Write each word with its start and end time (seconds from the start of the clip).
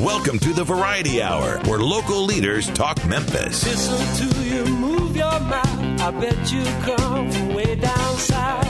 Welcome 0.00 0.38
to 0.40 0.52
the 0.52 0.62
Variety 0.62 1.22
Hour, 1.22 1.58
where 1.64 1.78
local 1.78 2.22
leaders 2.22 2.68
talk 2.68 3.02
Memphis. 3.06 3.64
Listen 3.64 4.28
to 4.28 4.44
you 4.44 4.64
move 4.66 5.16
your 5.16 5.40
mouth. 5.40 6.00
I 6.00 6.10
bet 6.10 6.52
you 6.52 6.64
come 6.84 7.30
from 7.30 7.54
way 7.54 7.76
down 7.76 8.16
south. 8.18 8.66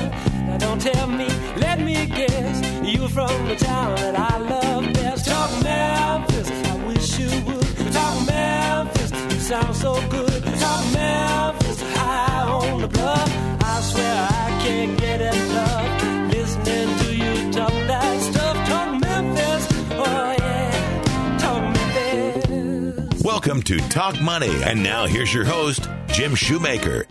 Now 0.47 0.57
don't 0.59 0.81
tell 0.81 1.09
me, 1.09 1.27
let 1.57 1.81
me 1.81 2.07
guess. 2.07 2.87
You're 2.87 3.09
from 3.09 3.49
the 3.49 3.57
town 3.57 3.97
that 3.97 4.17
I 4.17 4.39
love 4.39 4.93
best. 4.95 5.27
Talk 5.27 5.51
Memphis, 5.65 6.49
I 6.49 6.87
wish 6.87 7.19
you 7.19 7.29
would. 7.45 7.93
Talk 7.93 8.27
Memphis, 8.27 9.11
you 9.35 9.41
sound 9.41 9.75
so 9.75 9.95
good. 10.09 10.56
Welcome 23.57 23.79
to 23.79 23.89
Talk 23.89 24.21
Money. 24.21 24.63
And 24.65 24.83
now 24.83 25.07
here's 25.07 25.33
your 25.33 25.47
host, 25.47 25.89
Jim 26.09 26.35
Shoemaker. 26.35 27.07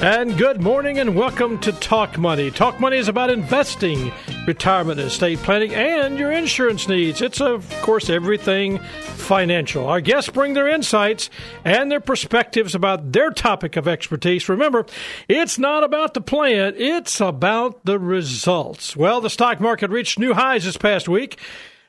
And 0.00 0.38
good 0.38 0.60
morning 0.60 1.00
and 1.00 1.16
welcome 1.16 1.58
to 1.58 1.72
Talk 1.72 2.16
Money. 2.18 2.52
Talk 2.52 2.78
Money 2.78 2.98
is 2.98 3.08
about 3.08 3.30
investing, 3.30 4.12
retirement, 4.46 5.00
estate 5.00 5.40
planning, 5.40 5.74
and 5.74 6.16
your 6.16 6.30
insurance 6.30 6.86
needs. 6.86 7.20
It's, 7.20 7.40
of 7.40 7.68
course, 7.82 8.08
everything 8.08 8.78
financial. 8.78 9.88
Our 9.88 10.00
guests 10.00 10.30
bring 10.30 10.54
their 10.54 10.68
insights 10.68 11.30
and 11.64 11.90
their 11.90 11.98
perspectives 11.98 12.76
about 12.76 13.10
their 13.10 13.30
topic 13.30 13.74
of 13.74 13.88
expertise. 13.88 14.48
Remember, 14.48 14.86
it's 15.26 15.58
not 15.58 15.82
about 15.82 16.14
the 16.14 16.20
plan, 16.20 16.74
it's 16.76 17.20
about 17.20 17.84
the 17.84 17.98
results. 17.98 18.96
Well, 18.96 19.20
the 19.20 19.30
stock 19.30 19.58
market 19.58 19.90
reached 19.90 20.16
new 20.16 20.34
highs 20.34 20.62
this 20.62 20.76
past 20.76 21.08
week. 21.08 21.40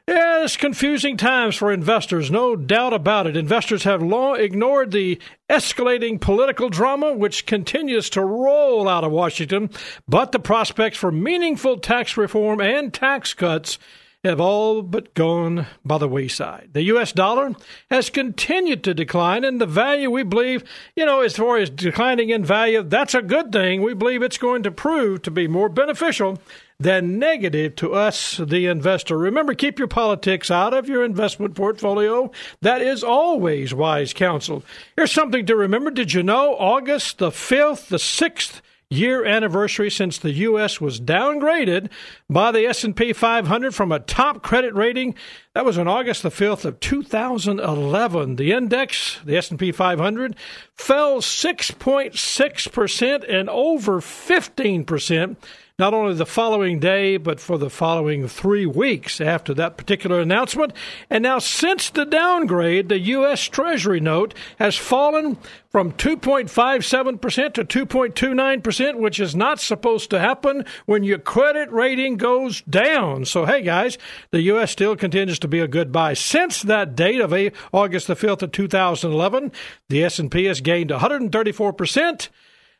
Yes, 0.10 0.58
confusing 0.58 1.18
times 1.18 1.56
for 1.56 1.72
investors, 1.72 2.32
no 2.32 2.56
doubt 2.56 2.94
about 2.94 3.28
it. 3.28 3.38
Investors 3.38 3.84
have 3.84 4.02
long 4.02 4.40
ignored 4.40 4.90
the 4.90 5.20
escalating 5.48 6.20
political 6.20 6.68
drama 6.68 7.14
which 7.14 7.46
continues 7.46 8.10
to 8.10 8.24
roll 8.24 8.90
out 8.90 9.04
of 9.04 9.12
Washington, 9.12 9.70
but 10.08 10.32
the 10.32 10.40
prospects 10.40 10.98
for 10.98 11.12
meaningful 11.12 11.78
tax 11.78 12.18
reform 12.18 12.60
and 12.60 12.92
tax 12.92 13.36
cuts 13.36 13.78
have 14.24 14.42
all 14.42 14.82
but 14.82 15.14
gone 15.14 15.68
by 15.86 16.00
the 16.00 16.08
wayside. 16.08 16.70
The 16.74 16.86
U.S. 16.86 17.12
dollar 17.12 17.54
has 17.92 18.10
continued 18.10 18.84
to 18.86 18.96
decline, 18.96 19.44
and 19.44 19.62
the 19.62 19.68
value 19.68 20.10
we 20.10 20.24
believe, 20.24 20.64
you 20.96 21.06
know, 21.06 21.22
as 21.22 21.38
far 21.38 21.58
as 21.58 21.70
declining 21.70 22.32
in 22.32 22.44
value, 22.44 22.82
that's 22.82 23.14
a 23.14 23.22
good 23.22 23.52
thing. 23.52 23.84
We 23.84 23.94
believe 23.94 24.24
it's 24.24 24.40
going 24.40 24.64
to 24.64 24.72
prove 24.72 25.22
to 25.22 25.32
be 25.32 25.48
more 25.48 25.70
beneficial 25.70 26.40
than 26.80 27.20
negative 27.20 27.76
to 27.76 27.94
us, 27.94 28.38
the 28.38 28.68
investor. 28.68 29.18
Remember, 29.18 29.54
keep 29.54 29.80
your 29.80 29.90
politics 29.90 30.50
out 30.50 30.74
of 30.74 30.88
your 30.88 31.04
investment 31.04 31.56
portfolio. 31.56 32.32
That 32.62 32.82
is 32.82 33.04
always 33.04 33.74
wise 33.74 34.14
counsel. 34.14 34.64
Here's 34.96 35.12
something 35.12 35.46
to 35.46 35.56
remember. 35.56 35.92
Did 35.92 36.14
you 36.14 36.24
know 36.24 36.56
August 36.56 37.18
the 37.18 37.32
5th, 37.32 37.90
the 37.90 37.98
6th, 37.98 38.62
year 38.92 39.24
anniversary 39.24 39.92
since 39.92 40.18
the 40.18 40.32
US 40.32 40.82
was 40.82 41.00
downgraded 41.00 41.92
by 42.28 42.52
the 42.52 42.66
S&P 42.66 43.14
500 43.14 43.76
from 43.76 43.92
a 43.92 44.00
top 44.00 44.42
credit 44.42 44.74
rating 44.74 45.14
that 45.54 45.64
was 45.64 45.78
on 45.78 45.88
August 45.88 46.24
the 46.24 46.30
5th 46.30 46.66
of 46.66 46.80
2011 46.80 48.38
the 48.38 48.52
index 48.52 49.20
the 49.24 49.38
S&P 49.38 49.72
500 49.72 50.36
fell 50.74 51.20
6.6% 51.20 53.26
and 53.30 53.48
over 53.48 54.02
15% 54.02 55.36
not 55.80 55.94
only 55.94 56.14
the 56.14 56.26
following 56.26 56.78
day, 56.80 57.18
but 57.18 57.40
for 57.40 57.58
the 57.58 57.70
following 57.70 58.28
three 58.28 58.66
weeks 58.66 59.22
after 59.22 59.54
that 59.54 59.78
particular 59.78 60.20
announcement. 60.20 60.74
And 61.10 61.24
now, 61.24 61.40
since 61.40 61.90
the 61.90 62.06
downgrade, 62.06 62.90
the 62.90 63.00
U.S. 63.00 63.42
Treasury 63.46 64.02
note 64.02 64.34
has 64.58 64.76
fallen 64.76 65.38
from 65.70 65.94
2.57% 65.94 67.54
to 67.54 67.86
2.29%, 67.86 68.96
which 68.96 69.20
is 69.20 69.36
not 69.36 69.60
supposed 69.60 70.10
to 70.10 70.20
happen 70.20 70.66
when 70.86 71.04
your 71.04 71.20
credit 71.20 71.72
rating 71.72 72.18
goes 72.18 72.62
down. 72.62 73.24
So, 73.26 73.46
hey, 73.46 73.62
guys, 73.62 73.98
the 74.32 74.42
U.S. 74.42 74.72
still 74.72 74.96
continues 74.96 75.40
to 75.40 75.48
be 75.48 75.60
a 75.60 75.68
good 75.68 75.92
buy. 75.92 76.14
Since 76.14 76.64
that 76.64 76.96
date 76.96 77.22
of 77.22 77.34
August 77.72 78.08
the 78.08 78.16
5th 78.16 78.42
of 78.42 78.52
2011, 78.52 79.52
the 79.88 80.04
S&P 80.04 80.46
has 80.46 80.60
gained 80.60 80.90
134%. 80.90 82.30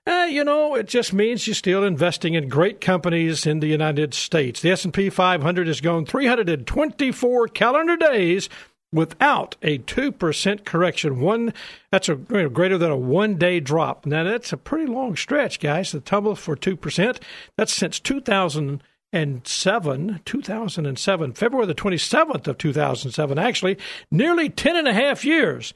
Eh, 0.06 0.28
you 0.28 0.44
know, 0.44 0.76
it 0.76 0.88
just 0.88 1.14
means 1.14 1.46
you're 1.46 1.54
still 1.54 1.84
investing 1.84 2.34
in 2.34 2.50
great 2.50 2.82
companies 2.82 3.46
in 3.46 3.60
the 3.60 3.68
United 3.68 4.14
States. 4.14 4.62
The 4.62 4.72
S&P 4.72 5.10
500 5.10 5.68
has 5.68 5.82
gone 5.82 6.06
324 6.06 7.48
calendar 7.50 7.98
days 7.98 8.50
without 8.92 9.56
a 9.62 9.78
2% 9.80 10.66
correction. 10.66 11.20
One 11.20 11.54
that's 11.92 12.10
a 12.10 12.14
you 12.14 12.26
know, 12.30 12.50
greater 12.50 12.78
than 12.78 12.92
a 12.92 12.98
1-day 12.98 13.60
drop. 13.60 14.06
Now 14.06 14.24
that's 14.24 14.54
a 14.54 14.58
pretty 14.58 14.92
long 14.92 15.16
stretch, 15.16 15.60
guys. 15.60 15.92
The 15.92 16.00
tumble 16.00 16.36
for 16.36 16.56
2%, 16.56 17.22
that's 17.56 17.74
since 17.74 18.00
2007, 18.00 20.22
2007, 20.26 21.34
February 21.34 21.68
the 21.68 21.76
27th 21.76 22.48
of 22.48 22.58
2007, 22.58 23.38
actually, 23.38 23.78
nearly 24.10 24.50
10 24.50 24.76
and 24.76 24.88
a 24.88 24.94
half 24.94 25.24
years. 25.24 25.76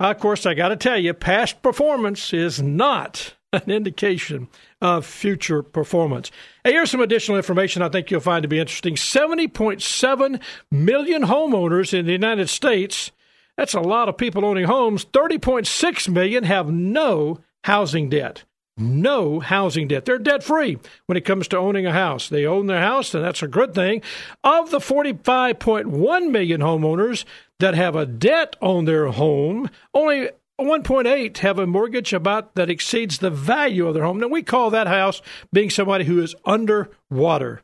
Uh, 0.00 0.10
of 0.10 0.18
course, 0.18 0.46
I 0.46 0.54
got 0.54 0.70
to 0.70 0.76
tell 0.76 0.98
you, 0.98 1.14
past 1.14 1.62
performance 1.62 2.32
is 2.32 2.60
not 2.62 3.34
an 3.54 3.70
indication 3.70 4.48
of 4.80 5.06
future 5.06 5.62
performance. 5.62 6.30
Hey, 6.64 6.72
here's 6.72 6.90
some 6.90 7.00
additional 7.00 7.36
information 7.36 7.82
I 7.82 7.88
think 7.88 8.10
you'll 8.10 8.20
find 8.20 8.42
to 8.42 8.48
be 8.48 8.58
interesting 8.58 8.96
70.7 8.96 10.40
million 10.70 11.22
homeowners 11.22 11.96
in 11.98 12.06
the 12.06 12.12
United 12.12 12.48
States. 12.48 13.12
That's 13.56 13.74
a 13.74 13.80
lot 13.80 14.08
of 14.08 14.18
people 14.18 14.44
owning 14.44 14.64
homes. 14.64 15.04
30.6 15.04 16.08
million 16.08 16.44
have 16.44 16.70
no 16.70 17.40
housing 17.64 18.08
debt. 18.08 18.44
No 18.76 19.38
housing 19.38 19.86
debt. 19.86 20.04
They're 20.04 20.18
debt 20.18 20.42
free 20.42 20.78
when 21.06 21.16
it 21.16 21.24
comes 21.24 21.46
to 21.48 21.56
owning 21.56 21.86
a 21.86 21.92
house. 21.92 22.28
They 22.28 22.44
own 22.44 22.66
their 22.66 22.80
house, 22.80 23.14
and 23.14 23.24
that's 23.24 23.42
a 23.42 23.48
good 23.48 23.72
thing. 23.72 24.02
Of 24.42 24.72
the 24.72 24.80
45.1 24.80 26.30
million 26.30 26.60
homeowners 26.60 27.24
that 27.60 27.74
have 27.74 27.94
a 27.94 28.04
debt 28.04 28.56
on 28.60 28.84
their 28.84 29.06
home, 29.06 29.70
only 29.94 30.30
1.8 30.60 31.36
have 31.38 31.58
a 31.58 31.66
mortgage 31.66 32.12
about 32.12 32.54
that 32.54 32.70
exceeds 32.70 33.18
the 33.18 33.30
value 33.30 33.88
of 33.88 33.94
their 33.94 34.04
home. 34.04 34.20
Now 34.20 34.28
we 34.28 34.42
call 34.42 34.70
that 34.70 34.86
house 34.86 35.20
being 35.52 35.68
somebody 35.68 36.04
who 36.04 36.22
is 36.22 36.34
underwater. 36.44 37.62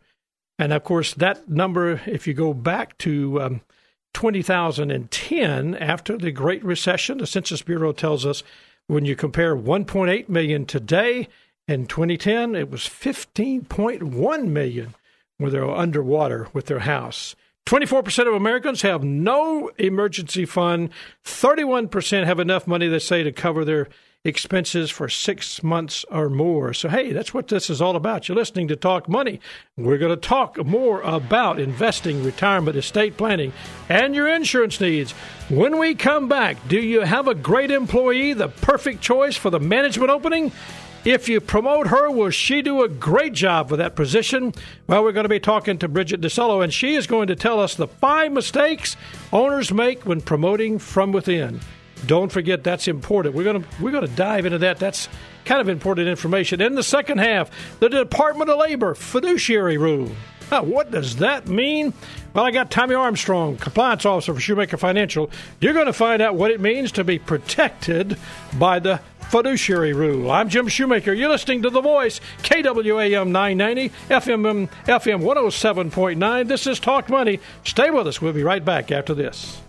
And 0.58 0.72
of 0.72 0.82
course, 0.82 1.14
that 1.14 1.48
number, 1.48 2.00
if 2.04 2.26
you 2.26 2.34
go 2.34 2.52
back 2.52 2.98
to 2.98 3.40
um, 3.40 3.60
2010, 4.14 5.74
after 5.76 6.18
the 6.18 6.32
Great 6.32 6.64
Recession, 6.64 7.18
the 7.18 7.26
Census 7.26 7.62
Bureau 7.62 7.92
tells 7.92 8.26
us 8.26 8.42
when 8.88 9.04
you 9.04 9.14
compare 9.14 9.56
1.8 9.56 10.28
million 10.28 10.66
today 10.66 11.28
and 11.68 11.88
2010, 11.88 12.56
it 12.56 12.70
was 12.70 12.82
15.1 12.82 14.48
million 14.48 14.94
where 15.38 15.50
they're 15.50 15.70
underwater 15.70 16.48
with 16.52 16.66
their 16.66 16.80
house. 16.80 17.36
24% 17.66 18.26
of 18.26 18.34
Americans 18.34 18.82
have 18.82 19.04
no 19.04 19.71
emergency 19.78 20.44
fund. 20.44 20.91
31% 21.25 22.25
have 22.26 22.41
enough 22.41 22.66
money, 22.66 22.88
they 22.88 22.98
say, 22.98 23.22
to 23.22 23.32
cover 23.32 23.65
their 23.65 23.88
expenses 24.22 24.91
for 24.91 25.09
six 25.09 25.62
months 25.62 26.04
or 26.10 26.28
more. 26.28 26.75
So, 26.75 26.91
hey, 26.91 27.12
that's 27.12 27.32
what 27.32 27.49
this 27.49 27.70
is 27.70 27.81
all 27.81 27.97
about. 27.97 28.28
You're 28.28 28.37
listening 28.37 28.69
to 28.69 28.76
Talk 28.76 29.09
Money. 29.09 29.41
We're 29.78 29.97
going 29.97 30.15
to 30.15 30.28
talk 30.28 30.62
more 30.66 31.00
about 31.00 31.59
investing, 31.59 32.22
retirement, 32.22 32.76
estate 32.76 33.16
planning, 33.16 33.54
and 33.88 34.15
your 34.15 34.28
insurance 34.28 34.78
needs. 34.78 35.12
When 35.49 35.78
we 35.78 35.94
come 35.94 36.28
back, 36.28 36.56
do 36.69 36.78
you 36.78 37.00
have 37.00 37.28
a 37.28 37.34
great 37.34 37.70
employee, 37.70 38.34
the 38.34 38.49
perfect 38.49 39.00
choice 39.00 39.37
for 39.37 39.49
the 39.49 39.60
management 39.60 40.10
opening? 40.10 40.53
If 41.05 41.31
you 41.31 41.41
promote 41.41 41.87
her, 41.87 42.11
will 42.11 42.28
she 42.28 42.61
do 42.61 42.83
a 42.83 42.88
great 42.88 43.33
job 43.33 43.71
for 43.71 43.77
that 43.77 43.97
position? 43.97 44.53
Well, 44.87 45.03
we're 45.03 45.12
going 45.12 45.25
to 45.25 45.31
be 45.31 45.41
talking 45.41 45.78
to 45.78 45.88
Bridget 45.88 46.21
DiCello, 46.21 46.62
and 46.62 46.72
she 46.72 46.94
is 46.94 47.06
going 47.06 47.28
to 47.28 47.37
tell 47.37 47.59
us 47.59 47.75
the 47.75 47.88
five 47.88 48.33
mistakes 48.33 48.97
owners 49.32 49.73
make 49.73 50.05
when 50.05 50.20
promoting 50.20 50.79
from 50.79 51.12
within. 51.12 51.61
Don't 52.05 52.31
forget 52.31 52.64
that's 52.64 52.87
important. 52.87 53.35
We're 53.35 53.44
going 53.44 53.62
to 53.62 53.69
we're 53.81 53.93
going 53.93 54.06
to 54.06 54.14
dive 54.14 54.44
into 54.44 54.58
that. 54.58 54.79
That's 54.79 55.08
kind 55.47 55.61
of 55.61 55.69
important 55.70 56.08
information. 56.08 56.61
In 56.61 56.75
the 56.75 56.82
second 56.82 57.19
half, 57.19 57.50
the 57.79 57.88
Department 57.88 58.50
of 58.50 58.58
Labor 58.58 58.94
fiduciary 58.94 59.79
rule. 59.79 60.11
Now, 60.50 60.64
what 60.64 60.91
does 60.91 61.17
that 61.17 61.46
mean? 61.46 61.94
Well, 62.35 62.44
I 62.44 62.50
got 62.50 62.70
Tommy 62.70 62.94
Armstrong, 62.94 63.56
compliance 63.56 64.05
officer 64.05 64.35
for 64.35 64.41
Shoemaker 64.41 64.76
Financial. 64.76 65.31
You're 65.61 65.75
going 65.75 65.87
to 65.87 65.93
find 65.93 66.20
out 66.20 66.35
what 66.35 66.50
it 66.50 66.61
means 66.61 66.93
to 66.93 67.05
be 67.05 67.19
protected 67.19 68.19
by 68.58 68.81
the 68.81 69.00
fiduciary 69.31 69.93
rule. 69.93 70.29
I'm 70.29 70.49
Jim 70.49 70.67
Shoemaker. 70.67 71.12
You're 71.12 71.29
listening 71.29 71.62
to 71.62 71.71
The 71.71 71.81
Voice, 71.81 72.21
KWAM 72.43 73.31
990, 73.31 73.91
FM, 74.09 74.69
FM 74.87 75.23
107.9. 75.23 76.49
This 76.49 76.67
is 76.67 76.81
Talk 76.81 77.09
Money. 77.09 77.38
Stay 77.65 77.91
with 77.91 78.09
us. 78.09 78.21
We'll 78.21 78.32
be 78.32 78.43
right 78.43 78.65
back 78.65 78.91
after 78.91 79.15
this. 79.15 79.62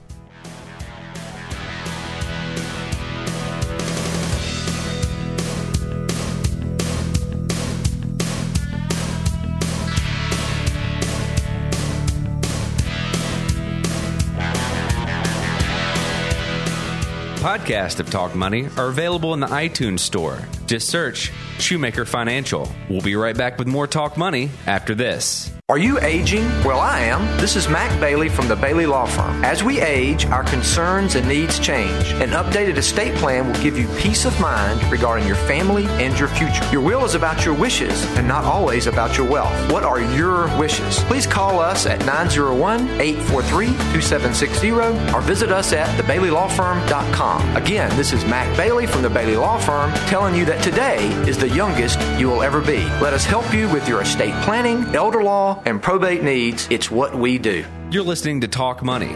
Podcasts 17.71 18.00
of 18.00 18.09
Talk 18.09 18.35
Money 18.35 18.68
are 18.77 18.88
available 18.88 19.33
in 19.33 19.39
the 19.39 19.47
iTunes 19.47 20.00
Store. 20.00 20.39
Just 20.68 20.89
search 20.89 21.31
Shoemaker 21.59 22.06
Financial. 22.06 22.69
We'll 22.89 23.01
be 23.01 23.15
right 23.15 23.38
back 23.38 23.57
with 23.57 23.68
more 23.68 23.88
Talk 23.88 24.18
Money 24.18 24.50
after 24.68 24.94
this. 24.94 25.51
Are 25.71 25.77
you 25.77 26.01
aging? 26.01 26.44
Well, 26.65 26.81
I 26.81 27.00
am. 27.00 27.25
This 27.39 27.56
is 27.56 27.69
Mac 27.69 27.97
Bailey 28.01 28.27
from 28.27 28.50
the 28.50 28.57
Bailey 28.57 28.85
Law 28.85 29.06
Firm. 29.06 29.41
As 29.45 29.63
we 29.63 29.79
age, 29.79 30.25
our 30.25 30.44
concerns 30.44 31.15
and 31.15 31.25
needs 31.25 31.59
change. 31.59 32.12
An 32.15 32.31
updated 32.31 32.75
estate 32.75 33.15
plan 33.15 33.47
will 33.47 33.63
give 33.63 33.77
you 33.77 33.88
peace 33.97 34.25
of 34.25 34.38
mind 34.41 34.83
regarding 34.91 35.25
your 35.25 35.38
family 35.38 35.85
and 35.85 36.19
your 36.19 36.27
future. 36.27 36.69
Your 36.73 36.81
will 36.81 37.06
is 37.06 37.15
about 37.15 37.45
your 37.45 37.53
wishes 37.53 38.03
and 38.18 38.27
not 38.27 38.44
always 38.44 38.88
about 38.88 39.18
your 39.18 39.25
wealth. 39.25 39.71
What 39.71 39.83
are 39.83 40.01
your 40.01 40.53
wishes? 40.59 41.00
Please 41.06 41.25
call 41.25 41.62
us 41.62 41.85
at 41.85 42.00
901 42.06 42.89
843 43.00 43.67
2760 43.67 44.71
or 45.15 45.21
visit 45.21 45.53
us 45.53 45.71
at 45.71 45.88
thebaileylawfirm.com. 45.97 47.56
Again, 47.56 47.95
this 47.95 48.12
is 48.12 48.25
Mac 48.25 48.57
Bailey 48.57 48.88
from 48.88 49.03
the 49.03 49.09
Bailey 49.09 49.38
Law 49.38 49.57
Firm 49.57 49.94
telling 50.09 50.35
you 50.35 50.44
that 50.44 50.62
today 50.62 51.07
is 51.29 51.38
the 51.38 51.47
youngest 51.47 51.97
you 52.19 52.27
will 52.27 52.44
ever 52.44 52.59
be. 52.59 52.83
Let 53.00 53.13
us 53.13 53.24
help 53.24 53.53
you 53.53 53.69
with 53.69 53.88
your 53.88 54.01
estate 54.01 54.33
planning, 54.44 54.83
elder 54.94 55.24
law, 55.24 55.61
and 55.66 55.81
probate 55.81 56.24
needs, 56.24 56.68
it's 56.69 56.90
what 56.90 57.16
we 57.16 57.38
do. 57.38 57.66
You're 57.92 58.04
listening 58.04 58.42
to 58.42 58.48
Talk 58.48 58.84
Money. 58.84 59.16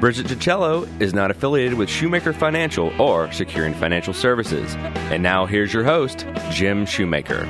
Bridget 0.00 0.26
DiCello 0.26 0.88
is 1.00 1.12
not 1.12 1.30
affiliated 1.30 1.76
with 1.76 1.90
Shoemaker 1.90 2.32
Financial 2.32 2.88
or 3.00 3.28
Securian 3.28 3.74
Financial 3.74 4.14
Services. 4.14 4.74
And 5.10 5.22
now 5.22 5.46
here's 5.46 5.74
your 5.74 5.84
host, 5.84 6.26
Jim 6.50 6.86
Shoemaker. 6.86 7.44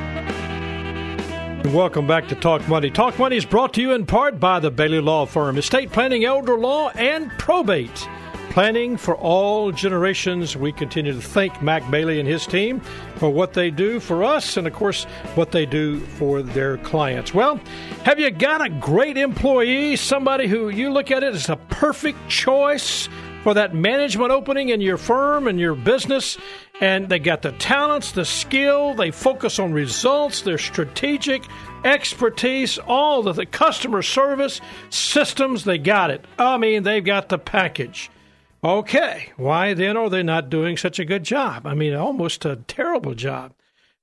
Welcome 1.67 2.07
back 2.07 2.27
to 2.29 2.35
Talk 2.35 2.67
Money. 2.69 2.91
Talk 2.91 3.19
Money 3.19 3.37
is 3.37 3.45
brought 3.45 3.75
to 3.75 3.83
you 3.83 3.93
in 3.93 4.07
part 4.07 4.41
by 4.41 4.59
the 4.61 4.71
Bailey 4.71 5.01
Law 5.01 5.27
Firm, 5.27 5.59
estate 5.59 5.93
planning, 5.93 6.25
elder 6.25 6.59
law, 6.59 6.89
and 6.91 7.31
probate. 7.33 8.09
Planning 8.51 8.97
for 8.97 9.15
all 9.15 9.71
generations. 9.71 10.57
We 10.57 10.73
continue 10.73 11.13
to 11.13 11.21
thank 11.21 11.63
Mac 11.63 11.89
Bailey 11.89 12.19
and 12.19 12.29
his 12.29 12.49
team 12.49 12.81
for 13.15 13.31
what 13.31 13.53
they 13.53 13.71
do 13.71 14.01
for 14.01 14.25
us 14.25 14.57
and, 14.57 14.67
of 14.67 14.73
course, 14.73 15.05
what 15.37 15.53
they 15.53 15.67
do 15.67 16.01
for 16.01 16.43
their 16.43 16.77
clients. 16.79 17.33
Well, 17.33 17.61
have 18.03 18.19
you 18.19 18.29
got 18.33 18.61
a 18.61 18.69
great 18.69 19.17
employee, 19.17 19.95
somebody 19.95 20.49
who 20.49 20.69
you 20.69 20.91
look 20.91 21.13
at 21.13 21.23
it 21.23 21.33
as 21.33 21.49
a 21.49 21.55
perfect 21.55 22.29
choice 22.29 23.09
for 23.45 23.55
that 23.55 23.73
management 23.73 24.33
opening 24.33 24.71
in 24.71 24.81
your 24.81 24.97
firm 24.97 25.47
and 25.47 25.61
your 25.61 25.77
business? 25.77 26.37
And 26.81 27.09
they 27.09 27.21
got 27.21 27.43
the 27.43 27.53
talents, 27.53 28.11
the 28.11 28.25
skill, 28.25 28.95
they 28.95 29.13
focus 29.13 29.61
on 29.61 29.73
results, 29.73 30.43
they're 30.43 30.59
strategic, 30.59 31.45
expertise, 31.85 32.79
all 32.79 33.23
the, 33.23 33.33
the 33.33 33.47
customer 33.47 34.03
service 34.03 34.61
systems, 34.91 35.63
they 35.63 35.79
got 35.79 36.11
it. 36.11 36.25
I 36.37 36.57
mean, 36.57 36.83
they've 36.83 37.05
got 37.05 37.29
the 37.29 37.39
package. 37.39 38.11
Okay, 38.63 39.33
why 39.37 39.73
then 39.73 39.97
are 39.97 40.11
they 40.11 40.23
not 40.23 40.51
doing 40.51 40.77
such 40.77 40.99
a 40.99 41.05
good 41.05 41.25
job? 41.25 41.67
I 41.67 41.75
mean, 41.75 41.95
almost 41.95 42.45
a 42.45 42.57
terrible 42.57 43.15
job. 43.15 43.55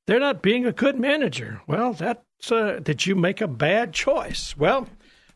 They're 0.08 0.20
not 0.20 0.42
being 0.42 0.66
a 0.66 0.72
good 0.72 1.00
manager. 1.00 1.62
Well, 1.68 1.94
that's 1.94 2.52
uh, 2.52 2.80
did 2.82 3.06
you 3.06 3.16
make 3.16 3.42
a 3.42 3.48
bad 3.48 3.94
choice? 3.94 4.58
Well, 4.58 4.88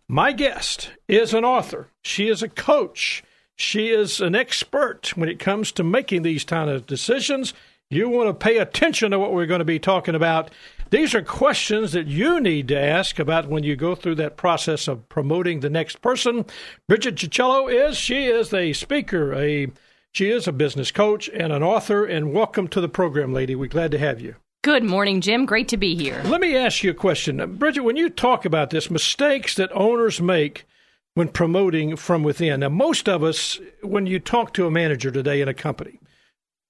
my 0.08 0.32
guest 0.32 0.92
is 1.08 1.34
an 1.34 1.46
author. 1.46 1.90
She 2.04 2.30
is 2.30 2.42
a 2.42 2.50
coach. 2.50 3.24
She 3.56 3.90
is 3.90 4.22
an 4.22 4.34
expert 4.34 5.16
when 5.16 5.30
it 5.30 5.40
comes 5.40 5.72
to 5.74 5.84
making 5.84 6.24
these 6.24 6.44
kind 6.44 6.70
of 6.70 6.88
decisions. 6.88 7.54
You 7.90 8.10
want 8.10 8.28
to 8.28 8.34
pay 8.34 8.58
attention 8.58 9.12
to 9.12 9.20
what 9.20 9.34
we're 9.34 9.46
going 9.46 9.60
to 9.60 9.66
be 9.66 9.80
talking 9.80 10.16
about 10.16 10.50
these 10.92 11.16
are 11.16 11.22
questions 11.22 11.94
that 11.94 12.08
you 12.08 12.40
need 12.40 12.68
to 12.68 12.80
ask 12.80 13.18
about 13.18 13.48
when 13.48 13.64
you 13.64 13.76
go 13.76 13.96
through 13.96 14.16
that 14.16 14.38
process 14.38 14.88
of 14.88 15.08
promoting 15.10 15.62
the 15.62 15.70
next 15.70 16.02
person. 16.02 16.46
Bridget 16.88 17.16
DiCello 17.16 17.72
is 17.72 17.98
she 17.98 18.26
is 18.26 18.54
a 18.54 18.74
speaker, 18.74 19.34
a 19.34 19.72
she 20.12 20.30
is 20.30 20.48
a 20.48 20.52
business 20.52 20.92
coach 20.92 21.30
and 21.30 21.54
an 21.54 21.64
author. 21.64 22.06
And 22.06 22.34
welcome 22.34 22.68
to 22.68 22.82
the 22.82 22.90
program, 22.90 23.34
lady. 23.34 23.56
We're 23.56 23.68
glad 23.68 23.92
to 23.92 23.98
have 23.98 24.20
you. 24.20 24.36
Good 24.64 24.84
morning, 24.84 25.22
Jim. 25.22 25.46
Great 25.46 25.70
to 25.70 25.78
be 25.78 25.96
here. 25.96 26.22
Let 26.26 26.42
me 26.42 26.56
ask 26.56 26.84
you 26.84 26.92
a 26.92 26.94
question, 26.94 27.56
Bridget. 27.56 27.82
When 27.82 27.96
you 27.96 28.10
talk 28.10 28.46
about 28.46 28.70
this, 28.70 28.92
mistakes 28.92 29.56
that 29.56 29.72
owners 29.72 30.22
make 30.22 30.66
when 31.14 31.30
promoting 31.30 31.96
from 31.96 32.24
within. 32.24 32.60
Now, 32.60 32.70
most 32.70 33.08
of 33.08 33.24
us, 33.24 33.60
when 33.82 34.06
you 34.06 34.20
talk 34.20 34.54
to 34.54 34.68
a 34.68 34.72
manager 34.72 35.10
today 35.10 35.42
in 35.42 35.48
a 35.48 35.54
company, 35.54 36.00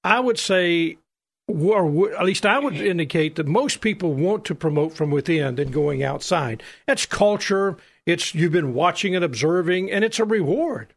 I 0.03 0.19
would 0.19 0.39
say 0.39 0.99
or 1.51 2.13
at 2.15 2.25
least 2.25 2.45
I 2.45 2.59
would 2.59 2.75
indicate 2.75 3.35
that 3.35 3.47
most 3.47 3.81
people 3.81 4.13
want 4.13 4.45
to 4.45 4.55
promote 4.55 4.93
from 4.93 5.11
within 5.11 5.55
than 5.55 5.71
going 5.71 6.03
outside. 6.03 6.63
That's 6.87 7.05
culture. 7.05 7.77
It's 8.05 8.33
you've 8.33 8.51
been 8.51 8.73
watching 8.73 9.15
and 9.15 9.23
observing, 9.23 9.91
and 9.91 10.03
it's 10.03 10.19
a 10.19 10.25
reward. 10.25 10.93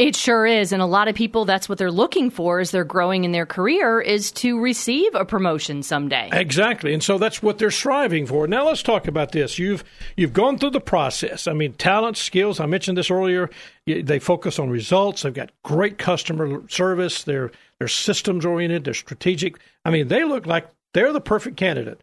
It 0.00 0.16
sure 0.16 0.46
is, 0.46 0.72
and 0.72 0.80
a 0.80 0.86
lot 0.86 1.08
of 1.08 1.14
people 1.14 1.44
that's 1.44 1.68
what 1.68 1.76
they're 1.76 1.90
looking 1.90 2.30
for 2.30 2.58
as 2.58 2.70
they're 2.70 2.84
growing 2.84 3.24
in 3.24 3.32
their 3.32 3.44
career 3.44 4.00
is 4.00 4.32
to 4.32 4.58
receive 4.58 5.14
a 5.14 5.26
promotion 5.26 5.82
someday. 5.82 6.30
Exactly, 6.32 6.94
and 6.94 7.02
so 7.02 7.18
that's 7.18 7.42
what 7.42 7.58
they're 7.58 7.70
striving 7.70 8.24
for. 8.24 8.46
Now 8.46 8.66
let's 8.66 8.82
talk 8.82 9.06
about 9.08 9.32
this. 9.32 9.58
You've 9.58 9.84
you've 10.16 10.32
gone 10.32 10.56
through 10.56 10.70
the 10.70 10.80
process. 10.80 11.46
I 11.46 11.52
mean, 11.52 11.74
talent, 11.74 12.16
skills. 12.16 12.60
I 12.60 12.64
mentioned 12.64 12.96
this 12.96 13.10
earlier. 13.10 13.50
They 13.86 14.18
focus 14.18 14.58
on 14.58 14.70
results. 14.70 15.20
They've 15.20 15.34
got 15.34 15.52
great 15.64 15.98
customer 15.98 16.66
service. 16.70 17.22
They're 17.24 17.50
they're 17.78 17.86
systems 17.86 18.46
oriented, 18.46 18.84
they're 18.84 18.94
strategic. 18.94 19.58
I 19.84 19.90
mean, 19.90 20.08
they 20.08 20.24
look 20.24 20.46
like 20.46 20.70
they're 20.94 21.12
the 21.12 21.20
perfect 21.20 21.58
candidate. 21.58 22.02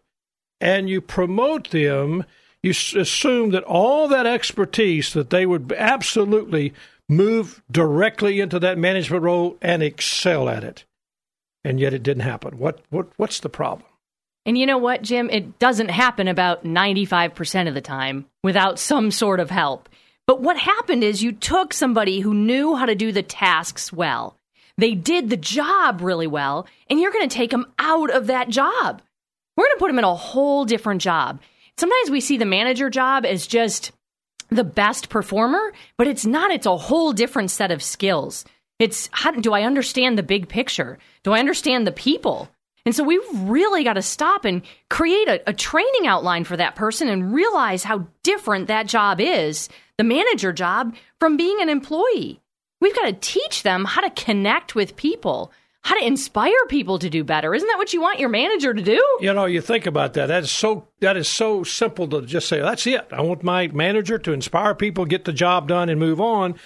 And 0.60 0.88
you 0.88 1.00
promote 1.00 1.70
them, 1.70 2.24
you 2.62 2.70
assume 2.70 3.50
that 3.50 3.64
all 3.64 4.06
that 4.06 4.26
expertise 4.26 5.12
that 5.14 5.30
they 5.30 5.46
would 5.46 5.72
absolutely 5.72 6.74
move 7.08 7.62
directly 7.70 8.40
into 8.40 8.58
that 8.60 8.78
management 8.78 9.22
role 9.22 9.56
and 9.62 9.82
excel 9.82 10.48
at 10.48 10.64
it. 10.64 10.84
And 11.64 11.80
yet 11.80 11.94
it 11.94 12.02
didn't 12.02 12.22
happen. 12.22 12.58
What 12.58 12.80
what 12.90 13.08
what's 13.16 13.40
the 13.40 13.48
problem? 13.48 13.86
And 14.46 14.56
you 14.56 14.64
know 14.66 14.78
what, 14.78 15.02
Jim? 15.02 15.28
It 15.30 15.58
doesn't 15.58 15.90
happen 15.90 16.26
about 16.26 16.64
95% 16.64 17.68
of 17.68 17.74
the 17.74 17.82
time 17.82 18.24
without 18.42 18.78
some 18.78 19.10
sort 19.10 19.40
of 19.40 19.50
help. 19.50 19.90
But 20.26 20.40
what 20.40 20.56
happened 20.56 21.04
is 21.04 21.22
you 21.22 21.32
took 21.32 21.74
somebody 21.74 22.20
who 22.20 22.32
knew 22.32 22.74
how 22.74 22.86
to 22.86 22.94
do 22.94 23.12
the 23.12 23.22
tasks 23.22 23.92
well 23.92 24.38
they 24.78 24.94
did 24.94 25.28
the 25.28 25.36
job 25.36 26.00
really 26.00 26.28
well, 26.28 26.66
and 26.88 26.98
you're 27.00 27.12
going 27.12 27.28
to 27.28 27.36
take 27.36 27.50
them 27.50 27.66
out 27.78 28.10
of 28.10 28.28
that 28.28 28.48
job. 28.48 29.02
We're 29.56 29.64
going 29.64 29.76
to 29.76 29.80
put 29.80 29.88
them 29.88 29.98
in 29.98 30.04
a 30.04 30.14
whole 30.14 30.64
different 30.64 31.02
job. 31.02 31.40
Sometimes 31.76 32.10
we 32.10 32.20
see 32.20 32.38
the 32.38 32.44
manager 32.44 32.88
job 32.88 33.26
as 33.26 33.46
just 33.46 33.90
the 34.50 34.64
best 34.64 35.08
performer, 35.08 35.72
but 35.96 36.06
it's 36.06 36.26
not. 36.26 36.50
It's 36.50 36.66
a 36.66 36.76
whole 36.76 37.12
different 37.12 37.50
set 37.50 37.70
of 37.70 37.82
skills. 37.82 38.44
It's 38.78 39.08
how 39.12 39.32
do 39.32 39.52
I 39.52 39.62
understand 39.62 40.16
the 40.16 40.22
big 40.22 40.48
picture? 40.48 40.98
Do 41.22 41.32
I 41.32 41.40
understand 41.40 41.86
the 41.86 41.92
people? 41.92 42.48
And 42.86 42.94
so 42.94 43.04
we've 43.04 43.20
really 43.32 43.84
got 43.84 43.94
to 43.94 44.02
stop 44.02 44.44
and 44.44 44.62
create 44.88 45.28
a, 45.28 45.50
a, 45.50 45.52
training 45.52 46.06
outline 46.06 46.44
for 46.44 46.56
that 46.56 46.74
person 46.74 47.08
and 47.08 47.34
realize 47.34 47.84
how 47.84 48.06
different 48.22 48.68
that 48.68 48.86
job 48.86 49.20
is, 49.20 49.68
the 49.98 50.04
manager 50.04 50.52
job, 50.52 50.94
from 51.18 51.36
being 51.36 51.60
an 51.60 51.68
employee. 51.68 52.40
We've 52.80 52.94
got 52.94 53.06
to 53.06 53.12
teach 53.12 53.62
them 53.62 53.84
how 53.84 54.00
to 54.00 54.10
connect 54.10 54.74
with 54.74 54.96
people, 54.96 55.52
how 55.82 55.98
to 55.98 56.06
inspire 56.06 56.66
people 56.68 56.98
to 56.98 57.08
do 57.08 57.24
better. 57.24 57.54
Isn't 57.54 57.68
that 57.68 57.78
what 57.78 57.92
you 57.92 58.00
want 58.00 58.18
your 58.18 58.28
manager 58.28 58.74
to 58.74 58.82
do? 58.82 59.02
You 59.20 59.32
know, 59.32 59.46
you 59.46 59.60
think 59.60 59.86
about 59.86 60.14
that. 60.14 60.26
That 60.26 60.42
is 60.44 60.50
so 60.50 60.88
that 61.00 61.16
is 61.16 61.28
so 61.28 61.62
simple 61.64 62.08
to 62.08 62.22
just 62.22 62.48
say, 62.48 62.60
that's 62.60 62.86
it. 62.86 63.06
I 63.12 63.22
want 63.22 63.42
my 63.42 63.68
manager 63.68 64.18
to 64.18 64.32
inspire 64.32 64.74
people, 64.74 65.04
get 65.04 65.24
the 65.24 65.32
job 65.32 65.68
done 65.68 65.88
and 65.88 65.98
move 65.98 66.20
on. 66.20 66.56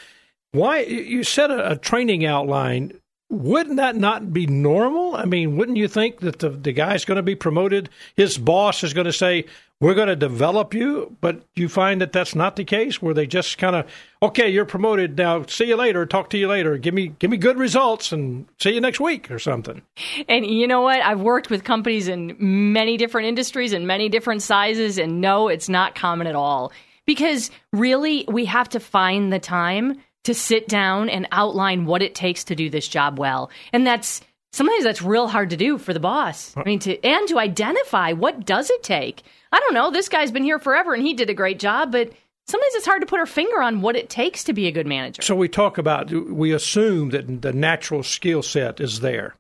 Why 0.53 0.81
you 0.81 1.25
set 1.25 1.51
a, 1.51 1.73
a 1.73 1.77
training 1.77 2.25
outline 2.25 3.01
wouldn't 3.33 3.79
that 3.79 3.97
not 3.97 4.31
be 4.31 4.47
normal? 4.47 5.17
I 5.17 5.25
mean, 5.25 5.57
wouldn't 5.57 5.79
you 5.79 5.89
think 5.89 6.21
that 6.21 6.41
the, 6.41 6.51
the 6.51 6.73
guy's 6.73 7.07
going 7.07 7.17
to 7.17 7.23
be 7.23 7.35
promoted? 7.35 7.89
His 8.15 8.37
boss 8.37 8.85
is 8.85 8.93
going 8.93 9.07
to 9.07 9.13
say, 9.13 9.47
We're 9.81 9.95
going 9.95 10.09
to 10.09 10.17
develop 10.17 10.75
you. 10.75 11.17
But 11.23 11.43
you 11.57 11.71
find 11.71 12.03
that 12.03 12.13
that's 12.13 12.35
not 12.35 12.57
the 12.57 12.65
case, 12.65 13.01
where 13.01 13.15
they 13.15 13.27
just 13.27 13.57
kind 13.57 13.75
of, 13.75 13.91
Okay, 14.23 14.51
you're 14.51 14.67
promoted. 14.67 15.17
Now, 15.17 15.47
see 15.47 15.65
you 15.65 15.77
later. 15.77 16.05
Talk 16.05 16.29
to 16.31 16.39
you 16.39 16.47
later. 16.47 16.77
Give 16.77 16.93
me, 16.93 17.15
give 17.19 17.31
me 17.31 17.39
good 17.39 17.57
results 17.57 18.13
and 18.13 18.47
see 18.61 18.75
you 18.75 18.83
next 18.83 19.01
week 19.01 19.31
or 19.31 19.39
something. 19.39 19.81
And 20.29 20.45
you 20.45 20.67
know 20.67 20.83
what? 20.83 21.01
I've 21.01 21.23
worked 21.23 21.49
with 21.49 21.65
companies 21.65 22.09
in 22.09 22.37
many 22.39 22.99
different 22.99 23.29
industries 23.29 23.73
and 23.73 23.87
many 23.87 24.11
different 24.11 24.43
sizes. 24.43 24.99
And 24.99 25.23
no, 25.23 25.49
it's 25.49 25.71
not 25.71 25.95
common 25.95 26.27
at 26.27 26.37
all. 26.37 26.71
Because 27.07 27.51
really, 27.73 28.27
we 28.29 28.45
have 28.45 28.69
to 28.69 28.79
find 28.79 29.33
the 29.33 29.41
time 29.41 30.03
to 30.25 30.35
sit 30.35 30.69
down 30.69 31.09
and 31.09 31.27
outline 31.33 31.85
what 31.85 32.03
it 32.03 32.15
takes 32.15 32.45
to 32.45 32.55
do 32.55 32.71
this 32.71 32.89
job 32.89 33.19
well. 33.19 33.51
And 33.73 33.87
that's 33.87 34.21
sometimes 34.53 34.85
that's 34.85 35.03
real 35.03 35.29
hard 35.29 35.51
to 35.51 35.57
do 35.57 35.79
for 35.79 35.93
the 35.93 36.01
boss. 36.01 36.55
I 36.57 36.63
mean, 36.65 36.79
to 36.81 37.05
and 37.05 37.29
to 37.29 37.39
identify 37.39 38.13
what 38.13 38.47
does 38.47 38.71
it 38.71 38.83
take. 38.83 39.23
I 39.51 39.61
don't 39.61 39.75
know. 39.75 39.91
This 39.91 40.09
guy's 40.09 40.31
been 40.31 40.45
here 40.45 40.59
forever 40.59 40.95
and 40.95 41.03
he 41.03 41.15
did 41.15 41.31
a 41.31 41.35
great 41.35 41.59
job, 41.59 41.93
but 41.93 42.13
sometimes 42.47 42.75
it's 42.75 42.87
hard 42.87 43.01
to 43.01 43.07
put 43.07 43.21
our 43.21 43.27
finger 43.27 43.61
on 43.63 43.81
what 43.81 43.97
it 43.97 44.09
takes 44.09 44.45
to 44.45 44.53
be 44.53 44.67
a 44.67 44.73
good 44.73 44.87
manager. 44.87 45.23
So 45.23 45.35
we 45.35 45.49
talk 45.49 45.79
about 45.79 46.11
we 46.11 46.53
assume 46.53 47.11
that 47.11 47.43
the 47.43 47.53
natural 47.53 48.03
skill 48.03 48.43
set 48.43 48.81
is 48.81 49.01
there. 49.01 49.35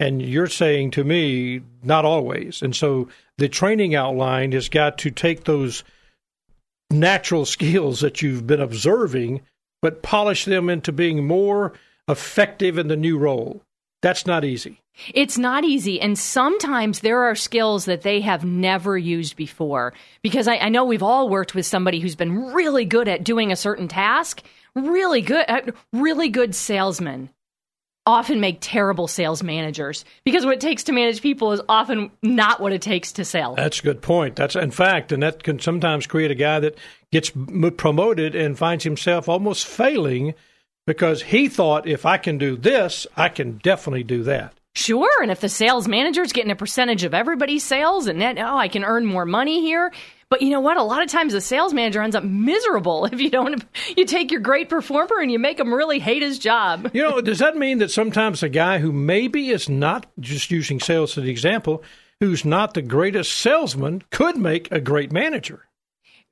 And 0.00 0.20
you're 0.20 0.48
saying 0.48 0.92
to 0.92 1.04
me, 1.04 1.62
not 1.82 2.04
always. 2.04 2.60
And 2.60 2.74
so 2.74 3.08
the 3.38 3.48
training 3.48 3.94
outline 3.94 4.50
has 4.52 4.68
got 4.68 4.98
to 4.98 5.10
take 5.10 5.44
those 5.44 5.84
natural 6.90 7.44
skills 7.46 8.00
that 8.00 8.20
you've 8.20 8.46
been 8.46 8.60
observing 8.60 9.42
but 9.82 10.02
polish 10.02 10.46
them 10.46 10.70
into 10.70 10.92
being 10.92 11.26
more 11.26 11.74
effective 12.08 12.78
in 12.78 12.88
the 12.88 12.96
new 12.96 13.18
role. 13.18 13.60
That's 14.00 14.26
not 14.26 14.44
easy. 14.44 14.80
It's 15.14 15.38
not 15.38 15.64
easy. 15.64 16.00
And 16.00 16.18
sometimes 16.18 17.00
there 17.00 17.22
are 17.22 17.34
skills 17.34 17.84
that 17.86 18.02
they 18.02 18.20
have 18.20 18.44
never 18.44 18.96
used 18.96 19.36
before. 19.36 19.94
Because 20.22 20.48
I, 20.48 20.56
I, 20.56 20.68
know 20.68 20.84
we've 20.84 21.02
all 21.02 21.28
worked 21.28 21.54
with 21.54 21.66
somebody 21.66 22.00
who's 22.00 22.16
been 22.16 22.52
really 22.52 22.84
good 22.84 23.08
at 23.08 23.24
doing 23.24 23.50
a 23.52 23.56
certain 23.56 23.88
task, 23.88 24.42
really 24.74 25.22
good, 25.22 25.44
uh, 25.48 25.62
really 25.92 26.28
good 26.28 26.54
salesman. 26.54 27.30
Often 28.04 28.40
make 28.40 28.58
terrible 28.60 29.06
sales 29.06 29.44
managers 29.44 30.04
because 30.24 30.44
what 30.44 30.54
it 30.54 30.60
takes 30.60 30.82
to 30.84 30.92
manage 30.92 31.22
people 31.22 31.52
is 31.52 31.60
often 31.68 32.10
not 32.20 32.60
what 32.60 32.72
it 32.72 32.82
takes 32.82 33.12
to 33.12 33.24
sell. 33.24 33.54
That's 33.54 33.78
a 33.78 33.82
good 33.84 34.02
point. 34.02 34.34
That's 34.34 34.56
in 34.56 34.72
fact, 34.72 35.12
and 35.12 35.22
that 35.22 35.44
can 35.44 35.60
sometimes 35.60 36.08
create 36.08 36.32
a 36.32 36.34
guy 36.34 36.58
that 36.58 36.76
gets 37.12 37.30
promoted 37.76 38.34
and 38.34 38.58
finds 38.58 38.82
himself 38.82 39.28
almost 39.28 39.66
failing 39.66 40.34
because 40.84 41.22
he 41.22 41.48
thought 41.48 41.86
if 41.86 42.04
I 42.04 42.18
can 42.18 42.38
do 42.38 42.56
this, 42.56 43.06
I 43.16 43.28
can 43.28 43.58
definitely 43.58 44.02
do 44.02 44.24
that. 44.24 44.54
Sure, 44.74 45.22
and 45.22 45.30
if 45.30 45.40
the 45.40 45.48
sales 45.48 45.86
manager's 45.86 46.32
getting 46.32 46.50
a 46.50 46.56
percentage 46.56 47.04
of 47.04 47.14
everybody's 47.14 47.62
sales 47.62 48.06
and 48.06 48.20
then 48.20 48.38
oh, 48.38 48.56
I 48.56 48.68
can 48.68 48.84
earn 48.84 49.04
more 49.04 49.26
money 49.26 49.60
here. 49.60 49.92
But 50.32 50.40
you 50.40 50.48
know 50.48 50.60
what? 50.60 50.78
A 50.78 50.82
lot 50.82 51.02
of 51.02 51.10
times 51.10 51.34
the 51.34 51.42
sales 51.42 51.74
manager 51.74 52.00
ends 52.00 52.16
up 52.16 52.24
miserable 52.24 53.04
if 53.12 53.20
you 53.20 53.28
don't 53.28 53.62
you 53.98 54.06
take 54.06 54.30
your 54.30 54.40
great 54.40 54.70
performer 54.70 55.20
and 55.20 55.30
you 55.30 55.38
make 55.38 55.60
him 55.60 55.74
really 55.74 55.98
hate 55.98 56.22
his 56.22 56.38
job. 56.38 56.90
You 56.94 57.02
know, 57.02 57.20
does 57.20 57.40
that 57.40 57.54
mean 57.54 57.80
that 57.80 57.90
sometimes 57.90 58.42
a 58.42 58.48
guy 58.48 58.78
who 58.78 58.92
maybe 58.92 59.50
is 59.50 59.68
not 59.68 60.06
just 60.18 60.50
using 60.50 60.80
sales 60.80 61.18
as 61.18 61.24
an 61.24 61.28
example, 61.28 61.84
who's 62.20 62.46
not 62.46 62.72
the 62.72 62.80
greatest 62.80 63.34
salesman 63.34 64.04
could 64.10 64.38
make 64.38 64.72
a 64.72 64.80
great 64.80 65.12
manager? 65.12 65.66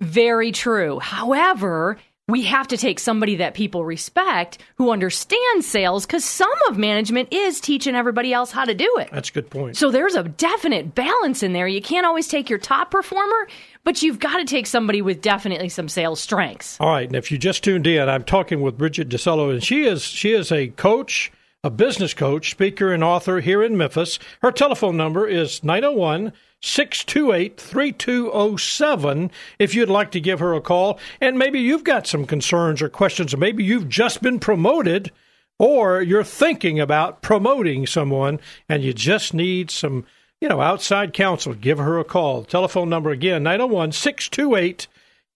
Very 0.00 0.50
true. 0.50 0.98
However, 0.98 1.98
we 2.30 2.44
have 2.44 2.68
to 2.68 2.76
take 2.76 2.98
somebody 2.98 3.36
that 3.36 3.54
people 3.54 3.84
respect 3.84 4.58
who 4.76 4.90
understands 4.90 5.66
sales 5.66 6.06
because 6.06 6.24
some 6.24 6.50
of 6.68 6.78
management 6.78 7.32
is 7.32 7.60
teaching 7.60 7.94
everybody 7.94 8.32
else 8.32 8.50
how 8.50 8.64
to 8.64 8.74
do 8.74 8.96
it. 8.98 9.10
That's 9.12 9.30
a 9.30 9.32
good 9.32 9.50
point. 9.50 9.76
So 9.76 9.90
there's 9.90 10.14
a 10.14 10.22
definite 10.22 10.94
balance 10.94 11.42
in 11.42 11.52
there. 11.52 11.66
You 11.66 11.82
can't 11.82 12.06
always 12.06 12.28
take 12.28 12.48
your 12.48 12.58
top 12.58 12.90
performer, 12.90 13.48
but 13.84 14.02
you've 14.02 14.18
got 14.18 14.38
to 14.38 14.44
take 14.44 14.66
somebody 14.66 15.02
with 15.02 15.22
definitely 15.22 15.68
some 15.68 15.88
sales 15.88 16.20
strengths. 16.20 16.78
All 16.80 16.88
right, 16.88 17.06
and 17.06 17.16
if 17.16 17.30
you 17.30 17.38
just 17.38 17.64
tuned 17.64 17.86
in, 17.86 18.08
I'm 18.08 18.24
talking 18.24 18.60
with 18.60 18.78
Bridget 18.78 19.08
DiCello, 19.08 19.50
and 19.50 19.62
she 19.62 19.84
is 19.84 20.02
she 20.02 20.32
is 20.32 20.52
a 20.52 20.68
coach, 20.68 21.32
a 21.64 21.70
business 21.70 22.14
coach, 22.14 22.50
speaker, 22.50 22.92
and 22.92 23.04
author 23.04 23.40
here 23.40 23.62
in 23.62 23.76
Memphis. 23.76 24.18
Her 24.42 24.52
telephone 24.52 24.96
number 24.96 25.26
is 25.26 25.60
901- 25.60 26.32
628 26.62 27.58
3207 27.58 29.30
if 29.58 29.74
you'd 29.74 29.88
like 29.88 30.10
to 30.10 30.20
give 30.20 30.40
her 30.40 30.54
a 30.54 30.60
call. 30.60 30.98
And 31.20 31.38
maybe 31.38 31.58
you've 31.60 31.84
got 31.84 32.06
some 32.06 32.26
concerns 32.26 32.82
or 32.82 32.88
questions, 32.88 33.32
or 33.32 33.38
maybe 33.38 33.64
you've 33.64 33.88
just 33.88 34.22
been 34.22 34.38
promoted, 34.38 35.10
or 35.58 36.02
you're 36.02 36.24
thinking 36.24 36.78
about 36.78 37.22
promoting 37.22 37.86
someone 37.86 38.40
and 38.68 38.82
you 38.82 38.92
just 38.92 39.32
need 39.32 39.70
some, 39.70 40.04
you 40.40 40.48
know, 40.48 40.60
outside 40.60 41.12
counsel. 41.12 41.54
Give 41.54 41.78
her 41.78 41.98
a 41.98 42.04
call. 42.04 42.44
Telephone 42.44 42.88
number 42.88 43.10
again 43.10 43.42
901 43.42 43.92
628 43.92 44.86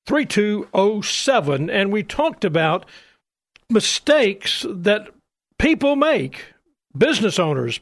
3207. 0.07 1.71
And 1.71 1.93
we 1.93 2.03
talked 2.03 2.45
about 2.45 2.87
mistakes 3.71 4.65
that 4.69 5.09
people 5.59 5.97
make, 5.97 6.55
business 6.97 7.39
owners, 7.39 7.81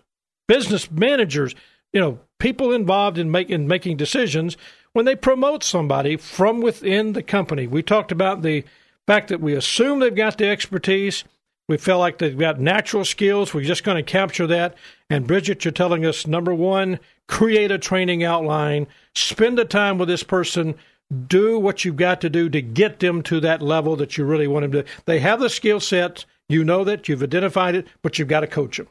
business 0.48 0.90
managers, 0.90 1.54
you 1.92 2.00
know, 2.00 2.18
people 2.38 2.72
involved 2.72 3.18
in, 3.18 3.30
make, 3.30 3.50
in 3.50 3.66
making 3.68 3.96
decisions 3.96 4.56
when 4.92 5.04
they 5.04 5.16
promote 5.16 5.62
somebody 5.62 6.16
from 6.16 6.60
within 6.60 7.12
the 7.12 7.22
company. 7.22 7.66
We 7.66 7.82
talked 7.82 8.12
about 8.12 8.42
the 8.42 8.64
fact 9.06 9.28
that 9.28 9.40
we 9.40 9.54
assume 9.54 9.98
they've 10.00 10.14
got 10.14 10.38
the 10.38 10.48
expertise. 10.48 11.24
We 11.68 11.76
feel 11.76 11.98
like 11.98 12.18
they've 12.18 12.38
got 12.38 12.60
natural 12.60 13.04
skills. 13.04 13.54
We're 13.54 13.64
just 13.64 13.84
going 13.84 13.96
to 13.96 14.10
capture 14.10 14.46
that. 14.48 14.74
And 15.08 15.26
Bridget, 15.26 15.64
you're 15.64 15.72
telling 15.72 16.04
us 16.04 16.26
number 16.26 16.54
one, 16.54 16.98
create 17.28 17.70
a 17.70 17.78
training 17.78 18.24
outline, 18.24 18.86
spend 19.14 19.58
the 19.58 19.64
time 19.64 19.98
with 19.98 20.08
this 20.08 20.22
person, 20.22 20.74
do 21.26 21.58
what 21.58 21.84
you've 21.84 21.96
got 21.96 22.20
to 22.22 22.30
do 22.30 22.48
to 22.48 22.62
get 22.62 23.00
them 23.00 23.22
to 23.22 23.40
that 23.40 23.62
level 23.62 23.96
that 23.96 24.16
you 24.16 24.24
really 24.24 24.46
want 24.46 24.62
them 24.64 24.72
to. 24.72 24.84
They 25.04 25.20
have 25.20 25.40
the 25.40 25.50
skill 25.50 25.80
set, 25.80 26.24
You 26.48 26.64
know 26.64 26.84
that. 26.84 27.08
You've 27.08 27.22
identified 27.22 27.74
it, 27.74 27.86
but 28.02 28.18
you've 28.18 28.28
got 28.28 28.40
to 28.40 28.46
coach 28.46 28.78
them. 28.78 28.88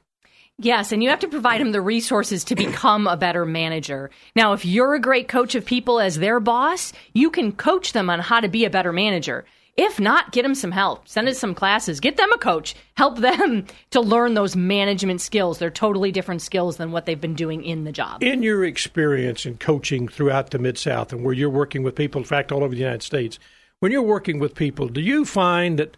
Yes, 0.57 0.91
and 0.91 1.01
you 1.01 1.09
have 1.09 1.19
to 1.21 1.27
provide 1.27 1.59
them 1.59 1.71
the 1.71 1.81
resources 1.81 2.43
to 2.43 2.55
become 2.55 3.07
a 3.07 3.17
better 3.17 3.45
manager. 3.45 4.11
Now, 4.35 4.53
if 4.53 4.63
you're 4.63 4.93
a 4.93 4.99
great 4.99 5.27
coach 5.27 5.55
of 5.55 5.65
people 5.65 5.99
as 5.99 6.19
their 6.19 6.39
boss, 6.39 6.93
you 7.13 7.31
can 7.31 7.51
coach 7.51 7.93
them 7.93 8.09
on 8.09 8.19
how 8.19 8.39
to 8.39 8.47
be 8.47 8.65
a 8.65 8.69
better 8.69 8.93
manager. 8.93 9.45
If 9.81 9.99
not, 9.99 10.31
get 10.31 10.43
them 10.43 10.53
some 10.53 10.71
help. 10.71 11.07
Send 11.07 11.27
us 11.27 11.39
some 11.39 11.55
classes. 11.55 11.99
Get 11.99 12.15
them 12.15 12.31
a 12.31 12.37
coach. 12.37 12.75
Help 12.97 13.17
them 13.17 13.65
to 13.89 13.99
learn 13.99 14.35
those 14.35 14.55
management 14.55 15.21
skills. 15.21 15.57
They're 15.57 15.71
totally 15.71 16.11
different 16.11 16.43
skills 16.43 16.77
than 16.77 16.91
what 16.91 17.07
they've 17.07 17.19
been 17.19 17.33
doing 17.33 17.63
in 17.63 17.83
the 17.83 17.91
job. 17.91 18.21
In 18.21 18.43
your 18.43 18.63
experience 18.63 19.43
in 19.43 19.57
coaching 19.57 20.07
throughout 20.07 20.51
the 20.51 20.59
Mid 20.59 20.77
South 20.77 21.11
and 21.11 21.23
where 21.23 21.33
you're 21.33 21.49
working 21.49 21.81
with 21.81 21.95
people, 21.95 22.21
in 22.21 22.25
fact, 22.25 22.51
all 22.51 22.63
over 22.63 22.75
the 22.75 22.79
United 22.79 23.01
States, 23.01 23.39
when 23.79 23.91
you're 23.91 24.03
working 24.03 24.37
with 24.37 24.53
people, 24.53 24.87
do 24.87 25.01
you 25.01 25.25
find 25.25 25.79
that 25.79 25.97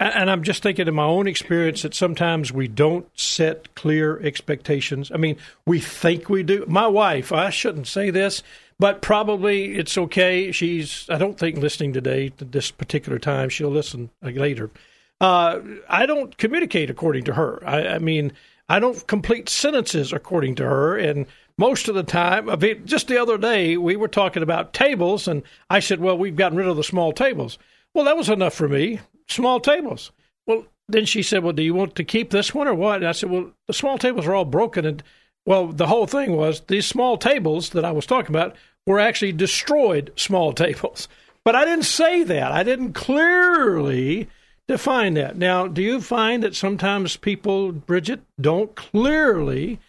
and 0.00 0.28
I'm 0.28 0.42
just 0.42 0.64
thinking 0.64 0.88
in 0.88 0.94
my 0.94 1.04
own 1.04 1.28
experience 1.28 1.82
that 1.82 1.94
sometimes 1.94 2.50
we 2.50 2.66
don't 2.66 3.06
set 3.16 3.72
clear 3.76 4.20
expectations. 4.20 5.12
I 5.14 5.16
mean, 5.16 5.36
we 5.64 5.78
think 5.78 6.28
we 6.28 6.42
do. 6.42 6.64
My 6.66 6.88
wife, 6.88 7.30
I 7.30 7.50
shouldn't 7.50 7.86
say 7.86 8.10
this, 8.10 8.42
but 8.82 9.00
probably 9.00 9.76
it's 9.76 9.96
okay. 9.96 10.50
She's, 10.50 11.06
I 11.08 11.16
don't 11.16 11.38
think, 11.38 11.56
listening 11.56 11.92
today 11.92 12.32
at 12.40 12.50
this 12.50 12.72
particular 12.72 13.20
time. 13.20 13.48
She'll 13.48 13.70
listen 13.70 14.10
later. 14.20 14.72
Uh, 15.20 15.60
I 15.88 16.04
don't 16.04 16.36
communicate 16.36 16.90
according 16.90 17.22
to 17.26 17.34
her. 17.34 17.62
I, 17.64 17.86
I, 17.86 17.98
mean, 18.00 18.32
I 18.68 18.80
don't 18.80 19.06
complete 19.06 19.48
sentences 19.48 20.12
according 20.12 20.56
to 20.56 20.64
her. 20.64 20.96
And 20.96 21.26
most 21.56 21.86
of 21.86 21.94
the 21.94 22.02
time, 22.02 22.50
I 22.50 22.56
mean, 22.56 22.84
just 22.84 23.06
the 23.06 23.22
other 23.22 23.38
day, 23.38 23.76
we 23.76 23.94
were 23.94 24.08
talking 24.08 24.42
about 24.42 24.74
tables, 24.74 25.28
and 25.28 25.44
I 25.70 25.78
said, 25.78 26.00
Well, 26.00 26.18
we've 26.18 26.34
gotten 26.34 26.58
rid 26.58 26.66
of 26.66 26.74
the 26.74 26.82
small 26.82 27.12
tables. 27.12 27.58
Well, 27.94 28.06
that 28.06 28.16
was 28.16 28.28
enough 28.28 28.54
for 28.54 28.68
me 28.68 28.98
small 29.28 29.60
tables. 29.60 30.10
Well, 30.44 30.66
then 30.88 31.04
she 31.04 31.22
said, 31.22 31.44
Well, 31.44 31.52
do 31.52 31.62
you 31.62 31.74
want 31.74 31.94
to 31.94 32.02
keep 32.02 32.30
this 32.30 32.52
one 32.52 32.66
or 32.66 32.74
what? 32.74 32.96
And 32.96 33.06
I 33.06 33.12
said, 33.12 33.30
Well, 33.30 33.52
the 33.68 33.74
small 33.74 33.96
tables 33.96 34.26
are 34.26 34.34
all 34.34 34.44
broken. 34.44 34.84
And 34.84 35.04
well, 35.46 35.68
the 35.68 35.86
whole 35.86 36.08
thing 36.08 36.36
was 36.36 36.62
these 36.62 36.86
small 36.86 37.16
tables 37.16 37.70
that 37.70 37.84
I 37.84 37.92
was 37.92 38.06
talking 38.06 38.34
about 38.34 38.56
were 38.86 39.00
actually 39.00 39.32
destroyed 39.32 40.12
small 40.16 40.52
tables. 40.52 41.08
But 41.44 41.56
I 41.56 41.64
didn't 41.64 41.84
say 41.84 42.22
that. 42.24 42.52
I 42.52 42.62
didn't 42.62 42.92
clearly 42.92 44.28
define 44.68 45.14
that. 45.14 45.36
Now, 45.36 45.66
do 45.66 45.82
you 45.82 46.00
find 46.00 46.42
that 46.42 46.54
sometimes 46.54 47.16
people, 47.16 47.72
Bridget, 47.72 48.20
don't 48.40 48.74
clearly 48.74 49.80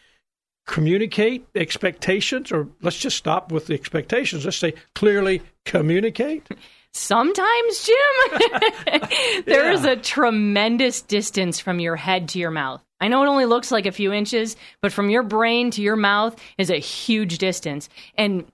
communicate 0.66 1.46
expectations? 1.56 2.52
Or 2.52 2.68
let's 2.82 2.98
just 2.98 3.18
stop 3.18 3.52
with 3.52 3.68
the 3.68 3.76
expectations. 3.76 4.46
Let's 4.46 4.58
say 4.58 4.74
clearly 4.96 5.42
communicate. 5.66 6.48
Sometimes, 6.96 7.86
Jim, 7.86 8.40
there 9.46 9.66
yeah. 9.66 9.74
is 9.74 9.84
a 9.84 9.96
tremendous 9.96 11.02
distance 11.02 11.60
from 11.60 11.80
your 11.80 11.96
head 11.96 12.30
to 12.30 12.40
your 12.40 12.52
mouth. 12.52 12.84
I 13.02 13.08
know 13.08 13.24
it 13.24 13.28
only 13.28 13.46
looks 13.46 13.72
like 13.72 13.86
a 13.86 13.92
few 13.92 14.14
inches, 14.14 14.56
but 14.80 14.94
from 14.94 15.10
your 15.10 15.24
brain 15.24 15.72
to 15.72 15.82
your 15.82 15.96
mouth 15.96 16.40
is 16.58 16.70
a 16.70 16.78
huge 16.78 17.40
distance. 17.40 17.90
And 18.16 18.46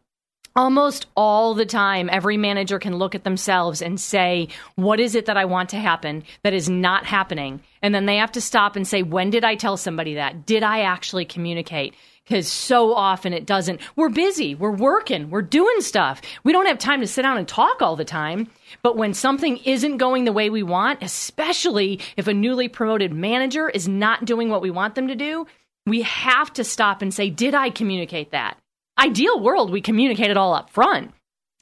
almost 0.55 1.07
all 1.15 1.53
the 1.53 1.65
time, 1.65 2.09
every 2.11 2.37
manager 2.37 2.79
can 2.79 2.97
look 2.97 3.15
at 3.15 3.23
themselves 3.23 3.81
and 3.81 3.99
say, 3.99 4.49
What 4.75 4.99
is 4.99 5.15
it 5.15 5.25
that 5.25 5.37
I 5.37 5.45
want 5.45 5.69
to 5.69 5.77
happen 5.77 6.23
that 6.43 6.53
is 6.53 6.69
not 6.69 7.05
happening? 7.05 7.61
And 7.81 7.93
then 7.93 8.05
they 8.05 8.17
have 8.17 8.31
to 8.33 8.41
stop 8.41 8.75
and 8.75 8.87
say, 8.87 9.03
When 9.03 9.29
did 9.29 9.43
I 9.43 9.55
tell 9.55 9.77
somebody 9.77 10.15
that? 10.15 10.45
Did 10.45 10.63
I 10.63 10.81
actually 10.81 11.25
communicate? 11.25 11.95
because 12.29 12.47
so 12.47 12.93
often 12.93 13.33
it 13.33 13.47
doesn't. 13.47 13.81
We're 13.95 14.09
busy, 14.09 14.53
we're 14.53 14.69
working, 14.69 15.31
we're 15.31 15.41
doing 15.41 15.81
stuff. 15.81 16.21
We 16.43 16.51
don't 16.51 16.67
have 16.67 16.77
time 16.77 17.01
to 17.01 17.07
sit 17.07 17.23
down 17.23 17.39
and 17.39 17.47
talk 17.47 17.81
all 17.81 17.95
the 17.95 18.05
time. 18.05 18.47
But 18.83 18.95
when 18.95 19.15
something 19.15 19.57
isn't 19.57 19.97
going 19.97 20.25
the 20.25 20.31
way 20.31 20.51
we 20.51 20.61
want, 20.61 21.01
especially 21.01 21.99
if 22.17 22.27
a 22.27 22.33
newly 22.33 22.67
promoted 22.67 23.11
manager 23.11 23.67
is 23.67 23.87
not 23.87 24.25
doing 24.25 24.49
what 24.49 24.61
we 24.61 24.69
want 24.69 24.93
them 24.93 25.07
to 25.07 25.15
do, 25.15 25.47
we 25.87 26.03
have 26.03 26.53
to 26.53 26.63
stop 26.63 27.01
and 27.01 27.11
say, 27.11 27.31
Did 27.31 27.55
I 27.55 27.71
communicate 27.71 28.29
that? 28.31 28.59
Ideal 28.99 29.39
world, 29.39 29.71
we 29.71 29.81
communicate 29.81 30.29
it 30.29 30.37
all 30.37 30.53
up 30.53 30.69
front, 30.69 31.13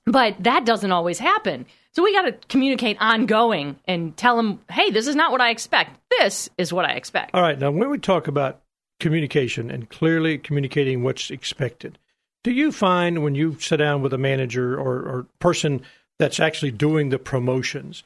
but 0.06 0.36
that 0.39 0.65
doesn't 0.65 0.91
always 0.91 1.20
happen. 1.20 1.65
So 1.94 2.03
we 2.03 2.13
got 2.13 2.24
to 2.24 2.34
communicate 2.48 2.98
ongoing 3.00 3.77
and 3.86 4.15
tell 4.17 4.38
them, 4.38 4.60
hey, 4.70 4.91
this 4.91 5.08
is 5.08 5.15
not 5.15 5.32
what 5.32 5.41
I 5.41 5.50
expect. 5.50 6.00
This 6.20 6.50
is 6.58 6.74
what 6.74 6.86
I 6.86 6.94
expect. 6.94 7.34
All 7.34 7.41
right. 7.41 7.58
Now, 7.58 7.72
when 7.72 7.89
we 7.89 7.98
talk 7.98 8.27
about 8.27 8.62
communication 9.00 9.70
and 9.70 9.89
clearly 9.89 10.38
communicating 10.38 11.03
what's 11.03 11.29
expected. 11.29 11.98
Do 12.44 12.51
you 12.51 12.72
find 12.72 13.24
when 13.24 13.36
you 13.36 13.58
sit 13.60 13.77
down 13.77 14.01
with 14.01 14.13
a 14.13 14.17
manager 14.17 14.79
or, 14.79 14.96
or 15.00 15.27
person 15.39 15.82
that's 16.20 16.39
actually 16.39 16.72
doing 16.72 17.10
the 17.10 17.20
promotions, 17.20 18.03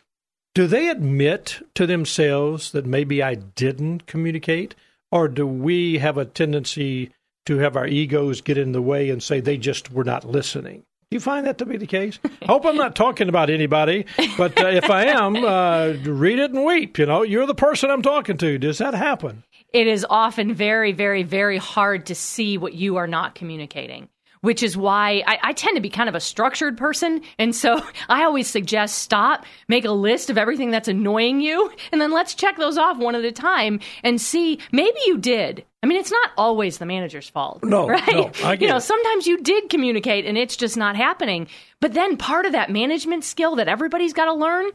do 0.53 0.67
they 0.67 0.89
admit 0.89 1.61
to 1.75 1.85
themselves 1.85 2.71
that 2.71 2.85
maybe 2.85 3.23
I 3.23 3.35
didn't 3.35 4.05
communicate? 4.05 4.75
Or 5.11 5.27
do 5.27 5.45
we 5.45 5.99
have 5.99 6.17
a 6.17 6.25
tendency 6.25 7.11
to 7.45 7.57
have 7.59 7.75
our 7.75 7.87
egos 7.87 8.41
get 8.41 8.57
in 8.57 8.71
the 8.71 8.81
way 8.81 9.09
and 9.09 9.21
say 9.21 9.39
they 9.39 9.57
just 9.57 9.91
were 9.91 10.03
not 10.03 10.25
listening? 10.25 10.83
Do 11.11 11.15
you 11.15 11.19
find 11.19 11.45
that 11.45 11.57
to 11.57 11.65
be 11.65 11.75
the 11.75 11.87
case? 11.87 12.19
I 12.23 12.45
Hope 12.45 12.65
I'm 12.65 12.77
not 12.77 12.95
talking 12.95 13.27
about 13.27 13.49
anybody, 13.49 14.05
but 14.37 14.57
uh, 14.61 14.67
if 14.67 14.89
I 14.89 15.07
am, 15.07 15.35
uh, 15.43 15.93
read 16.09 16.39
it 16.39 16.51
and 16.51 16.63
weep. 16.63 16.97
You 16.97 17.05
know, 17.05 17.23
you're 17.23 17.45
the 17.45 17.53
person 17.53 17.89
I'm 17.89 18.01
talking 18.01 18.37
to. 18.37 18.57
Does 18.57 18.77
that 18.77 18.93
happen? 18.93 19.43
It 19.73 19.87
is 19.87 20.05
often 20.09 20.53
very, 20.53 20.93
very, 20.93 21.23
very 21.23 21.57
hard 21.57 22.05
to 22.05 22.15
see 22.15 22.57
what 22.57 22.75
you 22.75 22.95
are 22.95 23.07
not 23.07 23.35
communicating 23.35 24.07
which 24.41 24.63
is 24.63 24.75
why 24.75 25.23
I, 25.27 25.37
I, 25.43 25.53
tend 25.53 25.75
to 25.75 25.81
be 25.81 25.89
kind 25.89 26.09
of 26.09 26.15
a 26.15 26.19
structured 26.19 26.77
person. 26.77 27.21
And 27.37 27.55
so 27.55 27.79
I 28.09 28.23
always 28.23 28.47
suggest 28.47 28.97
stop, 28.97 29.45
make 29.67 29.85
a 29.85 29.91
list 29.91 30.29
of 30.29 30.37
everything 30.37 30.71
that's 30.71 30.87
annoying 30.87 31.41
you, 31.41 31.71
and 31.91 32.01
then 32.01 32.11
let's 32.11 32.33
check 32.33 32.57
those 32.57 32.77
off 32.77 32.97
one 32.97 33.15
at 33.15 33.23
a 33.23 33.31
time 33.31 33.79
and 34.03 34.19
see 34.19 34.59
maybe 34.71 34.97
you 35.05 35.17
did. 35.17 35.63
I 35.83 35.87
mean, 35.87 35.99
it's 35.99 36.11
not 36.11 36.31
always 36.37 36.77
the 36.77 36.85
manager's 36.85 37.27
fault. 37.27 37.63
No, 37.63 37.87
right? 37.87 38.07
No, 38.07 38.31
I 38.43 38.55
get 38.55 38.61
you 38.61 38.67
know, 38.67 38.77
it. 38.77 38.81
sometimes 38.81 39.25
you 39.25 39.41
did 39.41 39.69
communicate 39.69 40.25
and 40.25 40.37
it's 40.37 40.55
just 40.55 40.77
not 40.77 40.95
happening. 40.95 41.47
But 41.79 41.93
then 41.93 42.17
part 42.17 42.45
of 42.45 42.51
that 42.51 42.69
management 42.69 43.23
skill 43.23 43.55
that 43.55 43.67
everybody's 43.67 44.13
got 44.13 44.25
to 44.25 44.33
learn 44.33 44.69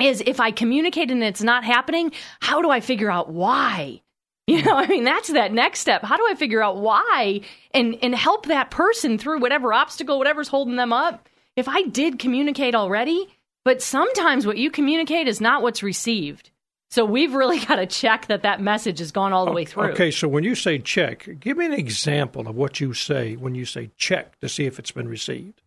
is 0.00 0.22
if 0.26 0.40
I 0.40 0.50
communicate 0.50 1.10
and 1.10 1.22
it's 1.22 1.42
not 1.42 1.64
happening, 1.64 2.12
how 2.40 2.62
do 2.62 2.70
I 2.70 2.80
figure 2.80 3.10
out 3.10 3.30
why? 3.30 4.00
You 4.46 4.62
know, 4.62 4.76
I 4.76 4.86
mean, 4.86 5.04
that's 5.04 5.28
that 5.28 5.52
next 5.52 5.80
step. 5.80 6.02
How 6.02 6.16
do 6.16 6.26
I 6.26 6.34
figure 6.34 6.62
out 6.62 6.78
why 6.78 7.42
and 7.74 7.98
and 8.00 8.14
help 8.14 8.46
that 8.46 8.70
person 8.70 9.18
through 9.18 9.40
whatever 9.40 9.74
obstacle, 9.74 10.16
whatever's 10.16 10.48
holding 10.48 10.76
them 10.76 10.90
up? 10.90 11.28
If 11.54 11.68
I 11.68 11.82
did 11.82 12.18
communicate 12.18 12.74
already, 12.74 13.28
but 13.66 13.82
sometimes 13.82 14.46
what 14.46 14.56
you 14.56 14.70
communicate 14.70 15.28
is 15.28 15.38
not 15.42 15.60
what's 15.60 15.82
received. 15.82 16.50
So 16.90 17.04
we've 17.04 17.34
really 17.34 17.58
got 17.66 17.76
to 17.76 17.86
check 17.86 18.26
that 18.26 18.42
that 18.42 18.60
message 18.60 18.98
has 18.98 19.12
gone 19.12 19.32
all 19.32 19.44
the 19.44 19.52
way 19.52 19.64
through. 19.64 19.90
Okay, 19.90 20.10
so 20.10 20.28
when 20.28 20.44
you 20.44 20.54
say 20.54 20.78
check, 20.78 21.28
give 21.40 21.56
me 21.56 21.66
an 21.66 21.72
example 21.72 22.48
of 22.48 22.56
what 22.56 22.80
you 22.80 22.94
say 22.94 23.36
when 23.36 23.54
you 23.54 23.64
say 23.64 23.90
check 23.96 24.38
to 24.40 24.48
see 24.48 24.66
if 24.66 24.78
it's 24.78 24.92
been 24.92 25.08
received. 25.08 25.62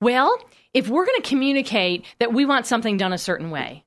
Well, 0.00 0.38
if 0.72 0.88
we're 0.88 1.06
going 1.06 1.20
to 1.20 1.28
communicate 1.28 2.04
that 2.18 2.32
we 2.32 2.44
want 2.44 2.66
something 2.66 2.96
done 2.96 3.12
a 3.12 3.18
certain 3.18 3.50
way, 3.50 3.84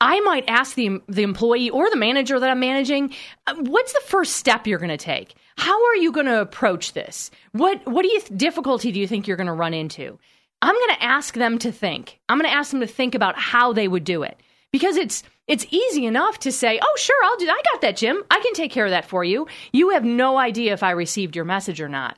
I 0.00 0.18
might 0.20 0.44
ask 0.48 0.74
the 0.74 1.00
the 1.08 1.22
employee 1.22 1.70
or 1.70 1.88
the 1.88 1.96
manager 1.96 2.40
that 2.40 2.50
I'm 2.50 2.58
managing, 2.58 3.14
uh, 3.46 3.54
what's 3.56 3.92
the 3.92 4.02
first 4.06 4.34
step 4.34 4.66
you're 4.66 4.80
going 4.80 4.88
to 4.88 4.96
take? 4.96 5.34
How 5.56 5.80
are 5.86 5.96
you 5.96 6.10
going 6.10 6.26
to 6.26 6.40
approach 6.40 6.92
this? 6.92 7.30
What 7.52 7.86
what 7.86 8.02
do 8.02 8.08
you 8.08 8.20
difficulty 8.36 8.90
do 8.90 8.98
you 8.98 9.06
think 9.06 9.28
you're 9.28 9.36
going 9.36 9.46
to 9.46 9.52
run 9.52 9.74
into? 9.74 10.18
I'm 10.60 10.74
going 10.74 10.96
to 10.96 11.04
ask 11.04 11.34
them 11.34 11.58
to 11.58 11.70
think. 11.70 12.18
I'm 12.28 12.38
going 12.38 12.50
to 12.50 12.56
ask 12.56 12.72
them 12.72 12.80
to 12.80 12.86
think 12.86 13.14
about 13.14 13.38
how 13.38 13.72
they 13.72 13.86
would 13.86 14.04
do 14.04 14.24
it 14.24 14.40
because 14.72 14.96
it's 14.96 15.22
it's 15.48 15.66
easy 15.70 16.06
enough 16.06 16.38
to 16.40 16.52
say, 16.52 16.78
"Oh, 16.82 16.96
sure, 16.98 17.24
I'll 17.24 17.36
do. 17.36 17.48
I 17.48 17.60
got 17.72 17.80
that, 17.82 17.96
Jim. 17.96 18.22
I 18.30 18.40
can 18.40 18.54
take 18.54 18.72
care 18.72 18.84
of 18.84 18.90
that 18.90 19.06
for 19.06 19.24
you." 19.24 19.46
You 19.72 19.90
have 19.90 20.04
no 20.04 20.38
idea 20.38 20.72
if 20.72 20.82
I 20.82 20.92
received 20.92 21.36
your 21.36 21.44
message 21.44 21.80
or 21.80 21.88
not. 21.88 22.16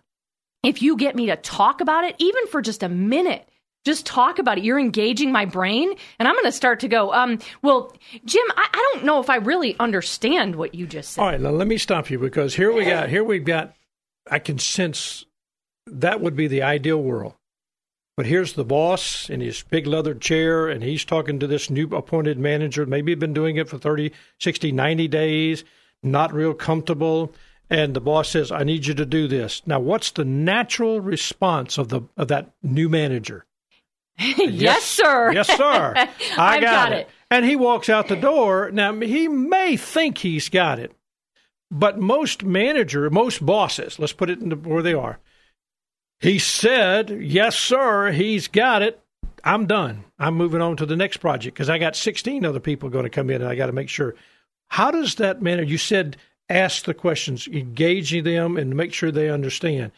If 0.63 0.83
you 0.83 0.97
get 0.97 1.15
me 1.15 1.27
to 1.27 1.37
talk 1.37 1.81
about 1.81 2.05
it, 2.05 2.17
even 2.19 2.47
for 2.47 2.63
just 2.63 2.83
a 2.83 2.89
minute, 2.89 3.49
just 3.85 4.07
talk 4.07 4.39
about 4.39 4.59
it. 4.59 4.65
You're 4.65 4.79
engaging 4.79 5.31
my 5.31 5.45
brain, 5.45 5.95
and 6.19 6.27
I'm 6.27 6.35
going 6.35 6.47
to 6.47 6.53
start 6.53 6.81
to 6.81 6.89
go. 6.89 7.13
Um, 7.13 7.39
well, 7.63 7.95
Jim, 8.25 8.45
I, 8.57 8.69
I, 8.73 8.91
don't 8.93 9.05
know 9.05 9.21
if 9.21 9.29
I 9.29 9.37
really 9.37 9.77
understand 9.79 10.57
what 10.57 10.75
you 10.75 10.87
just 10.87 11.13
said. 11.13 11.23
All 11.23 11.29
right, 11.29 11.41
now 11.41 11.51
let 11.51 11.69
me 11.69 11.77
stop 11.77 12.11
you 12.11 12.19
because 12.19 12.55
here 12.55 12.73
we 12.73 12.85
got 12.85 13.09
here 13.09 13.23
we've 13.23 13.45
got. 13.45 13.75
I 14.31 14.39
can 14.39 14.59
sense 14.59 15.27
that 15.87 16.23
would 16.23 16.35
be 16.35 16.47
the 16.47 16.63
ideal 16.63 17.03
world, 17.03 17.35
but 18.17 18.27
here's 18.27 18.53
the 18.53 18.65
boss 18.65 19.29
in 19.29 19.41
his 19.41 19.63
big 19.63 19.87
leather 19.87 20.15
chair, 20.15 20.69
and 20.69 20.83
he's 20.83 21.05
talking 21.05 21.41
to 21.41 21.47
this 21.47 21.69
new 21.69 21.89
appointed 21.89 22.39
manager. 22.39 22.87
Maybe 22.87 23.15
been 23.15 23.35
doing 23.35 23.57
it 23.57 23.69
for 23.69 23.79
30, 23.79 24.13
60, 24.39 24.73
90 24.73 25.09
days, 25.09 25.65
not 26.03 26.33
real 26.33 26.55
comfortable. 26.55 27.33
And 27.71 27.95
the 27.95 28.01
boss 28.01 28.29
says, 28.29 28.53
"I 28.53 28.63
need 28.63 28.87
you 28.87 28.95
to 28.95 29.07
do 29.07 29.27
this." 29.27 29.63
Now, 29.67 29.81
what's 29.81 30.11
the 30.11 30.25
natural 30.25 31.01
response 31.01 31.79
of 31.79 31.89
the 31.89 32.03
of 32.17 32.29
that 32.29 32.53
new 32.63 32.89
manager? 32.89 33.47
yes, 34.19 34.85
sir. 34.85 35.33
Yes, 35.33 35.49
sir. 35.49 35.95
I 36.37 36.61
got, 36.61 36.61
got 36.61 36.93
it. 36.93 36.99
it. 36.99 37.09
And 37.31 37.45
he 37.45 37.57
walks 37.57 37.89
out 37.89 38.07
the 38.07 38.17
door. 38.17 38.71
Now, 38.71 38.95
he 39.01 39.27
may 39.27 39.77
think 39.77 40.19
he's 40.19 40.49
got 40.49 40.79
it, 40.79 40.93
but 41.71 41.99
most 41.99 42.45
manager, 42.45 43.11
most 43.11 43.45
bosses, 43.45 43.99
let's 43.99 44.13
put 44.13 44.31
it 44.31 44.41
into 44.41 44.57
where 44.57 44.83
they 44.83 44.95
are. 44.95 45.19
He 46.25 46.39
said, 46.39 47.11
Yes, 47.21 47.59
sir, 47.59 48.11
he's 48.11 48.49
got 48.49 48.81
it. 48.81 48.99
I'm 49.45 49.67
done. 49.67 50.05
I'm 50.19 50.35
moving 50.37 50.63
on 50.63 50.75
to 50.79 50.87
the 50.87 50.97
next 50.97 51.19
project 51.19 51.55
because 51.55 51.69
I 51.69 51.77
got 51.77 51.97
16 51.97 52.47
other 52.47 52.61
people 52.61 52.89
going 52.89 53.05
to 53.05 53.11
come 53.11 53.29
in 53.29 53.43
and 53.43 53.51
I 53.51 53.55
got 53.55 53.67
to 53.67 53.73
make 53.73 53.91
sure. 53.91 54.15
How 54.69 54.91
does 54.91 55.17
that 55.17 55.43
matter? 55.43 55.63
you 55.63 55.77
said, 55.77 56.17
ask 56.49 56.87
the 56.87 56.95
questions, 56.95 57.47
engaging 57.47 58.25
them 58.25 58.57
and 58.57 58.75
make 58.75 58.95
sure 58.95 59.11
they 59.11 59.29
understand. 59.29 59.93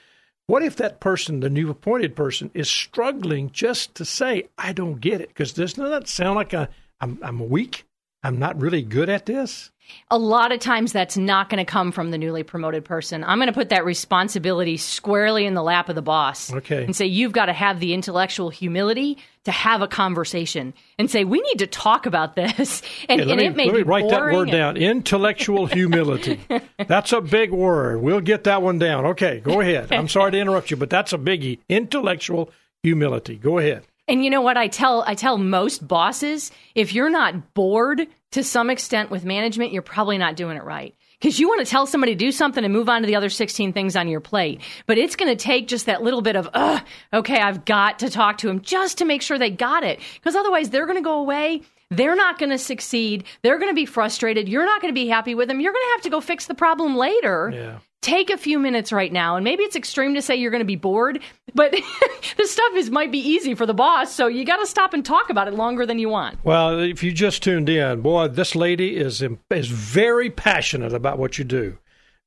What 0.49 0.65
if 0.65 0.75
that 0.77 0.99
person, 0.99 1.39
the 1.39 1.49
new 1.49 1.71
appointed 1.71 2.17
person, 2.17 2.51
is 2.55 2.69
struggling 2.69 3.53
just 3.53 3.95
to 3.95 4.05
say, 4.05 4.49
I 4.59 4.73
don't 4.73 5.01
get 5.01 5.21
it? 5.21 5.29
Because 5.29 5.53
doesn't 5.53 5.91
that 5.91 6.09
sound 6.09 6.35
like 6.35 6.53
a, 6.53 6.69
I'm, 7.01 7.21
I'm 7.23 7.49
weak? 7.49 7.85
I'm 8.23 8.39
not 8.39 8.61
really 8.61 8.83
good 8.83 9.09
at 9.09 9.27
this? 9.27 9.71
A 10.11 10.19
lot 10.19 10.51
of 10.51 10.59
times 10.59 10.93
that's 10.93 11.17
not 11.17 11.49
going 11.49 11.65
to 11.65 11.71
come 11.71 11.93
from 11.93 12.11
the 12.11 12.19
newly 12.19 12.43
promoted 12.43 12.85
person. 12.85 13.23
I'm 13.23 13.39
going 13.39 13.47
to 13.47 13.53
put 13.53 13.69
that 13.69 13.85
responsibility 13.85 14.77
squarely 14.79 15.47
in 15.47 15.55
the 15.55 15.63
lap 15.63 15.89
of 15.89 15.95
the 15.95 16.03
boss. 16.03 16.53
Okay. 16.53 16.83
And 16.85 16.97
say, 16.97 17.07
you've 17.07 17.31
got 17.31 17.47
to 17.47 17.53
have 17.53 17.79
the 17.79 17.95
intellectual 17.95 18.51
humility 18.51 19.19
to 19.45 19.53
have 19.53 19.83
a 19.83 19.87
conversation 19.87 20.75
and 20.99 21.09
say, 21.09 21.23
we 21.23 21.41
need 21.41 21.61
to 21.61 21.69
talk 21.69 22.07
about 22.07 22.35
this. 22.35 22.83
And, 23.09 23.21
Yeah, 23.21 23.27
and 23.29 23.37
me, 23.39 23.47
it 23.47 23.55
may 23.57 23.67
let 23.67 23.75
me 23.75 23.83
be 23.85 23.89
write 23.89 24.09
that 24.11 24.23
word 24.23 24.49
and- 24.49 24.51
down. 24.51 24.77
Intellectual 24.77 25.67
humility. 25.67 26.41
that's 26.89 27.13
a 27.13 27.21
big 27.21 27.53
word. 27.53 28.01
We'll 28.01 28.21
get 28.21 28.43
that 28.45 28.63
one 28.63 28.81
down. 28.81 29.07
Okay, 29.07 29.39
go 29.39 29.61
ahead. 29.61 29.93
I'm 29.93 30.09
sorry 30.09 30.33
to 30.33 30.39
interrupt 30.41 30.73
you, 30.73 30.77
but 30.77 30.91
that's 30.91 31.13
a 31.13 31.19
biggie. 31.19 31.61
Intellectual 31.69 32.51
humility. 32.83 33.37
Go 33.37 33.59
ahead. 33.59 33.85
And 34.09 34.25
you 34.25 34.31
know 34.31 34.41
what 34.41 34.57
I 34.57 34.69
tell 34.69 35.03
I 35.07 35.15
tell 35.15 35.39
most 35.39 35.87
bosses, 35.87 36.51
if 36.75 36.93
you're 36.93 37.11
not 37.11 37.55
bored 37.55 38.07
to 38.33 38.45
some 38.45 38.71
extent 38.71 39.11
with 39.11 39.25
management, 39.25 39.73
you're 39.73 39.83
probably 39.83 40.19
not 40.19 40.37
doing 40.37 40.57
it 40.57 40.65
right. 40.65 40.95
Because 41.21 41.41
you 41.41 41.49
want 41.49 41.65
to 41.65 41.71
tell 41.71 41.87
somebody 41.87 42.13
to 42.13 42.19
do 42.19 42.31
something 42.31 42.63
and 42.63 42.73
move 42.73 42.91
on 42.91 43.01
to 43.01 43.07
the 43.07 43.17
other 43.17 43.31
16 43.31 43.73
things 43.73 43.97
on 43.97 44.07
your 44.07 44.21
plate. 44.21 44.61
But 44.85 44.99
it's 44.99 45.17
going 45.17 45.35
to 45.35 45.43
take 45.43 45.67
just 45.67 45.87
that 45.87 46.03
little 46.03 46.21
bit 46.21 46.37
of, 46.37 46.49
ugh, 46.53 46.83
okay, 47.13 47.41
I've 47.41 47.65
got 47.65 48.01
to 48.01 48.11
talk 48.11 48.39
to 48.39 48.49
them 48.49 48.61
just 48.61 48.99
to 48.99 49.07
make 49.07 49.23
sure 49.23 49.39
they 49.39 49.51
got 49.51 49.83
it. 49.83 49.99
Because 50.17 50.37
otherwise 50.37 50.69
they're 50.69 50.85
going 50.85 50.99
to 50.99 51.03
go 51.03 51.19
away. 51.19 51.63
They're 51.91 52.17
not 52.17 52.39
going 52.39 52.51
to 52.51 52.59
succeed. 52.59 53.25
They're 53.43 53.59
going 53.59 53.71
to 53.71 53.75
be 53.75 53.87
frustrated. 53.87 54.49
You're 54.49 54.67
not 54.67 54.83
going 54.83 54.93
to 54.93 55.01
be 55.01 55.09
happy 55.09 55.35
with 55.35 55.49
them. 55.49 55.61
You're 55.61 55.73
going 55.73 55.85
to 55.87 55.93
have 55.93 56.03
to 56.03 56.11
go 56.11 56.21
fix 56.21 56.47
the 56.47 56.55
problem 56.55 56.97
later. 56.97 57.51
Yeah. 57.55 57.79
Take 58.03 58.31
a 58.31 58.37
few 58.37 58.59
minutes 58.61 58.93
right 58.93 59.13
now, 59.13 59.35
and 59.37 59.43
maybe 59.43 59.65
it's 59.65 59.75
extreme 59.75 60.15
to 60.15 60.23
say 60.23 60.37
you're 60.37 60.51
going 60.53 60.61
to 60.61 60.65
be 60.65 60.77
bored, 60.77 61.19
but 61.55 61.73
this 62.37 62.53
stuff 62.53 62.73
is 62.75 62.89
might 62.91 63.11
be 63.11 63.19
easy 63.19 63.55
for 63.55 63.67
the 63.67 63.75
boss, 63.75 64.13
so 64.15 64.29
you 64.29 64.45
got 64.45 64.59
to 64.59 64.67
stop 64.67 64.95
and 64.95 65.05
talk 65.05 65.29
about 65.29 65.49
it 65.49 65.55
longer 65.55 65.85
than 65.87 65.99
you 65.99 66.09
want. 66.09 66.39
Well, 66.45 66.79
if 66.79 67.03
you 67.03 67.11
just 67.11 67.43
tuned 67.43 67.69
in, 67.69 68.03
boy, 68.03 68.29
this 68.29 68.55
lady 68.55 68.97
is 68.97 69.25
is 69.51 69.67
very 69.69 70.31
passionate 70.31 70.93
about 70.93 71.19
what 71.19 71.37
you 71.39 71.45
do. 71.45 71.79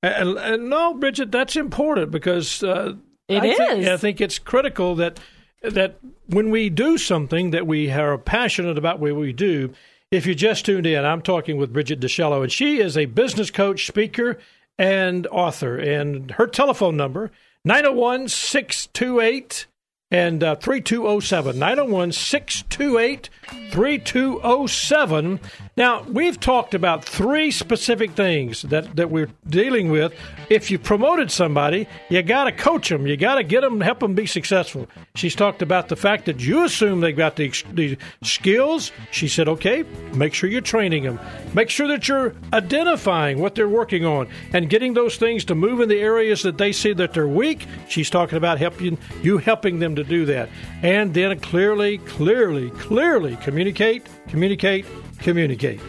And, 0.03 0.38
and 0.38 0.69
no, 0.69 0.93
Bridget, 0.95 1.32
that's 1.32 1.55
important 1.55 2.12
because 2.12 2.62
uh, 2.63 2.93
It 3.29 3.38
I 3.43 3.55
think- 3.55 3.79
is. 3.84 3.88
I 3.88 3.97
think 3.97 4.19
it's 4.19 4.39
critical 4.39 4.95
that 4.95 5.19
that 5.62 5.99
when 6.27 6.49
we 6.51 6.69
do 6.69 6.97
something 6.97 7.51
that 7.51 7.67
we 7.67 7.89
are 7.91 8.17
passionate 8.17 8.77
about 8.77 8.99
what 8.99 9.15
we 9.15 9.32
do. 9.34 9.73
If 10.12 10.25
you 10.25 10.34
just 10.34 10.65
tuned 10.65 10.88
in, 10.88 11.05
I'm 11.05 11.21
talking 11.21 11.58
with 11.58 11.71
Bridget 11.71 11.99
DiCello, 11.99 12.41
and 12.41 12.51
she 12.51 12.79
is 12.79 12.97
a 12.97 13.05
business 13.05 13.51
coach, 13.51 13.86
speaker, 13.86 14.39
and 14.80 15.28
author. 15.28 15.78
And 15.78 16.32
her 16.32 16.48
telephone 16.48 16.98
number 16.98 17.30
901 17.65 18.30
628 18.30 19.68
and 20.10 20.44
uh, 20.44 20.56
3207 20.56 21.60
901 21.60 22.12
628 22.13 23.30
3207 23.72 25.39
now 25.80 26.04
we've 26.04 26.38
talked 26.38 26.74
about 26.74 27.06
three 27.06 27.52
specific 27.52 28.12
things 28.12 28.63
that, 28.63 28.98
that 28.98 29.10
we're 29.10 29.32
dealing 29.48 29.89
with. 29.89 30.13
If 30.50 30.70
you 30.70 30.78
promoted 30.78 31.32
somebody 31.32 31.88
you 32.10 32.22
got 32.22 32.44
to 32.44 32.52
coach 32.52 32.89
them 32.89 33.08
you 33.08 33.15
got 33.15 33.36
to 33.36 33.44
get 33.44 33.62
them 33.62 33.80
help 33.80 34.00
them 34.00 34.13
be 34.13 34.26
successful. 34.26 34.88
She's 35.15 35.36
talked 35.36 35.62
about 35.62 35.88
the 35.88 35.96
fact 35.96 36.26
that 36.26 36.42
you 36.42 36.65
assume 36.65 37.00
they've 37.00 37.15
got 37.15 37.38
the, 37.38 37.52
the 37.74 37.98
skills. 38.24 38.92
She 39.12 39.30
said 39.30 39.48
okay 39.48 39.86
make 40.13 40.34
sure 40.34 40.50
you're 40.50 40.62
training 40.62 41.04
them 41.04 41.18
make 41.54 41.70
sure 41.70 41.88
that 41.88 42.08
you're 42.08 42.36
identifying 42.52 43.39
what 43.39 43.56
they're 43.56 43.70
working 43.70 44.06
on 44.06 44.28
and 44.54 44.70
getting 44.70 44.94
those 44.94 45.15
things 45.15 45.46
to 45.46 45.56
move 45.56 45.80
in 45.80 45.88
the 45.88 46.00
areas 46.00 46.44
that 46.44 46.58
they 46.58 46.74
see 46.74 46.92
that 46.94 47.13
they're 47.13 47.28
weak. 47.28 47.65
She's 47.88 48.10
talking 48.10 48.38
about 48.38 48.60
helping 48.60 48.98
you 49.24 49.38
helping 49.38 49.80
them 49.80 49.96
to 49.96 50.04
do 50.04 50.26
that. 50.26 50.50
And 50.84 51.13
then 51.13 51.39
clearly 51.39 52.00
clearly 52.00 52.70
clearly 52.72 53.38
communicate 53.38 54.06
communicate 54.28 54.86
communicate 55.19 55.79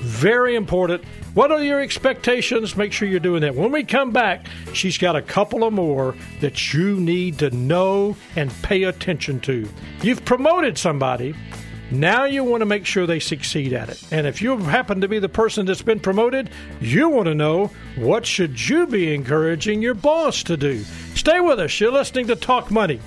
very 0.00 0.56
important 0.56 1.04
what 1.34 1.52
are 1.52 1.62
your 1.62 1.80
expectations 1.80 2.76
make 2.76 2.92
sure 2.92 3.06
you're 3.06 3.20
doing 3.20 3.42
that 3.42 3.54
when 3.54 3.70
we 3.70 3.84
come 3.84 4.10
back 4.10 4.46
she's 4.72 4.96
got 4.96 5.14
a 5.14 5.22
couple 5.22 5.62
of 5.62 5.72
more 5.72 6.14
that 6.40 6.72
you 6.72 6.98
need 6.98 7.38
to 7.38 7.50
know 7.50 8.16
and 8.34 8.50
pay 8.62 8.84
attention 8.84 9.38
to 9.40 9.68
you've 10.02 10.24
promoted 10.24 10.78
somebody 10.78 11.34
now 11.90 12.24
you 12.24 12.44
want 12.44 12.60
to 12.60 12.66
make 12.66 12.86
sure 12.86 13.04
they 13.04 13.18
succeed 13.18 13.72
at 13.72 13.88
it. 13.88 14.00
And 14.12 14.24
if 14.24 14.40
you 14.40 14.56
happen 14.58 15.00
to 15.00 15.08
be 15.08 15.18
the 15.18 15.28
person 15.28 15.66
that's 15.66 15.82
been 15.82 15.98
promoted, 15.98 16.50
you 16.80 17.08
want 17.08 17.26
to 17.26 17.34
know 17.34 17.72
what 17.96 18.24
should 18.24 18.68
you 18.68 18.86
be 18.86 19.12
encouraging 19.12 19.82
your 19.82 19.94
boss 19.94 20.44
to 20.44 20.56
do. 20.56 20.84
Stay 21.16 21.40
with 21.40 21.58
us. 21.58 21.80
You're 21.80 21.90
listening 21.90 22.28
to 22.28 22.36
Talk 22.36 22.70
Money. 22.70 23.00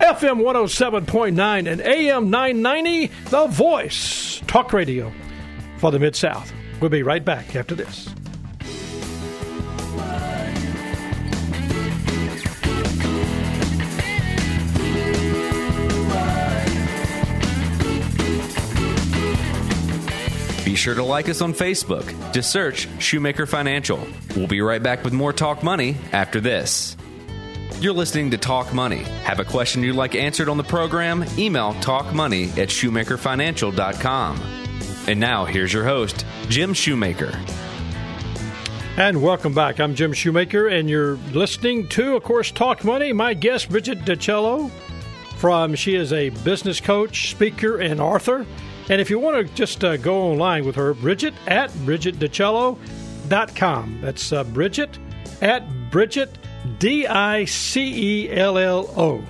FM 0.00 0.42
107.9 0.42 1.72
and 1.72 1.80
AM 1.80 2.28
990, 2.28 3.06
The 3.30 3.46
Voice, 3.46 4.42
talk 4.46 4.74
radio 4.74 5.10
for 5.78 5.90
the 5.90 5.98
Mid 5.98 6.16
South. 6.16 6.52
We'll 6.80 6.90
be 6.90 7.02
right 7.02 7.24
back 7.24 7.56
after 7.56 7.74
this. 7.74 8.08
Be 20.64 20.74
sure 20.74 20.94
to 20.94 21.04
like 21.04 21.28
us 21.28 21.40
on 21.40 21.54
Facebook. 21.54 22.04
Just 22.32 22.50
search 22.50 22.88
Shoemaker 22.98 23.46
Financial. 23.46 24.04
We'll 24.34 24.48
be 24.48 24.60
right 24.60 24.82
back 24.82 25.04
with 25.04 25.12
more 25.12 25.32
Talk 25.32 25.62
Money 25.62 25.96
after 26.12 26.40
this. 26.40 26.96
You're 27.78 27.92
listening 27.92 28.30
to 28.32 28.38
Talk 28.38 28.74
Money. 28.74 29.04
Have 29.24 29.38
a 29.38 29.44
question 29.44 29.82
you'd 29.82 29.96
like 29.96 30.14
answered 30.14 30.48
on 30.48 30.56
the 30.56 30.64
program? 30.64 31.24
Email 31.38 31.74
talkmoney 31.74 32.48
at 32.58 32.68
shoemakerfinancial.com. 32.68 34.65
And 35.06 35.20
now, 35.20 35.44
here's 35.44 35.72
your 35.72 35.84
host, 35.84 36.26
Jim 36.48 36.74
Shoemaker. 36.74 37.40
And 38.96 39.22
welcome 39.22 39.54
back. 39.54 39.78
I'm 39.78 39.94
Jim 39.94 40.12
Shoemaker, 40.12 40.66
and 40.66 40.90
you're 40.90 41.14
listening 41.32 41.86
to, 41.88 42.16
of 42.16 42.24
course, 42.24 42.50
Talk 42.50 42.82
Money. 42.82 43.12
My 43.12 43.34
guest, 43.34 43.68
Bridget 43.68 44.00
DiCello, 44.00 44.68
from 45.36 45.76
she 45.76 45.94
is 45.94 46.12
a 46.12 46.30
business 46.30 46.80
coach, 46.80 47.30
speaker, 47.30 47.78
and 47.78 48.00
author. 48.00 48.44
And 48.88 49.00
if 49.00 49.08
you 49.08 49.20
want 49.20 49.46
to 49.46 49.54
just 49.54 49.84
uh, 49.84 49.96
go 49.96 50.22
online 50.22 50.64
with 50.64 50.74
her, 50.74 50.92
Bridget 50.94 51.34
at 51.46 51.70
BridgetDicello.com. 51.70 54.00
That's 54.00 54.32
uh, 54.32 54.42
Bridget 54.44 54.98
at 55.40 55.90
Bridget, 55.90 56.36
D 56.80 57.06
I 57.06 57.44
C 57.44 58.24
E 58.24 58.32
L 58.32 58.58
L 58.58 58.92
O. 58.96 59.22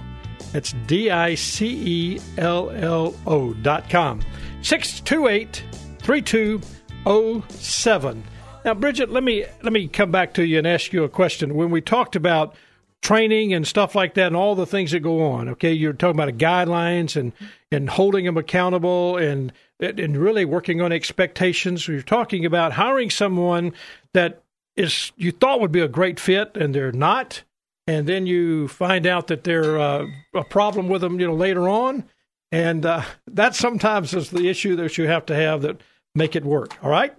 That's 0.56 0.72
D 0.86 1.10
I 1.10 1.34
C 1.34 1.66
E 1.66 2.20
L 2.38 2.70
L 2.70 3.14
O 3.26 3.52
dot 3.52 3.90
com. 3.90 4.22
628 4.62 5.62
3207. 5.98 8.24
Now, 8.64 8.72
Bridget, 8.72 9.10
let 9.10 9.22
me 9.22 9.44
let 9.62 9.74
me 9.74 9.86
come 9.86 10.10
back 10.10 10.32
to 10.32 10.46
you 10.46 10.56
and 10.56 10.66
ask 10.66 10.94
you 10.94 11.04
a 11.04 11.10
question. 11.10 11.56
When 11.56 11.70
we 11.70 11.82
talked 11.82 12.16
about 12.16 12.54
training 13.02 13.52
and 13.52 13.66
stuff 13.66 13.94
like 13.94 14.14
that 14.14 14.28
and 14.28 14.36
all 14.36 14.54
the 14.54 14.64
things 14.64 14.92
that 14.92 15.00
go 15.00 15.30
on. 15.30 15.50
Okay, 15.50 15.74
you're 15.74 15.92
talking 15.92 16.18
about 16.18 16.38
guidelines 16.38 17.16
and 17.16 17.34
and 17.70 17.90
holding 17.90 18.24
them 18.24 18.38
accountable 18.38 19.18
and 19.18 19.52
and 19.78 20.16
really 20.16 20.46
working 20.46 20.80
on 20.80 20.90
expectations. 20.90 21.86
You're 21.86 22.00
talking 22.00 22.46
about 22.46 22.72
hiring 22.72 23.10
someone 23.10 23.74
that 24.14 24.42
is 24.74 25.12
you 25.18 25.32
thought 25.32 25.60
would 25.60 25.70
be 25.70 25.80
a 25.80 25.88
great 25.88 26.18
fit 26.18 26.56
and 26.56 26.74
they're 26.74 26.92
not, 26.92 27.42
and 27.86 28.06
then 28.06 28.26
you 28.26 28.68
find 28.68 29.06
out 29.06 29.28
that 29.28 29.44
they're 29.44 29.78
uh, 29.78 30.06
a 30.34 30.44
problem 30.44 30.88
with 30.88 31.00
them, 31.00 31.20
you 31.20 31.26
know, 31.26 31.34
later 31.34 31.68
on, 31.68 32.04
and 32.52 32.84
uh, 32.84 33.02
that 33.26 33.54
sometimes 33.54 34.14
is 34.14 34.30
the 34.30 34.48
issue 34.48 34.76
that 34.76 34.98
you 34.98 35.06
have 35.06 35.26
to 35.26 35.34
have 35.34 35.62
that 35.62 35.80
make 36.14 36.36
it 36.36 36.44
work. 36.44 36.76
All 36.82 36.90
right, 36.90 37.14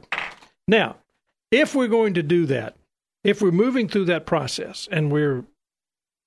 now 0.68 0.98
if 1.52 1.76
we're 1.76 1.88
going 1.88 2.14
to 2.16 2.24
do 2.24 2.46
that, 2.48 2.76
if 3.24 3.42
we're 3.42 3.52
moving 3.52 3.88
through 3.88 4.06
that 4.06 4.26
process 4.26 4.88
and 4.92 5.12
we're 5.12 5.46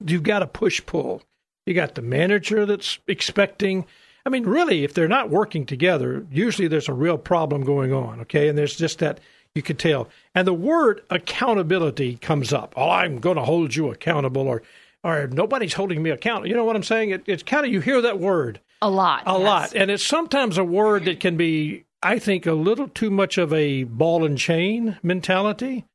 you've 0.05 0.23
got 0.23 0.43
a 0.43 0.47
push 0.47 0.85
pull. 0.87 1.23
You 1.67 1.75
got 1.75 1.95
the 1.95 2.03
manager 2.03 2.67
that's 2.67 2.99
expecting. 3.07 3.87
I 4.25 4.31
mean, 4.31 4.45
really, 4.45 4.85
if 4.85 4.95
they're 4.95 5.09
not 5.09 5.31
working 5.31 5.67
together, 5.67 6.27
usually 6.31 6.69
there's 6.69 6.89
a 6.89 6.95
real 6.95 7.19
problem 7.19 7.65
going 7.65 7.93
on. 7.93 8.21
Okay, 8.21 8.49
and 8.49 8.57
there's 8.57 8.77
just 8.77 8.99
that 8.99 9.21
you 9.55 9.63
could 9.63 9.79
tell. 9.79 10.09
And 10.35 10.47
the 10.47 10.55
word 10.55 11.03
accountability 11.11 12.17
comes 12.17 12.53
up. 12.53 12.75
Oh, 12.77 12.91
I'm 12.91 13.19
going 13.19 13.37
to 13.37 13.43
hold 13.45 13.75
you 13.75 13.91
accountable, 13.91 14.47
or 14.47 14.63
or 15.03 15.27
nobody's 15.29 15.73
holding 15.75 16.03
me 16.03 16.11
accountable. 16.11 16.49
You 16.49 16.55
know 16.55 16.65
what 16.65 16.77
I'm 16.77 16.83
saying? 16.83 17.11
It, 17.11 17.23
it's 17.27 17.43
kind 17.43 17.65
of 17.65 17.73
you 17.73 17.81
hear 17.81 18.03
that 18.03 18.21
word 18.21 18.61
A 18.83 18.91
lot. 18.91 19.23
a 19.27 19.33
yes. 19.33 19.41
lot, 19.41 19.75
and 19.75 19.91
it's 19.91 20.05
sometimes 20.05 20.59
a 20.59 20.65
word 20.65 21.07
that 21.07 21.21
can 21.21 21.37
be, 21.39 21.85
I 22.03 22.19
think, 22.19 22.47
a 22.47 22.53
little 22.53 22.87
too 22.89 23.11
much 23.11 23.39
of 23.39 23.53
a 23.53 23.85
ball 23.85 24.25
and 24.25 24.37
chain 24.37 24.99
mentality. 25.03 25.87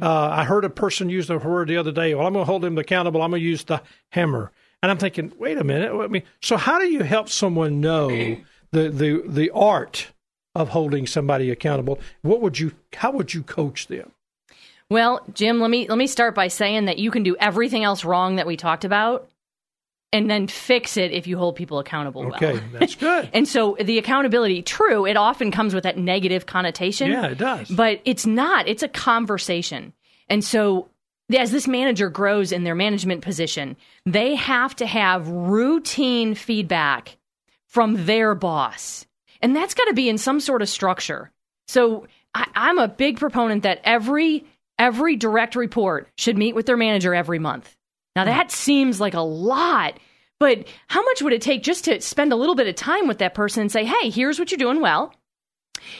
Uh, 0.00 0.28
I 0.30 0.44
heard 0.44 0.64
a 0.64 0.70
person 0.70 1.10
use 1.10 1.26
the 1.26 1.36
word 1.36 1.68
the 1.68 1.76
other 1.76 1.92
day. 1.92 2.14
Well, 2.14 2.26
I'm 2.26 2.32
going 2.32 2.46
to 2.46 2.50
hold 2.50 2.64
him 2.64 2.78
accountable. 2.78 3.20
I'm 3.20 3.30
going 3.32 3.42
to 3.42 3.46
use 3.46 3.64
the 3.64 3.82
hammer. 4.12 4.50
And 4.82 4.90
I'm 4.90 4.96
thinking, 4.96 5.30
wait 5.38 5.58
a 5.58 5.64
minute. 5.64 5.92
I 5.94 6.06
mean, 6.06 6.22
so 6.40 6.56
how 6.56 6.78
do 6.78 6.86
you 6.88 7.02
help 7.02 7.28
someone 7.28 7.82
know 7.82 8.08
the 8.08 8.88
the 8.88 9.22
the 9.26 9.50
art 9.50 10.06
of 10.54 10.70
holding 10.70 11.06
somebody 11.06 11.50
accountable? 11.50 11.98
What 12.22 12.40
would 12.40 12.58
you? 12.58 12.72
How 12.94 13.10
would 13.12 13.34
you 13.34 13.42
coach 13.42 13.86
them? 13.88 14.12
Well, 14.90 15.24
Jim, 15.32 15.60
let 15.60 15.70
me 15.70 15.88
let 15.88 15.98
me 15.98 16.06
start 16.06 16.34
by 16.34 16.48
saying 16.48 16.84
that 16.86 16.98
you 16.98 17.10
can 17.10 17.22
do 17.22 17.36
everything 17.40 17.84
else 17.84 18.04
wrong 18.04 18.36
that 18.36 18.46
we 18.46 18.56
talked 18.56 18.84
about 18.84 19.28
and 20.12 20.30
then 20.30 20.46
fix 20.46 20.96
it 20.96 21.10
if 21.10 21.26
you 21.26 21.36
hold 21.36 21.56
people 21.56 21.80
accountable 21.80 22.22
well. 22.22 22.34
Okay, 22.34 22.60
that's 22.72 22.94
good. 22.94 23.28
And 23.34 23.48
so 23.48 23.76
the 23.80 23.98
accountability, 23.98 24.62
true, 24.62 25.06
it 25.06 25.16
often 25.16 25.50
comes 25.50 25.74
with 25.74 25.82
that 25.82 25.98
negative 25.98 26.46
connotation. 26.46 27.10
Yeah, 27.10 27.26
it 27.26 27.38
does. 27.38 27.68
But 27.68 28.00
it's 28.04 28.24
not. 28.24 28.68
It's 28.68 28.84
a 28.84 28.88
conversation. 28.88 29.92
And 30.28 30.44
so 30.44 30.88
as 31.36 31.50
this 31.50 31.66
manager 31.66 32.10
grows 32.10 32.52
in 32.52 32.62
their 32.62 32.76
management 32.76 33.22
position, 33.22 33.76
they 34.06 34.36
have 34.36 34.76
to 34.76 34.86
have 34.86 35.26
routine 35.28 36.36
feedback 36.36 37.16
from 37.66 38.06
their 38.06 38.36
boss. 38.36 39.06
And 39.44 39.54
that's 39.54 39.74
got 39.74 39.84
to 39.84 39.92
be 39.92 40.08
in 40.08 40.16
some 40.16 40.40
sort 40.40 40.62
of 40.62 40.70
structure. 40.70 41.30
So 41.68 42.06
I, 42.34 42.46
I'm 42.54 42.78
a 42.78 42.88
big 42.88 43.18
proponent 43.18 43.64
that 43.64 43.82
every 43.84 44.46
every 44.78 45.16
direct 45.16 45.54
report 45.54 46.08
should 46.16 46.38
meet 46.38 46.54
with 46.54 46.64
their 46.64 46.78
manager 46.78 47.14
every 47.14 47.38
month. 47.38 47.76
Now 48.16 48.22
hmm. 48.22 48.30
that 48.30 48.50
seems 48.50 49.02
like 49.02 49.12
a 49.12 49.20
lot, 49.20 50.00
but 50.40 50.66
how 50.88 51.04
much 51.04 51.20
would 51.20 51.34
it 51.34 51.42
take 51.42 51.62
just 51.62 51.84
to 51.84 52.00
spend 52.00 52.32
a 52.32 52.36
little 52.36 52.54
bit 52.54 52.68
of 52.68 52.74
time 52.74 53.06
with 53.06 53.18
that 53.18 53.34
person 53.34 53.60
and 53.60 53.70
say, 53.70 53.84
"Hey, 53.84 54.08
here's 54.08 54.38
what 54.38 54.50
you're 54.50 54.56
doing 54.56 54.80
well. 54.80 55.12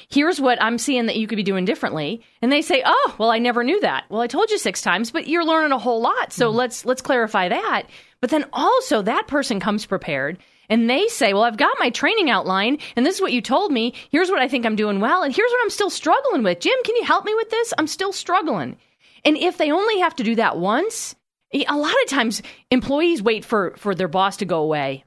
Here's 0.09 0.41
what 0.41 0.63
I'm 0.63 0.79
seeing 0.79 1.05
that 1.05 1.17
you 1.17 1.27
could 1.27 1.37
be 1.37 1.43
doing 1.43 1.67
differently." 1.67 2.23
And 2.41 2.51
they 2.51 2.63
say, 2.63 2.83
"Oh, 2.83 3.15
well, 3.19 3.31
I 3.31 3.41
never 3.41 3.63
knew 3.63 3.79
that." 3.81 4.05
Well, 4.09 4.23
I 4.23 4.27
told 4.27 4.51
you 4.51 4.57
6 4.57 4.81
times, 4.81 5.11
but 5.11 5.29
you're 5.29 5.45
learning 5.45 5.73
a 5.73 5.79
whole 5.79 6.01
lot. 6.01 6.33
So 6.33 6.51
hmm. 6.51 6.57
let's 6.57 6.87
let's 6.87 7.03
clarify 7.03 7.51
that. 7.51 7.89
But 8.23 8.31
then 8.31 8.47
also 8.55 9.03
that 9.03 9.27
person 9.27 9.61
comes 9.61 9.85
prepared 9.85 10.39
and 10.69 10.89
they 10.89 11.09
say, 11.09 11.33
Well, 11.33 11.43
I've 11.43 11.57
got 11.57 11.77
my 11.79 11.91
training 11.91 12.31
outline, 12.31 12.79
and 12.97 13.05
this 13.05 13.17
is 13.17 13.21
what 13.21 13.33
you 13.33 13.41
told 13.41 13.73
me. 13.73 13.95
Here's 14.11 14.31
what 14.31 14.41
I 14.41 14.49
think 14.49 14.67
I'm 14.67 14.77
doing 14.77 15.01
well, 15.01 15.23
and 15.23 15.35
here's 15.35 15.51
what 15.51 15.63
I'm 15.63 15.71
still 15.71 15.91
struggling 15.91 16.43
with. 16.43 16.61
Jim, 16.61 16.77
can 16.85 16.97
you 16.97 17.05
help 17.05 17.25
me 17.25 17.35
with 17.35 17.51
this? 17.51 17.73
I'm 17.79 17.87
still 17.87 18.13
struggling. 18.13 18.77
And 19.25 19.37
if 19.37 19.57
they 19.57 19.71
only 19.71 20.01
have 20.01 20.17
to 20.17 20.25
do 20.25 20.35
that 20.37 20.59
once, 20.59 21.15
a 21.53 21.77
lot 21.77 21.95
of 22.05 22.09
times 22.09 22.43
employees 22.71 23.23
wait 23.23 23.45
for, 23.45 23.75
for 23.77 23.95
their 23.95 24.09
boss 24.09 24.39
to 24.39 24.45
go 24.45 24.61
away. 24.61 25.05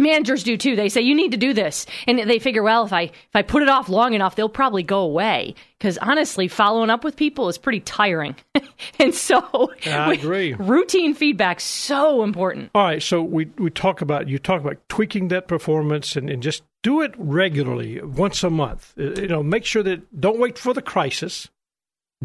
Managers 0.00 0.44
do 0.44 0.56
too. 0.56 0.76
They 0.76 0.88
say 0.88 1.00
you 1.00 1.14
need 1.14 1.32
to 1.32 1.36
do 1.36 1.52
this, 1.52 1.84
and 2.06 2.18
they 2.20 2.38
figure, 2.38 2.62
well, 2.62 2.84
if 2.84 2.92
I 2.92 3.02
if 3.02 3.12
I 3.34 3.42
put 3.42 3.62
it 3.62 3.68
off 3.68 3.88
long 3.88 4.14
enough, 4.14 4.36
they'll 4.36 4.48
probably 4.48 4.84
go 4.84 5.00
away. 5.00 5.56
Because 5.76 5.98
honestly, 5.98 6.46
following 6.46 6.88
up 6.88 7.02
with 7.02 7.16
people 7.16 7.48
is 7.48 7.58
pretty 7.58 7.80
tiring, 7.80 8.36
and 9.00 9.12
so 9.12 9.72
I 9.86 10.12
agree. 10.12 10.54
routine 10.54 11.14
feedback 11.14 11.58
so 11.58 12.22
important. 12.22 12.70
All 12.76 12.84
right, 12.84 13.02
so 13.02 13.22
we 13.22 13.46
we 13.58 13.70
talk 13.70 14.00
about 14.00 14.28
you 14.28 14.38
talk 14.38 14.60
about 14.60 14.76
tweaking 14.88 15.28
that 15.28 15.48
performance 15.48 16.14
and, 16.14 16.30
and 16.30 16.42
just 16.44 16.62
do 16.84 17.00
it 17.02 17.12
regularly, 17.18 18.00
once 18.00 18.44
a 18.44 18.50
month. 18.50 18.94
Uh, 18.96 19.20
You 19.20 19.26
know, 19.26 19.42
make 19.42 19.64
sure 19.64 19.82
that 19.82 20.20
don't 20.20 20.38
wait 20.38 20.58
for 20.58 20.72
the 20.72 20.82
crisis. 20.82 21.48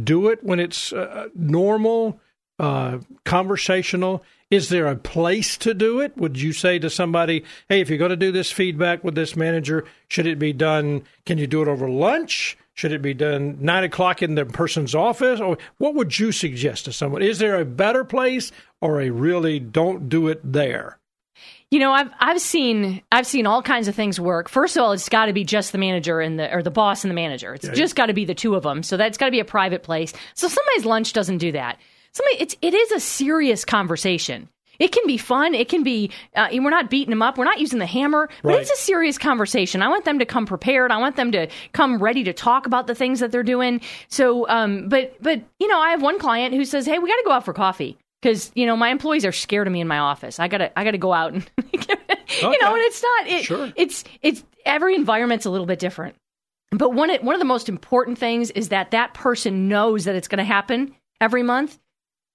Do 0.01 0.27
it 0.29 0.43
when 0.43 0.59
it's 0.59 0.93
uh, 0.93 1.29
normal, 1.35 2.19
uh, 2.59 2.99
conversational. 3.25 4.23
Is 4.53 4.69
there 4.69 4.85
a 4.85 4.95
place 4.95 5.57
to 5.57 5.73
do 5.73 5.99
it? 5.99 6.15
Would 6.15 6.39
you 6.39 6.53
say 6.53 6.77
to 6.77 6.87
somebody, 6.87 7.43
"Hey, 7.69 7.81
if 7.81 7.89
you're 7.89 7.97
going 7.97 8.11
to 8.11 8.15
do 8.15 8.31
this 8.31 8.51
feedback 8.51 9.03
with 9.03 9.15
this 9.15 9.35
manager, 9.35 9.83
should 10.07 10.27
it 10.27 10.37
be 10.37 10.53
done? 10.53 11.05
Can 11.25 11.39
you 11.39 11.47
do 11.47 11.63
it 11.63 11.67
over 11.67 11.89
lunch? 11.89 12.55
Should 12.75 12.91
it 12.91 13.01
be 13.01 13.15
done 13.15 13.57
nine 13.59 13.83
o'clock 13.83 14.21
in 14.21 14.35
the 14.35 14.45
person's 14.45 14.93
office? 14.93 15.39
Or 15.39 15.57
what 15.79 15.95
would 15.95 16.19
you 16.19 16.31
suggest 16.31 16.85
to 16.85 16.93
someone? 16.93 17.23
Is 17.23 17.39
there 17.39 17.59
a 17.59 17.65
better 17.65 18.03
place 18.03 18.51
or 18.79 19.01
a 19.01 19.09
really 19.09 19.59
don't 19.59 20.07
do 20.07 20.27
it 20.27 20.39
there? 20.43 20.99
You 21.71 21.79
know, 21.79 21.91
I've 21.91 22.11
I've 22.19 22.39
seen 22.39 23.01
I've 23.11 23.25
seen 23.25 23.47
all 23.47 23.63
kinds 23.63 23.87
of 23.87 23.95
things 23.95 24.19
work. 24.19 24.49
First 24.49 24.77
of 24.77 24.83
all, 24.83 24.91
it's 24.91 25.09
got 25.09 25.25
to 25.25 25.33
be 25.33 25.43
just 25.43 25.71
the 25.71 25.79
manager 25.79 26.19
and 26.19 26.37
the 26.37 26.53
or 26.53 26.61
the 26.61 26.69
boss 26.69 27.03
and 27.03 27.09
the 27.09 27.15
manager. 27.15 27.55
It's 27.55 27.69
just 27.69 27.95
got 27.95 28.05
to 28.05 28.13
be 28.13 28.25
the 28.25 28.35
two 28.35 28.53
of 28.53 28.61
them. 28.61 28.83
So 28.83 28.97
that's 28.97 29.17
got 29.17 29.25
to 29.25 29.31
be 29.31 29.39
a 29.39 29.45
private 29.45 29.81
place. 29.81 30.13
So 30.35 30.47
somebody's 30.47 30.85
lunch 30.85 31.13
doesn't 31.13 31.39
do 31.39 31.53
that. 31.53 31.79
Somebody, 32.13 32.41
it's 32.41 32.55
it 32.61 32.73
is 32.73 32.91
a 32.91 32.99
serious 32.99 33.65
conversation. 33.65 34.49
It 34.79 34.91
can 34.91 35.05
be 35.05 35.17
fun. 35.17 35.53
It 35.53 35.69
can 35.69 35.83
be. 35.83 36.09
Uh, 36.35 36.47
we're 36.51 36.69
not 36.71 36.89
beating 36.89 37.11
them 37.11 37.21
up. 37.21 37.37
We're 37.37 37.45
not 37.45 37.59
using 37.59 37.77
the 37.79 37.85
hammer. 37.85 38.27
But 38.41 38.49
Right. 38.49 38.59
it's 38.61 38.71
a 38.71 38.75
serious 38.75 39.17
conversation. 39.19 39.81
I 39.83 39.87
want 39.87 40.03
them 40.03 40.19
to 40.19 40.25
come 40.25 40.45
prepared. 40.47 40.91
I 40.91 40.97
want 40.97 41.15
them 41.15 41.31
to 41.31 41.47
come 41.73 41.99
ready 42.01 42.23
to 42.23 42.33
talk 42.33 42.65
about 42.65 42.87
the 42.87 42.95
things 42.95 43.19
that 43.19 43.31
they're 43.31 43.43
doing. 43.43 43.81
So, 44.09 44.47
um, 44.49 44.89
but 44.89 45.15
but 45.21 45.41
you 45.59 45.67
know, 45.67 45.79
I 45.79 45.91
have 45.91 46.01
one 46.01 46.17
client 46.19 46.53
who 46.55 46.65
says, 46.65 46.85
"Hey, 46.85 46.97
we 46.99 47.07
got 47.09 47.17
to 47.17 47.23
go 47.25 47.31
out 47.31 47.45
for 47.45 47.53
coffee." 47.53 47.97
Because 48.21 48.51
you 48.55 48.65
know 48.65 48.75
my 48.77 48.89
employees 48.89 49.25
are 49.25 49.31
scared 49.33 49.67
of 49.67 49.73
me 49.73 49.81
in 49.81 49.87
my 49.87 49.99
office. 49.99 50.39
I 50.39 50.47
gotta 50.47 50.77
I 50.79 50.83
gotta 50.85 50.97
go 50.97 51.13
out 51.13 51.33
and 51.33 51.49
you 51.73 52.59
know, 52.61 52.73
and 52.73 52.81
it's 52.83 53.03
not 53.03 53.27
it, 53.27 53.43
Sure. 53.45 53.71
it's 53.75 54.03
it's 54.21 54.43
every 54.65 54.95
environment's 54.95 55.45
a 55.45 55.49
little 55.49 55.65
bit 55.67 55.77
different. 55.79 56.15
But 56.71 56.91
one 56.93 57.09
one 57.21 57.35
of 57.35 57.39
the 57.39 57.45
most 57.45 57.69
important 57.69 58.17
things 58.17 58.49
is 58.51 58.69
that 58.69 58.91
that 58.91 59.13
person 59.13 59.67
knows 59.67 60.05
that 60.05 60.15
it's 60.15 60.27
going 60.29 60.37
to 60.39 60.43
happen 60.45 60.95
every 61.21 61.43
month, 61.43 61.77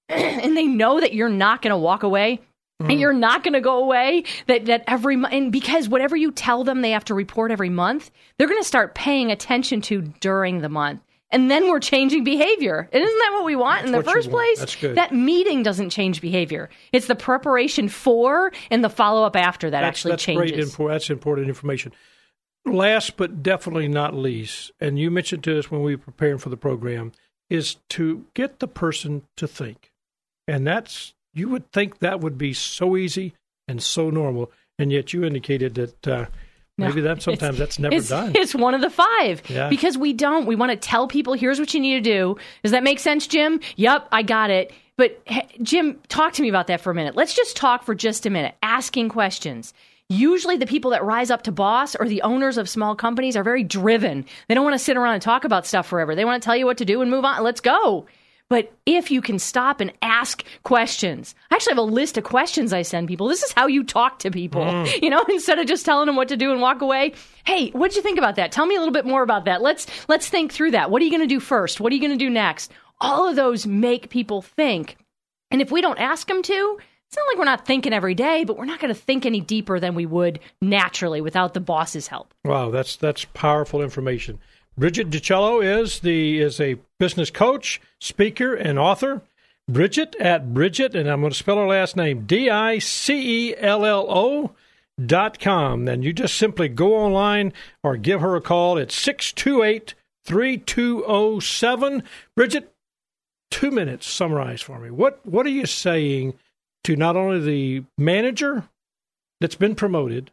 and 0.43 0.57
they 0.57 0.65
know 0.65 0.99
that 0.99 1.13
you're 1.13 1.29
not 1.29 1.61
going 1.61 1.71
to 1.71 1.77
walk 1.77 2.03
away 2.03 2.39
And 2.81 2.91
mm. 2.91 2.99
you're 2.99 3.13
not 3.13 3.43
going 3.43 3.53
to 3.53 3.61
go 3.61 3.83
away 3.83 4.23
that, 4.47 4.65
that 4.65 4.85
every 4.87 5.17
month. 5.17 5.33
And 5.33 5.51
because 5.51 5.89
whatever 5.89 6.15
you 6.15 6.31
tell 6.31 6.63
them 6.63 6.81
they 6.81 6.91
have 6.91 7.03
to 7.05 7.13
report 7.13 7.51
every 7.51 7.69
month, 7.69 8.09
they're 8.37 8.47
going 8.47 8.61
to 8.61 8.67
start 8.67 8.95
paying 8.95 9.31
attention 9.31 9.81
to 9.81 10.01
during 10.21 10.61
the 10.61 10.69
month. 10.69 11.01
And 11.31 11.51
then 11.51 11.69
we're 11.69 11.81
changing 11.81 12.23
behavior. 12.23 12.89
And 12.91 13.03
isn't 13.03 13.19
that 13.19 13.31
what 13.33 13.45
we 13.45 13.55
want 13.55 13.81
That's 13.81 13.87
in 13.87 13.91
the 13.91 14.03
first 14.03 14.29
place? 14.31 14.59
That's 14.59 14.75
good. 14.77 14.95
That 14.95 15.13
meeting 15.13 15.61
doesn't 15.61 15.89
change 15.89 16.21
behavior. 16.21 16.69
It's 16.91 17.07
the 17.07 17.15
preparation 17.15 17.89
for 17.89 18.51
and 18.71 18.83
the 18.83 18.89
follow 18.89 19.25
up 19.25 19.35
after 19.35 19.69
that 19.69 19.81
that's, 19.81 19.99
actually 19.99 20.11
that's 20.11 20.23
changes. 20.23 20.51
Great 20.51 20.59
info. 20.59 20.87
That's 20.87 21.09
important 21.09 21.49
information. 21.49 21.91
Last 22.65 23.17
but 23.17 23.43
definitely 23.43 23.87
not 23.89 24.15
least, 24.15 24.71
and 24.79 24.97
you 24.97 25.11
mentioned 25.11 25.43
to 25.45 25.59
us 25.59 25.69
when 25.69 25.81
we 25.81 25.95
were 25.95 26.01
preparing 26.01 26.39
for 26.39 26.49
the 26.49 26.57
program, 26.57 27.11
is 27.49 27.75
to 27.89 28.25
get 28.33 28.59
the 28.59 28.67
person 28.67 29.23
to 29.37 29.47
think. 29.47 29.88
And 30.49 30.65
that's, 30.67 31.13
you 31.33 31.49
would 31.49 31.71
think 31.71 31.99
that 31.99 32.19
would 32.21 32.37
be 32.37 32.53
so 32.53 32.97
easy 32.97 33.33
and 33.67 33.81
so 33.81 34.09
normal. 34.09 34.51
And 34.77 34.91
yet 34.91 35.13
you 35.13 35.23
indicated 35.23 35.75
that 35.75 36.07
uh, 36.07 36.25
maybe 36.77 37.01
that 37.01 37.21
sometimes 37.21 37.55
It's- 37.55 37.59
that's 37.59 37.79
never 37.79 37.95
it's, 37.95 38.09
done. 38.09 38.31
It's 38.35 38.55
one 38.55 38.73
of 38.73 38.81
the 38.81 38.89
five. 38.89 39.41
Yeah. 39.49 39.69
Because 39.69 39.97
we 39.97 40.13
don't. 40.13 40.45
We 40.45 40.55
want 40.55 40.71
to 40.71 40.77
tell 40.77 41.07
people, 41.07 41.33
here's 41.33 41.59
what 41.59 41.73
you 41.73 41.79
need 41.79 42.03
to 42.03 42.09
do. 42.09 42.37
Does 42.63 42.71
that 42.71 42.83
make 42.83 42.99
sense, 42.99 43.27
Jim? 43.27 43.59
Yep, 43.75 44.07
I 44.11 44.23
got 44.23 44.49
it. 44.49 44.71
But 44.97 45.21
hey, 45.25 45.47
Jim, 45.61 45.99
talk 46.09 46.33
to 46.33 46.41
me 46.41 46.49
about 46.49 46.67
that 46.67 46.81
for 46.81 46.91
a 46.91 46.95
minute. 46.95 47.15
Let's 47.15 47.33
just 47.33 47.55
talk 47.55 47.83
for 47.83 47.95
just 47.95 48.25
a 48.25 48.29
minute, 48.29 48.55
asking 48.63 49.09
questions. 49.09 49.73
Usually, 50.09 50.57
the 50.57 50.65
people 50.65 50.91
that 50.91 51.03
rise 51.03 51.29
up 51.29 51.43
to 51.43 51.51
boss 51.51 51.95
or 51.95 52.07
the 52.09 52.21
owners 52.23 52.57
of 52.57 52.67
small 52.67 52.95
companies 52.95 53.37
are 53.37 53.43
very 53.43 53.63
driven. 53.63 54.25
They 54.47 54.55
don't 54.55 54.63
want 54.63 54.73
to 54.73 54.83
sit 54.83 54.97
around 54.97 55.13
and 55.13 55.21
talk 55.21 55.43
about 55.43 55.67
stuff 55.67 55.85
forever. 55.87 56.15
They 56.15 56.25
want 56.25 56.41
to 56.41 56.45
tell 56.45 56.55
you 56.57 56.65
what 56.65 56.79
to 56.79 56.85
do 56.85 57.01
and 57.01 57.11
move 57.11 57.23
on. 57.23 57.43
Let's 57.43 57.61
go. 57.61 58.07
But 58.49 58.73
if 58.85 59.11
you 59.11 59.21
can 59.21 59.37
stop 59.37 59.79
and 59.79 59.93
ask 60.01 60.43
questions, 60.63 61.35
I 61.51 61.55
actually 61.55 61.71
have 61.71 61.77
a 61.77 61.83
list 61.83 62.17
of 62.17 62.23
questions 62.23 62.73
I 62.73 62.81
send 62.81 63.07
people. 63.07 63.27
This 63.27 63.43
is 63.43 63.53
how 63.53 63.67
you 63.67 63.83
talk 63.83 64.19
to 64.19 64.31
people. 64.31 64.63
Mm. 64.63 64.89
You 65.09 65.09
know, 65.09 65.23
instead 65.29 65.59
of 65.59 65.65
just 65.65 65.85
telling 65.85 66.07
them 66.07 66.15
what 66.15 66.27
to 66.27 66.37
do 66.37 66.51
and 66.51 66.61
walk 66.61 66.81
away. 66.81 67.13
Hey, 67.45 67.69
what'd 67.71 67.95
you 67.95 68.01
think 68.01 68.17
about 68.17 68.35
that? 68.35 68.51
Tell 68.51 68.65
me 68.65 68.75
a 68.75 68.79
little 68.79 68.93
bit 68.93 69.05
more 69.05 69.23
about 69.23 69.45
that. 69.45 69.61
Let's 69.61 69.87
let's 70.07 70.27
think 70.27 70.51
through 70.51 70.71
that. 70.71 70.91
What 70.91 71.01
are 71.01 71.05
you 71.05 71.11
going 71.11 71.21
to 71.21 71.27
do 71.27 71.39
first? 71.39 71.79
What 71.79 71.91
are 71.91 71.95
you 71.95 72.01
going 72.01 72.17
to 72.17 72.25
do 72.25 72.29
next? 72.29 72.71
All 72.99 73.27
of 73.27 73.35
those 73.35 73.65
make 73.65 74.09
people 74.09 74.41
think. 74.41 74.97
And 75.51 75.61
if 75.61 75.71
we 75.71 75.81
don't 75.81 75.99
ask 75.99 76.27
them 76.27 76.43
to, 76.43 76.79
it's 77.07 77.17
not 77.17 77.27
like 77.27 77.37
we're 77.39 77.45
not 77.45 77.65
thinking 77.65 77.93
every 77.93 78.13
day, 78.13 78.43
but 78.43 78.55
we're 78.55 78.65
not 78.65 78.79
going 78.79 78.93
to 78.93 78.99
think 78.99 79.25
any 79.25 79.41
deeper 79.41 79.79
than 79.79 79.95
we 79.95 80.05
would 80.05 80.39
naturally 80.61 81.21
without 81.21 81.55
the 81.55 81.59
boss's 81.59 82.07
help. 82.07 82.33
Wow, 82.45 82.69
that's 82.69 82.97
that's 82.97 83.25
powerful 83.33 83.81
information. 83.81 84.39
Bridget 84.77 85.09
DiCello 85.09 85.63
is 85.63 85.99
the 85.99 86.39
is 86.39 86.59
a 86.59 86.77
business 86.99 87.29
coach, 87.29 87.81
speaker, 87.99 88.53
and 88.53 88.79
author. 88.79 89.21
Bridget 89.69 90.15
at 90.15 90.51
Bridget, 90.53 90.95
and 90.95 91.07
I'm 91.07 91.19
going 91.21 91.31
to 91.31 91.37
spell 91.37 91.57
her 91.57 91.67
last 91.67 91.95
name 91.95 92.25
D 92.25 92.49
I 92.49 92.79
C 92.79 93.49
E 93.49 93.55
L 93.57 93.85
L 93.85 94.05
O 94.09 94.51
dot 95.03 95.39
com. 95.39 95.85
Then 95.85 96.01
you 96.01 96.11
just 96.11 96.35
simply 96.35 96.69
go 96.69 96.95
online 96.95 97.53
or 97.83 97.95
give 97.95 98.21
her 98.21 98.35
a 98.35 98.41
call 98.41 98.79
at 98.79 98.91
628 98.91 99.93
3207. 100.25 102.03
Bridget, 102.35 102.73
two 103.51 103.71
minutes, 103.71 104.07
summarize 104.07 104.61
for 104.61 104.79
me. 104.79 104.89
What 104.89 105.25
what 105.25 105.45
are 105.45 105.49
you 105.49 105.65
saying 105.65 106.33
to 106.83 106.95
not 106.95 107.15
only 107.15 107.39
the 107.39 107.85
manager 107.97 108.63
that's 109.39 109.55
been 109.55 109.75
promoted, 109.75 110.31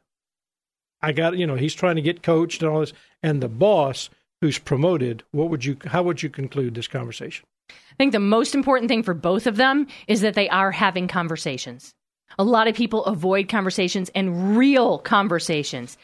I 1.02 1.12
got 1.12 1.36
you 1.36 1.46
know 1.46 1.56
he's 1.56 1.74
trying 1.74 1.96
to 1.96 2.02
get 2.02 2.22
coached 2.22 2.62
and 2.62 2.70
all 2.70 2.80
this, 2.80 2.92
and 3.22 3.42
the 3.42 3.48
boss 3.48 4.08
who's 4.40 4.58
promoted. 4.58 5.22
What 5.32 5.50
would 5.50 5.64
you? 5.64 5.76
How 5.86 6.02
would 6.02 6.22
you 6.22 6.28
conclude 6.28 6.74
this 6.74 6.88
conversation? 6.88 7.46
I 7.70 7.94
think 7.98 8.12
the 8.12 8.20
most 8.20 8.54
important 8.54 8.88
thing 8.88 9.02
for 9.02 9.14
both 9.14 9.46
of 9.46 9.56
them 9.56 9.86
is 10.06 10.20
that 10.20 10.34
they 10.34 10.48
are 10.48 10.70
having 10.70 11.08
conversations. 11.08 11.94
A 12.38 12.44
lot 12.44 12.68
of 12.68 12.74
people 12.74 13.04
avoid 13.04 13.48
conversations 13.48 14.10
and 14.14 14.56
real 14.56 14.98
conversations. 14.98 15.96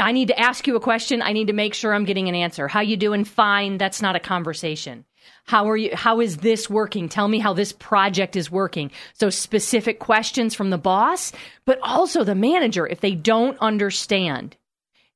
I 0.00 0.12
need 0.12 0.28
to 0.28 0.38
ask 0.38 0.66
you 0.66 0.76
a 0.76 0.80
question. 0.80 1.22
I 1.22 1.32
need 1.32 1.46
to 1.46 1.52
make 1.52 1.74
sure 1.74 1.94
I'm 1.94 2.04
getting 2.04 2.28
an 2.28 2.34
answer. 2.34 2.66
How 2.66 2.80
you 2.80 2.96
doing? 2.96 3.24
Fine. 3.24 3.78
That's 3.78 4.02
not 4.02 4.16
a 4.16 4.20
conversation. 4.20 5.04
How 5.44 5.68
are 5.70 5.76
you? 5.76 5.94
How 5.94 6.20
is 6.20 6.38
this 6.38 6.70
working? 6.70 7.08
Tell 7.08 7.28
me 7.28 7.38
how 7.38 7.52
this 7.52 7.72
project 7.72 8.36
is 8.36 8.50
working. 8.50 8.90
So 9.14 9.30
specific 9.30 9.98
questions 9.98 10.54
from 10.54 10.70
the 10.70 10.78
boss, 10.78 11.32
but 11.66 11.78
also 11.82 12.24
the 12.24 12.34
manager 12.34 12.86
if 12.86 13.00
they 13.00 13.14
don't 13.14 13.58
understand. 13.60 14.56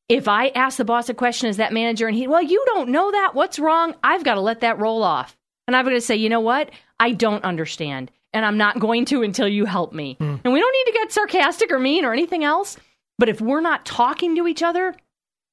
If 0.09 0.29
I 0.29 0.49
ask 0.49 0.77
the 0.77 0.85
boss 0.85 1.09
a 1.09 1.14
question 1.14 1.49
as 1.49 1.57
that 1.57 1.73
manager 1.73 2.07
and 2.07 2.17
he, 2.17 2.27
well, 2.27 2.43
you 2.43 2.62
don't 2.67 2.90
know 2.90 3.11
that. 3.11 3.35
What's 3.35 3.59
wrong? 3.59 3.95
I've 4.05 4.25
got 4.25 4.35
to 4.35 4.40
let 4.40 4.61
that 4.61 4.79
roll 4.79 5.03
off. 5.03 5.37
And 5.67 5.75
I'm 5.75 5.85
going 5.85 5.97
to 5.97 6.01
say, 6.01 6.17
you 6.17 6.29
know 6.29 6.40
what? 6.40 6.71
I 7.01 7.12
don't 7.12 7.45
understand. 7.45 8.11
And 8.33 8.45
I'm 8.45 8.59
not 8.59 8.81
going 8.81 9.05
to 9.07 9.23
until 9.23 9.49
you 9.49 9.64
help 9.64 9.93
me. 9.93 10.17
Hmm. 10.19 10.37
And 10.45 10.53
we 10.53 10.61
don't 10.61 10.73
need 10.73 10.93
to 10.93 10.99
get 10.99 11.12
sarcastic 11.12 11.71
or 11.73 11.79
mean 11.79 12.05
or 12.05 12.12
anything 12.12 12.45
else. 12.45 12.77
But 13.19 13.29
if 13.29 13.40
we're 13.40 13.61
not 13.61 13.87
talking 13.87 14.37
to 14.37 14.49
each 14.49 14.62
other 14.62 14.95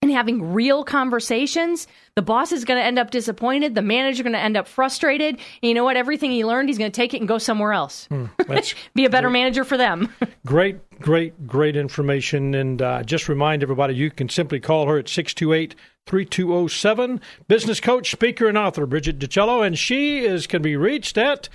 and 0.02 0.12
having 0.12 0.54
real 0.54 0.84
conversations, 0.84 1.88
the 2.16 2.24
boss 2.24 2.52
is 2.52 2.66
going 2.66 2.80
to 2.80 2.86
end 2.86 2.98
up 2.98 3.12
disappointed. 3.12 3.76
The 3.76 3.84
manager 3.84 4.16
is 4.16 4.22
going 4.24 4.34
to 4.34 4.40
end 4.40 4.58
up 4.58 4.68
frustrated. 4.68 5.36
And 5.36 5.70
you 5.70 5.74
know 5.76 5.84
what? 5.84 5.96
Everything 5.96 6.32
he 6.32 6.44
learned, 6.44 6.70
he's 6.70 6.80
going 6.80 6.92
to 6.92 6.96
take 6.96 7.14
it 7.14 7.20
and 7.20 7.28
go 7.28 7.38
somewhere 7.38 7.72
else. 7.72 8.08
Hmm. 8.08 8.26
That's 8.48 8.74
Be 8.96 9.06
a 9.06 9.10
better 9.10 9.30
manager 9.30 9.64
for 9.64 9.78
them. 9.78 10.12
great, 10.46 10.80
great, 11.02 11.48
great 11.48 11.76
information. 11.76 12.56
And 12.56 12.82
uh, 12.82 13.04
just 13.04 13.28
remind 13.28 13.64
everybody, 13.64 13.96
you 13.96 14.12
can 14.12 14.30
simply 14.30 14.60
call 14.60 14.88
her 14.88 14.98
at 14.98 15.10
628 15.10 15.76
3207. 16.06 17.22
Business 17.48 17.80
coach, 17.80 18.12
speaker, 18.12 18.48
and 18.48 18.58
author, 18.58 18.86
Bridget 18.86 19.20
DiCello. 19.20 19.66
And 19.66 19.78
she 19.78 20.20
is 20.20 20.48
can 20.48 20.62
be 20.62 20.76
reached 20.76 21.18
at 21.18 21.48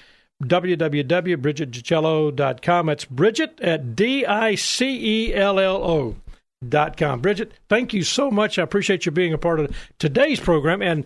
www.bridgetdicello.com. 0.43 2.87
That's 2.87 3.05
Bridget 3.05 3.61
at 3.61 3.95
D 3.97 4.27
I 4.27 4.55
C 4.55 5.29
E 5.29 5.35
L 5.35 5.59
L 5.59 5.77
O. 5.77 6.17
Dot 6.67 6.97
com. 6.97 7.21
Bridget, 7.21 7.53
thank 7.69 7.93
you 7.93 8.03
so 8.03 8.31
much. 8.31 8.59
I 8.59 8.63
appreciate 8.63 9.05
you 9.05 9.13
being 9.13 9.35
a 9.35 9.39
part 9.39 9.61
of 9.61 9.77
today's 9.99 10.41
program 10.41 10.81
and 10.81 11.05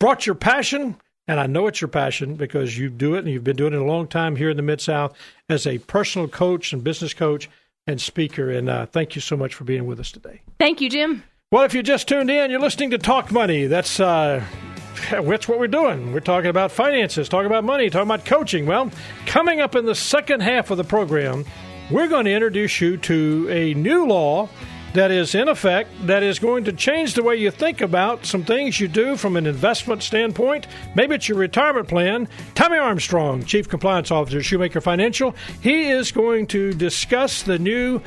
brought 0.00 0.24
your 0.24 0.34
passion, 0.34 0.96
and 1.28 1.38
I 1.38 1.46
know 1.46 1.66
it's 1.66 1.82
your 1.82 1.88
passion 1.88 2.34
because 2.34 2.78
you 2.78 2.88
do 2.88 3.14
it 3.14 3.18
and 3.18 3.28
you've 3.28 3.44
been 3.44 3.56
doing 3.56 3.74
it 3.74 3.78
a 3.78 3.84
long 3.84 4.08
time 4.08 4.36
here 4.36 4.48
in 4.48 4.56
the 4.56 4.62
Mid 4.62 4.80
South 4.80 5.14
as 5.50 5.66
a 5.66 5.80
personal 5.80 6.28
coach 6.28 6.72
and 6.72 6.82
business 6.82 7.12
coach 7.12 7.50
and 7.86 8.00
speaker. 8.00 8.50
And 8.50 8.68
uh, 8.68 8.86
thank 8.86 9.14
you 9.14 9.20
so 9.20 9.36
much 9.36 9.54
for 9.54 9.64
being 9.64 9.86
with 9.86 10.00
us 10.00 10.10
today. 10.10 10.42
Thank 10.58 10.80
you, 10.80 10.90
Jim. 10.90 11.22
Well, 11.50 11.62
if 11.62 11.74
you 11.74 11.82
just 11.82 12.08
tuned 12.08 12.30
in, 12.30 12.50
you're 12.50 12.60
listening 12.60 12.90
to 12.90 12.98
Talk 12.98 13.30
Money. 13.30 13.66
That's 13.66 14.00
uh, 14.00 14.44
that's 15.10 15.48
what 15.48 15.58
we're 15.58 15.68
doing. 15.68 16.12
We're 16.12 16.20
talking 16.20 16.50
about 16.50 16.72
finances, 16.72 17.28
talking 17.28 17.46
about 17.46 17.64
money, 17.64 17.88
talking 17.88 18.08
about 18.08 18.24
coaching. 18.24 18.66
Well, 18.66 18.90
coming 19.26 19.60
up 19.60 19.76
in 19.76 19.86
the 19.86 19.94
second 19.94 20.40
half 20.40 20.70
of 20.70 20.76
the 20.76 20.84
program, 20.84 21.44
we're 21.90 22.08
going 22.08 22.24
to 22.24 22.32
introduce 22.32 22.80
you 22.80 22.96
to 22.98 23.46
a 23.50 23.74
new 23.74 24.06
law 24.06 24.48
that 24.96 25.10
is 25.10 25.34
in 25.34 25.46
effect 25.46 25.90
that 26.06 26.22
is 26.22 26.38
going 26.38 26.64
to 26.64 26.72
change 26.72 27.12
the 27.12 27.22
way 27.22 27.36
you 27.36 27.50
think 27.50 27.82
about 27.82 28.24
some 28.24 28.42
things 28.42 28.80
you 28.80 28.88
do 28.88 29.14
from 29.14 29.36
an 29.36 29.46
investment 29.46 30.02
standpoint. 30.02 30.66
Maybe 30.94 31.14
it's 31.14 31.28
your 31.28 31.36
retirement 31.36 31.86
plan. 31.86 32.26
Tommy 32.54 32.78
Armstrong, 32.78 33.44
Chief 33.44 33.68
Compliance 33.68 34.10
Officer 34.10 34.42
Shoemaker 34.42 34.80
Financial, 34.80 35.34
he 35.60 35.90
is 35.90 36.10
going 36.12 36.46
to 36.46 36.72
discuss 36.72 37.42
the 37.42 37.58
new 37.58 38.00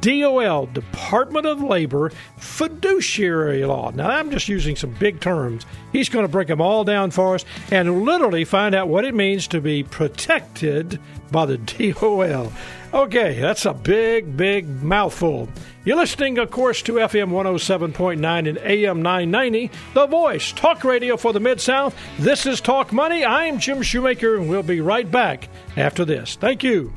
DOL, 0.00 0.66
Department 0.66 1.46
of 1.46 1.62
Labor 1.62 2.10
fiduciary 2.38 3.64
law. 3.64 3.92
Now, 3.92 4.10
I'm 4.10 4.30
just 4.32 4.48
using 4.48 4.74
some 4.74 4.94
big 4.94 5.20
terms. 5.20 5.64
He's 5.92 6.08
going 6.08 6.24
to 6.24 6.32
break 6.32 6.48
them 6.48 6.60
all 6.60 6.82
down 6.82 7.12
for 7.12 7.36
us 7.36 7.44
and 7.70 8.02
literally 8.02 8.44
find 8.44 8.74
out 8.74 8.88
what 8.88 9.04
it 9.04 9.14
means 9.14 9.46
to 9.48 9.60
be 9.60 9.84
protected 9.84 10.98
by 11.30 11.46
the 11.46 11.58
DOL. 11.92 12.52
Okay, 12.92 13.40
that's 13.40 13.64
a 13.64 13.72
big, 13.72 14.36
big 14.36 14.82
mouthful. 14.82 15.48
You're 15.84 15.96
listening, 15.96 16.38
of 16.38 16.52
course, 16.52 16.80
to 16.82 16.92
FM 16.92 17.30
107.9 17.30 18.48
and 18.48 18.58
AM 18.58 19.02
990, 19.02 19.68
The 19.94 20.06
Voice, 20.06 20.52
talk 20.52 20.84
radio 20.84 21.16
for 21.16 21.32
the 21.32 21.40
Mid 21.40 21.60
South. 21.60 21.96
This 22.20 22.46
is 22.46 22.60
Talk 22.60 22.92
Money. 22.92 23.24
I'm 23.24 23.58
Jim 23.58 23.82
Shoemaker, 23.82 24.36
and 24.36 24.48
we'll 24.48 24.62
be 24.62 24.80
right 24.80 25.10
back 25.10 25.48
after 25.76 26.04
this. 26.04 26.36
Thank 26.36 26.62
you. 26.62 26.92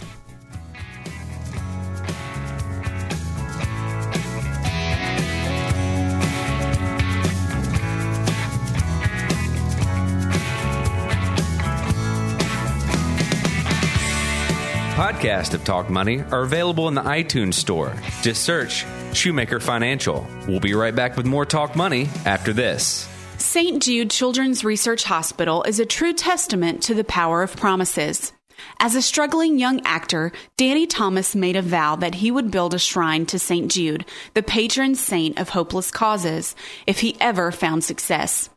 Podcasts 15.25 15.55
of 15.55 15.63
Talk 15.63 15.89
Money 15.89 16.21
are 16.29 16.43
available 16.43 16.87
in 16.87 16.93
the 16.93 17.01
iTunes 17.01 17.55
Store. 17.55 17.95
Just 18.21 18.43
search 18.43 18.85
Shoemaker 19.11 19.59
Financial. 19.59 20.27
We'll 20.47 20.59
be 20.59 20.75
right 20.75 20.95
back 20.95 21.17
with 21.17 21.25
more 21.25 21.47
Talk 21.47 21.75
Money 21.75 22.09
after 22.25 22.53
this. 22.53 23.09
St. 23.39 23.81
Jude 23.81 24.11
Children's 24.11 24.63
Research 24.63 25.03
Hospital 25.03 25.63
is 25.63 25.79
a 25.79 25.85
true 25.85 26.13
testament 26.13 26.83
to 26.83 26.93
the 26.93 27.03
power 27.03 27.41
of 27.41 27.55
promises. 27.55 28.33
As 28.79 28.93
a 28.93 29.01
struggling 29.01 29.57
young 29.57 29.81
actor, 29.83 30.31
Danny 30.57 30.85
Thomas 30.85 31.35
made 31.35 31.55
a 31.55 31.61
vow 31.63 31.95
that 31.95 32.13
he 32.13 32.29
would 32.29 32.51
build 32.51 32.75
a 32.75 32.79
shrine 32.79 33.25
to 33.25 33.39
St. 33.39 33.71
Jude, 33.71 34.05
the 34.35 34.43
patron 34.43 34.93
saint 34.93 35.39
of 35.39 35.49
hopeless 35.49 35.89
causes, 35.89 36.55
if 36.85 36.99
he 36.99 37.17
ever 37.19 37.51
found 37.51 37.83
success. 37.83 38.51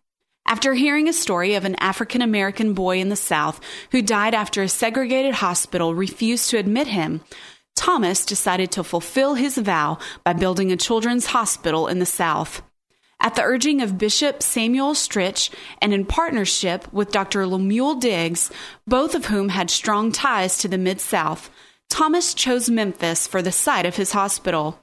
After 0.48 0.72
hearing 0.72 1.10
a 1.10 1.12
story 1.12 1.56
of 1.56 1.66
an 1.66 1.74
African 1.74 2.22
American 2.22 2.72
boy 2.72 3.00
in 3.00 3.10
the 3.10 3.16
South 3.16 3.60
who 3.92 4.00
died 4.00 4.34
after 4.34 4.62
a 4.62 4.68
segregated 4.68 5.34
hospital 5.34 5.94
refused 5.94 6.48
to 6.48 6.56
admit 6.56 6.86
him, 6.86 7.20
Thomas 7.76 8.24
decided 8.24 8.70
to 8.72 8.82
fulfill 8.82 9.34
his 9.34 9.58
vow 9.58 9.98
by 10.24 10.32
building 10.32 10.72
a 10.72 10.76
children's 10.78 11.26
hospital 11.26 11.86
in 11.86 11.98
the 11.98 12.06
South. 12.06 12.62
At 13.20 13.34
the 13.34 13.42
urging 13.42 13.82
of 13.82 13.98
Bishop 13.98 14.42
Samuel 14.42 14.94
Stritch 14.94 15.50
and 15.82 15.92
in 15.92 16.06
partnership 16.06 16.90
with 16.94 17.12
Dr. 17.12 17.46
Lemuel 17.46 17.96
Diggs, 17.96 18.50
both 18.86 19.14
of 19.14 19.26
whom 19.26 19.50
had 19.50 19.68
strong 19.68 20.12
ties 20.12 20.56
to 20.58 20.68
the 20.68 20.78
Mid 20.78 20.98
South, 20.98 21.50
Thomas 21.90 22.32
chose 22.32 22.70
Memphis 22.70 23.26
for 23.26 23.42
the 23.42 23.52
site 23.52 23.84
of 23.84 23.96
his 23.96 24.12
hospital. 24.12 24.82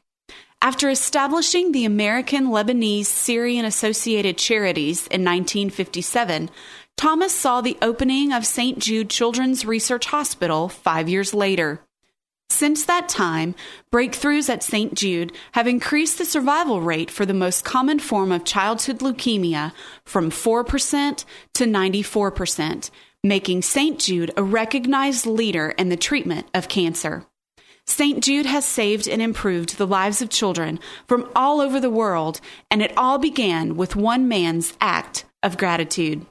After 0.66 0.90
establishing 0.90 1.74
the 1.74 1.86
American 1.86 2.48
Lebanese 2.48 3.06
Syrian 3.06 3.66
Associated 3.66 4.36
Charities 4.36 5.02
in 5.02 5.24
1957, 5.24 6.50
Thomas 6.98 7.36
saw 7.36 7.62
the 7.62 7.78
opening 7.84 8.34
of 8.34 8.48
St. 8.48 8.80
Jude 8.80 9.12
Children's 9.12 9.64
Research 9.64 10.08
Hospital 10.08 10.68
five 10.68 11.08
years 11.08 11.36
later. 11.36 11.82
Since 12.50 12.86
that 12.86 13.08
time, 13.08 13.54
breakthroughs 13.94 14.50
at 14.50 14.64
St. 14.64 14.96
Jude 14.96 15.34
have 15.52 15.68
increased 15.68 16.18
the 16.18 16.26
survival 16.26 16.82
rate 16.82 17.12
for 17.12 17.28
the 17.28 17.36
most 17.36 17.64
common 17.64 18.00
form 18.00 18.32
of 18.32 18.44
childhood 18.44 19.02
leukemia 19.02 19.72
from 20.04 20.32
4% 20.32 21.26
to 21.54 21.66
94%, 21.66 22.90
making 23.24 23.62
St. 23.62 24.00
Jude 24.00 24.32
a 24.36 24.42
recognized 24.42 25.28
leader 25.28 25.76
in 25.78 25.90
the 25.90 25.96
treatment 25.96 26.48
of 26.56 26.68
cancer. 26.68 27.28
St. 27.88 28.24
Jude 28.24 28.46
has 28.46 28.66
saved 28.66 29.08
and 29.08 29.22
improved 29.22 29.78
the 29.78 29.88
lives 29.88 30.22
of 30.22 30.30
children 30.30 30.80
from 31.08 31.30
all 31.36 31.62
over 31.62 31.80
the 31.80 31.90
world, 31.90 32.42
and 32.72 32.82
it 32.82 32.94
all 32.98 33.18
began 33.18 33.76
with 33.78 33.96
one 33.96 34.28
man's 34.28 34.74
act 34.82 35.26
of 35.44 35.58
gratitude. 35.58 36.26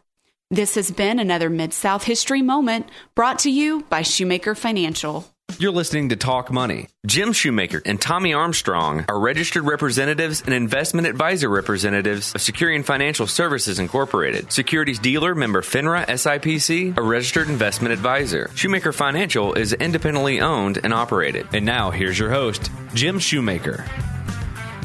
This 0.50 0.74
has 0.74 0.90
been 0.90 1.18
another 1.18 1.48
Mid 1.48 1.72
South 1.72 2.04
History 2.04 2.42
Moment 2.42 2.88
brought 3.14 3.38
to 3.40 3.50
you 3.50 3.82
by 3.88 4.02
Shoemaker 4.02 4.54
Financial. 4.54 5.33
You're 5.58 5.72
listening 5.72 6.08
to 6.08 6.16
Talk 6.16 6.50
Money. 6.50 6.88
Jim 7.06 7.32
Shoemaker 7.32 7.80
and 7.86 8.00
Tommy 8.00 8.34
Armstrong 8.34 9.04
are 9.08 9.20
registered 9.20 9.64
representatives 9.64 10.42
and 10.42 10.52
investment 10.52 11.06
advisor 11.06 11.48
representatives 11.48 12.34
of 12.34 12.40
Securian 12.40 12.84
Financial 12.84 13.28
Services 13.28 13.78
Incorporated, 13.78 14.50
securities 14.50 14.98
dealer 14.98 15.34
member 15.34 15.62
FINRA 15.62 16.06
SIPC, 16.06 16.96
a 16.96 17.02
registered 17.02 17.48
investment 17.48 17.92
advisor. 17.92 18.50
Shoemaker 18.56 18.92
Financial 18.92 19.54
is 19.54 19.72
independently 19.72 20.40
owned 20.40 20.80
and 20.82 20.92
operated. 20.92 21.46
And 21.52 21.64
now 21.64 21.90
here's 21.92 22.18
your 22.18 22.30
host, 22.30 22.70
Jim 22.94 23.20
Shoemaker. 23.20 23.84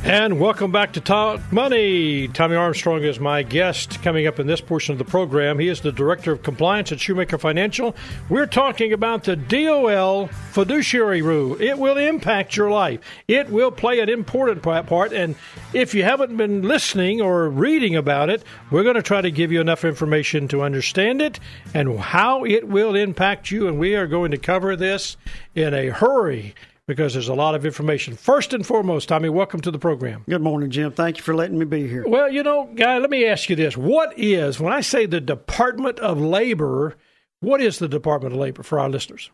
And 0.04 0.40
welcome 0.40 0.72
back 0.72 0.94
to 0.94 1.02
Talk 1.02 1.42
Money. 1.52 2.30
Tommy 2.30 2.56
Armstrong 2.56 3.04
is 3.04 3.20
my 3.20 3.44
guest 3.44 4.02
coming 4.02 4.28
up 4.28 4.40
in 4.40 4.48
this 4.48 4.62
portion 4.62 4.94
of 4.94 4.98
the 4.98 5.04
program. 5.04 5.60
He 5.60 5.68
is 5.68 5.82
the 5.82 5.92
Director 5.92 6.32
of 6.32 6.42
Compliance 6.42 6.92
at 6.92 7.02
Shoemaker 7.02 7.38
Financial. 7.38 7.94
We're 8.30 8.48
talking 8.48 8.94
about 8.94 9.26
the 9.26 9.36
DOL 9.36 10.28
fiduciary 10.28 11.22
rule. 11.22 11.62
It 11.62 11.78
will 11.78 11.98
impact 11.98 12.56
your 12.56 12.72
life, 12.72 13.02
it 13.28 13.50
will 13.50 13.72
play 13.72 14.00
an 14.00 14.10
important 14.10 14.64
part. 14.64 15.12
And 15.12 15.36
if 15.74 15.94
you 15.94 16.04
haven't 16.04 16.36
been 16.38 16.62
listening 16.62 17.22
or 17.22 17.50
reading 17.50 17.96
about 17.96 18.30
it, 18.30 18.44
we're 18.72 18.84
going 18.84 18.96
to 18.96 19.04
try 19.04 19.22
to 19.22 19.32
give 19.32 19.52
you 19.52 19.60
enough 19.60 19.84
information 19.84 20.48
to 20.48 20.64
understand 20.64 21.22
it 21.22 21.42
and 21.74 22.00
how 22.00 22.46
it 22.46 22.68
will 22.68 22.96
impact 22.96 23.52
you. 23.52 23.68
And 23.68 23.78
we 23.78 23.96
are 23.96 24.08
going 24.08 24.32
to 24.32 24.38
cover 24.38 24.78
this 24.78 25.18
in 25.56 25.74
a 25.74 25.90
hurry 25.90 26.56
because 26.90 27.14
there's 27.14 27.30
a 27.30 27.36
lot 27.36 27.54
of 27.54 27.68
information. 27.68 28.16
First 28.16 28.52
and 28.52 28.66
foremost, 28.66 29.10
Tommy, 29.10 29.30
welcome 29.30 29.62
to 29.62 29.70
the 29.70 29.78
program. 29.78 30.24
Good 30.28 30.42
morning, 30.42 30.72
Jim. 30.72 30.92
Thank 30.92 31.18
you 31.18 31.24
for 31.24 31.36
letting 31.36 31.60
me 31.60 31.66
be 31.66 31.88
here. 31.88 32.04
Well, 32.08 32.32
you 32.32 32.42
know, 32.42 32.68
guy, 32.74 32.98
let 32.98 33.12
me 33.12 33.28
ask 33.28 33.48
you 33.48 33.56
this. 33.56 33.78
What 33.78 34.18
is, 34.18 34.60
when 34.60 34.74
I 34.74 34.82
say 34.82 35.06
the 35.06 35.22
Department 35.22 36.00
of 36.00 36.20
Labor, 36.20 36.98
what 37.42 37.62
is 37.62 37.78
the 37.78 37.88
Department 37.88 38.34
of 38.34 38.40
Labor 38.40 38.64
for 38.64 38.80
our 38.80 38.90
listeners? 38.90 39.30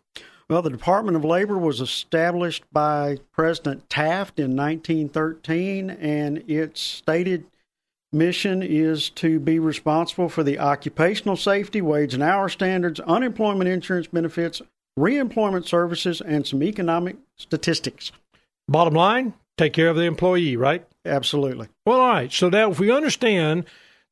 Well, 0.50 0.62
the 0.64 0.70
Department 0.70 1.16
of 1.16 1.24
Labor 1.24 1.58
was 1.58 1.80
established 1.80 2.66
by 2.74 3.20
President 3.32 3.90
Taft 3.90 4.38
in 4.38 4.54
1913, 4.58 5.90
and 5.90 6.44
its 6.50 6.82
stated 6.82 7.46
mission 8.12 8.64
is 8.64 9.10
to 9.12 9.40
be 9.40 9.60
responsible 9.60 10.28
for 10.28 10.44
the 10.44 10.60
occupational 10.60 11.38
safety, 11.38 11.82
wage 11.82 12.14
and 12.14 12.22
hour 12.22 12.50
standards, 12.50 13.00
unemployment 13.00 13.70
insurance 13.70 14.08
benefits, 14.08 14.62
reemployment 14.98 15.68
services, 15.68 16.22
and 16.22 16.48
some 16.48 16.64
economic 16.64 17.18
statistics. 17.38 18.12
Bottom 18.68 18.94
line, 18.94 19.34
take 19.58 19.74
care 19.74 19.90
of 19.90 19.96
the 19.96 20.04
employee, 20.04 20.56
right? 20.56 20.86
Absolutely. 21.06 21.68
Well, 21.86 22.00
all 22.00 22.10
right. 22.10 22.32
So 22.32 22.50
now 22.50 22.72
if 22.72 22.80
we 22.80 22.92
understand 22.92 23.66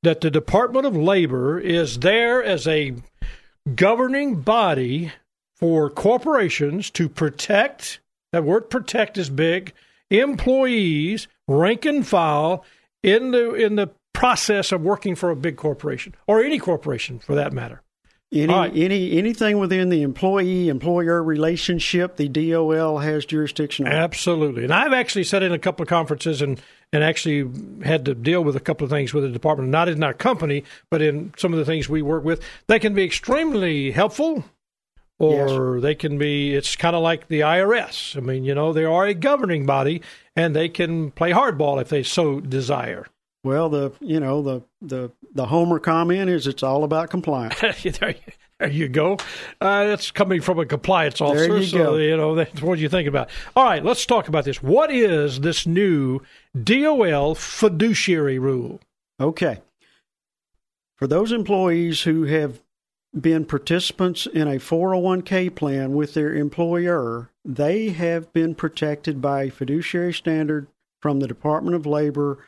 that 0.04 0.22
the 0.22 0.30
Department 0.30 0.86
of 0.86 0.96
Labor 0.96 1.60
is 1.60 2.00
there 2.00 2.44
as 2.44 2.68
a 2.68 2.96
governing 3.76 4.42
body 4.42 5.12
for 5.56 5.90
corporations 5.90 6.90
to 6.92 7.08
protect, 7.08 8.00
that 8.32 8.44
word 8.44 8.70
protect 8.70 9.18
is 9.18 9.30
big, 9.30 9.74
employees, 10.10 11.28
rank 11.48 11.86
and 11.86 12.06
file 12.06 12.66
in 13.02 13.32
the 13.32 13.54
in 13.54 13.76
the 13.76 13.90
process 14.14 14.72
of 14.72 14.82
working 14.82 15.16
for 15.16 15.30
a 15.30 15.36
big 15.36 15.58
corporation 15.58 16.16
or 16.28 16.44
any 16.44 16.60
corporation 16.60 17.20
for 17.20 17.36
that 17.36 17.54
matter. 17.54 17.82
Any 18.34 18.52
right. 18.52 18.76
any 18.76 19.12
anything 19.12 19.60
within 19.60 19.90
the 19.90 20.02
employee 20.02 20.68
employer 20.68 21.22
relationship, 21.22 22.16
the 22.16 22.28
DOL 22.28 22.98
has 22.98 23.26
jurisdiction. 23.26 23.86
Absolutely, 23.86 24.64
and 24.64 24.74
I've 24.74 24.94
actually 24.94 25.26
sat 25.26 25.44
in 25.44 25.52
a 25.52 25.60
couple 25.60 25.84
of 25.84 25.90
conferences 25.90 26.42
and 26.42 26.60
and 26.92 27.04
actually 27.04 27.48
had 27.84 28.06
to 28.06 28.16
deal 28.16 28.44
with 28.44 28.56
a 28.56 28.60
couple 28.60 28.86
of 28.86 28.90
things 28.90 29.14
with 29.14 29.24
the 29.24 29.30
department, 29.30 29.70
not 29.70 29.88
in 29.88 30.02
our 30.02 30.16
company, 30.16 30.64
but 30.90 31.02
in 31.02 31.32
some 31.38 31.54
of 31.54 31.60
the 31.60 31.66
things 31.66 31.88
we 31.88 32.02
work 32.02 32.24
with. 32.24 32.42
They 32.66 32.80
can 32.80 32.96
be 32.96 33.04
extremely 33.04 33.92
helpful, 33.92 34.46
or 35.20 35.76
yes. 35.76 35.84
they 35.84 35.94
can 35.94 36.18
be. 36.18 36.56
It's 36.56 36.76
kind 36.76 36.96
of 36.96 37.04
like 37.04 37.28
the 37.28 37.42
IRS. 37.42 38.18
I 38.18 38.20
mean, 38.20 38.46
you 38.46 38.56
know, 38.56 38.74
they 38.74 38.86
are 38.86 39.06
a 39.06 39.14
governing 39.14 39.68
body, 39.68 40.02
and 40.36 40.56
they 40.56 40.70
can 40.70 41.12
play 41.12 41.32
hardball 41.34 41.80
if 41.80 41.90
they 41.90 42.02
so 42.02 42.40
desire. 42.40 43.06
Well, 43.44 43.70
the 43.70 43.92
you 44.00 44.20
know 44.20 44.42
the 44.42 44.62
the 44.82 45.12
the 45.34 45.46
Homer 45.48 45.80
comment 45.80 46.30
is 46.30 46.48
it's 46.48 46.64
all 46.64 46.84
about 46.84 47.10
compliance. 47.10 47.60
there, 48.00 48.16
there, 48.60 48.70
you 48.70 48.88
go. 48.88 49.18
Uh, 49.60 49.86
that's 49.88 50.12
coming 50.12 50.40
from 50.40 50.60
a 50.60 50.66
compliance 50.66 51.20
officer. 51.20 51.48
There 51.48 51.58
you 51.58 51.66
so, 51.66 51.78
go. 51.78 51.98
You 51.98 52.16
know 52.16 52.36
that's 52.36 52.62
what 52.62 52.80
you 52.80 52.88
think 52.88 53.08
about. 53.08 53.30
All 53.56 53.66
right, 53.66 53.84
let's 53.84 54.06
talk 54.06 54.30
about 54.30 54.46
this. 54.46 54.64
What 54.64 54.92
is 54.92 55.42
this 55.42 55.68
new 55.68 56.22
DOL 56.62 57.36
fiduciary 57.36 58.40
rule? 58.40 58.80
Okay. 59.20 59.60
For 60.96 61.08
those 61.08 61.34
employees 61.34 62.04
who 62.04 62.24
have 62.24 62.62
been 63.20 63.46
participants 63.46 64.26
in 64.26 64.48
a 64.48 64.56
401k 64.56 65.54
plan 65.54 65.94
with 65.94 66.14
their 66.14 66.34
employer, 66.34 67.30
they 67.44 67.90
have 67.90 68.32
been 68.32 68.56
protected 68.56 69.22
by 69.22 69.44
a 69.44 69.52
fiduciary 69.52 70.14
standard 70.14 70.68
from 71.02 71.20
the 71.20 71.28
Department 71.28 71.76
of 71.76 71.86
Labor 71.86 72.40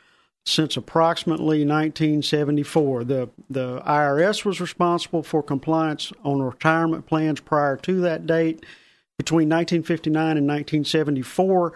since 0.46 0.78
approximately 0.78 1.66
1974. 1.66 3.04
The, 3.04 3.30
the 3.50 3.82
IRS 3.82 4.46
was 4.46 4.62
responsible 4.62 5.24
for 5.24 5.42
compliance 5.42 6.14
on 6.24 6.42
retirement 6.42 7.08
plans 7.08 7.40
prior 7.40 7.78
to 7.78 8.02
that 8.02 8.28
date. 8.28 8.64
Between 9.18 9.50
1959 9.50 10.38
and 10.38 10.48
1974, 10.48 11.74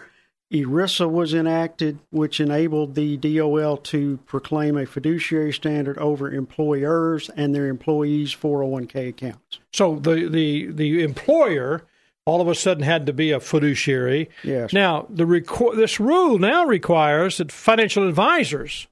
ERISA 0.52 1.08
was 1.08 1.32
enacted, 1.32 1.98
which 2.10 2.40
enabled 2.40 2.94
the 2.94 3.16
DOL 3.16 3.76
to 3.76 4.18
proclaim 4.26 4.76
a 4.76 4.86
fiduciary 4.86 5.52
standard 5.52 5.96
over 5.98 6.30
employers 6.30 7.30
and 7.36 7.54
their 7.54 7.68
employees' 7.68 8.34
401k 8.34 9.08
accounts. 9.08 9.60
So 9.72 9.96
the, 9.96 10.28
the, 10.28 10.66
the 10.66 11.02
employer 11.02 11.84
all 12.26 12.40
of 12.40 12.48
a 12.48 12.54
sudden 12.54 12.82
had 12.82 13.06
to 13.06 13.12
be 13.12 13.30
a 13.30 13.40
fiduciary. 13.40 14.28
Yes. 14.44 14.72
Now, 14.72 15.06
the 15.08 15.24
reco- 15.24 15.76
this 15.76 15.98
rule 15.98 16.38
now 16.38 16.64
requires 16.64 17.38
that 17.38 17.50
financial 17.50 18.06
advisors 18.08 18.86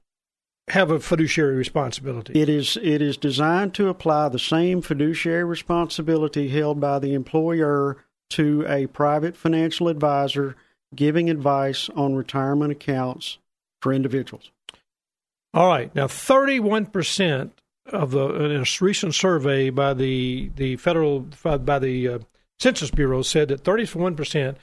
have 0.69 0.91
a 0.91 0.99
fiduciary 0.99 1.55
responsibility. 1.55 2.39
It 2.39 2.49
is 2.49 2.77
it 2.81 3.01
is 3.01 3.17
designed 3.17 3.73
to 3.75 3.89
apply 3.89 4.29
the 4.29 4.39
same 4.39 4.81
fiduciary 4.81 5.43
responsibility 5.43 6.49
held 6.49 6.79
by 6.79 6.99
the 6.99 7.13
employer 7.13 8.03
to 8.31 8.65
a 8.67 8.87
private 8.87 9.35
financial 9.35 9.87
advisor 9.87 10.55
giving 10.95 11.29
advice 11.29 11.89
on 11.95 12.15
retirement 12.15 12.71
accounts 12.71 13.37
for 13.81 13.93
individuals. 13.93 14.51
All 15.53 15.67
right. 15.67 15.93
Now, 15.95 16.07
31% 16.07 17.51
of 17.87 18.11
the 18.11 18.27
in 18.45 18.61
a 18.61 18.65
recent 18.81 19.15
survey 19.15 19.71
by 19.71 19.93
the 19.95 20.51
the 20.55 20.75
federal 20.75 21.21
by 21.21 21.79
the 21.79 22.07
uh, 22.07 22.19
Census 22.59 22.91
Bureau 22.91 23.21
said 23.21 23.47
that 23.47 23.63
31% 23.63 24.55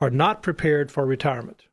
are 0.00 0.10
not 0.10 0.42
prepared 0.42 0.90
for 0.90 1.04
retirement. 1.04 1.64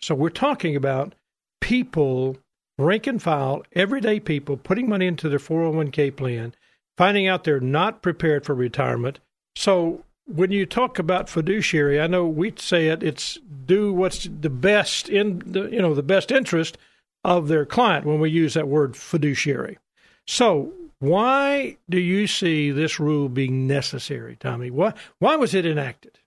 So 0.00 0.14
we're 0.14 0.30
talking 0.30 0.76
about 0.76 1.14
people, 1.60 2.38
rank 2.78 3.06
and 3.06 3.22
file, 3.22 3.62
everyday 3.72 4.20
people 4.20 4.56
putting 4.56 4.88
money 4.88 5.06
into 5.06 5.28
their 5.28 5.38
401k 5.38 6.14
plan, 6.14 6.54
finding 6.96 7.26
out 7.26 7.44
they're 7.44 7.60
not 7.60 8.02
prepared 8.02 8.44
for 8.44 8.54
retirement. 8.54 9.18
So 9.56 10.04
when 10.26 10.50
you 10.50 10.66
talk 10.66 10.98
about 10.98 11.28
fiduciary, 11.28 12.00
I 12.00 12.06
know 12.06 12.26
we 12.26 12.54
say 12.56 12.88
it, 12.88 13.02
it's 13.02 13.38
do 13.66 13.92
what's 13.92 14.24
the 14.24 14.50
best 14.50 15.08
in 15.08 15.42
the, 15.44 15.68
you 15.70 15.82
know, 15.82 15.94
the 15.94 16.02
best 16.02 16.30
interest 16.30 16.78
of 17.24 17.48
their 17.48 17.66
client 17.66 18.06
when 18.06 18.20
we 18.20 18.30
use 18.30 18.54
that 18.54 18.68
word 18.68 18.96
fiduciary. 18.96 19.78
So 20.26 20.72
why 21.04 21.76
do 21.88 21.98
you 21.98 22.26
see 22.26 22.70
this 22.70 22.98
rule 22.98 23.28
being 23.28 23.66
necessary, 23.66 24.36
Tommy? 24.36 24.70
Why, 24.70 24.94
why 25.18 25.36
was 25.36 25.54
it 25.54 25.66
enacted? 25.66 26.18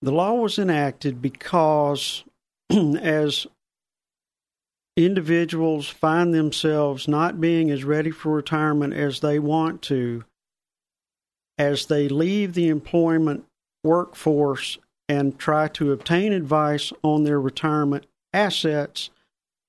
The 0.00 0.12
law 0.12 0.34
was 0.34 0.58
enacted 0.58 1.20
because 1.20 2.24
as 2.70 3.46
individuals 4.96 5.88
find 5.88 6.32
themselves 6.32 7.08
not 7.08 7.40
being 7.40 7.70
as 7.70 7.84
ready 7.84 8.10
for 8.10 8.32
retirement 8.32 8.94
as 8.94 9.20
they 9.20 9.38
want 9.38 9.82
to, 9.82 10.24
as 11.56 11.86
they 11.86 12.08
leave 12.08 12.54
the 12.54 12.68
employment 12.68 13.44
workforce 13.82 14.78
and 15.08 15.38
try 15.38 15.68
to 15.68 15.92
obtain 15.92 16.32
advice 16.32 16.92
on 17.02 17.24
their 17.24 17.40
retirement 17.40 18.06
assets, 18.32 19.10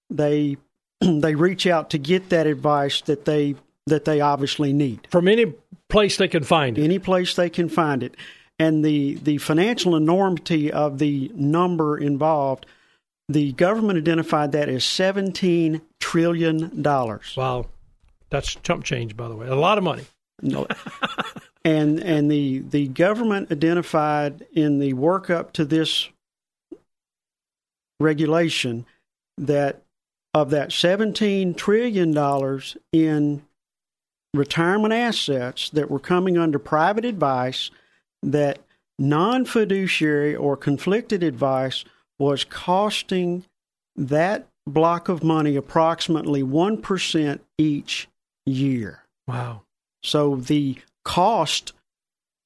they 0.10 0.58
they 1.02 1.36
reach 1.36 1.66
out 1.66 1.90
to 1.90 1.98
get 1.98 2.30
that 2.30 2.46
advice 2.46 3.02
that 3.02 3.26
they 3.26 3.56
that 3.90 4.06
they 4.06 4.22
obviously 4.22 4.74
need 4.74 5.08
from 5.10 5.28
any 5.28 5.54
place 5.90 6.18
they 6.18 6.28
can 6.28 6.44
find 6.44 6.78
it. 6.78 6.84
Any 6.84 7.00
place 7.00 7.36
they 7.36 7.50
can 7.50 7.70
find 7.70 8.04
it, 8.04 8.16
and 8.58 8.84
the 8.84 9.16
the 9.16 9.38
financial 9.38 9.96
enormity 9.96 10.72
of 10.72 11.00
the 11.00 11.32
number 11.36 11.98
involved. 11.98 12.66
The 13.28 13.52
government 13.52 13.98
identified 13.98 14.54
that 14.54 14.70
as 14.70 14.84
seventeen 14.84 15.82
trillion 16.00 16.82
dollars. 16.82 17.36
Wow, 17.38 17.68
that's 18.30 18.56
chump 18.56 18.84
change, 18.84 19.16
by 19.16 19.28
the 19.28 19.36
way. 19.36 19.48
A 19.48 19.56
lot 19.56 19.78
of 19.78 19.84
money. 19.84 20.06
No. 20.42 20.68
and 21.66 22.00
and 22.00 22.32
the 22.32 22.60
the 22.60 22.88
government 22.88 23.52
identified 23.52 24.46
in 24.54 24.80
the 24.80 24.94
workup 24.94 25.52
to 25.54 25.66
this 25.66 26.10
regulation 28.00 28.86
that 29.38 29.82
of 30.34 30.52
that 30.52 30.72
17 30.72 31.54
trillion 31.56 32.14
dollars 32.14 32.78
in 32.92 33.44
retirement 34.34 34.94
assets 34.94 35.70
that 35.72 35.90
were 35.90 36.00
coming 36.00 36.38
under 36.38 36.60
private 36.60 37.06
advice 37.06 37.72
that 38.22 38.60
non-fiduciary 38.98 40.36
or 40.36 40.58
conflicted 40.58 41.24
advice 41.24 41.86
was 42.20 42.44
costing 42.44 43.44
that 43.96 44.48
block 44.68 45.10
of 45.10 45.24
money 45.24 45.56
approximately 45.56 46.44
1% 46.44 47.40
each 47.58 48.08
year. 48.46 49.04
Wow. 49.28 49.64
So 50.04 50.36
the 50.36 50.78
cost 51.04 51.74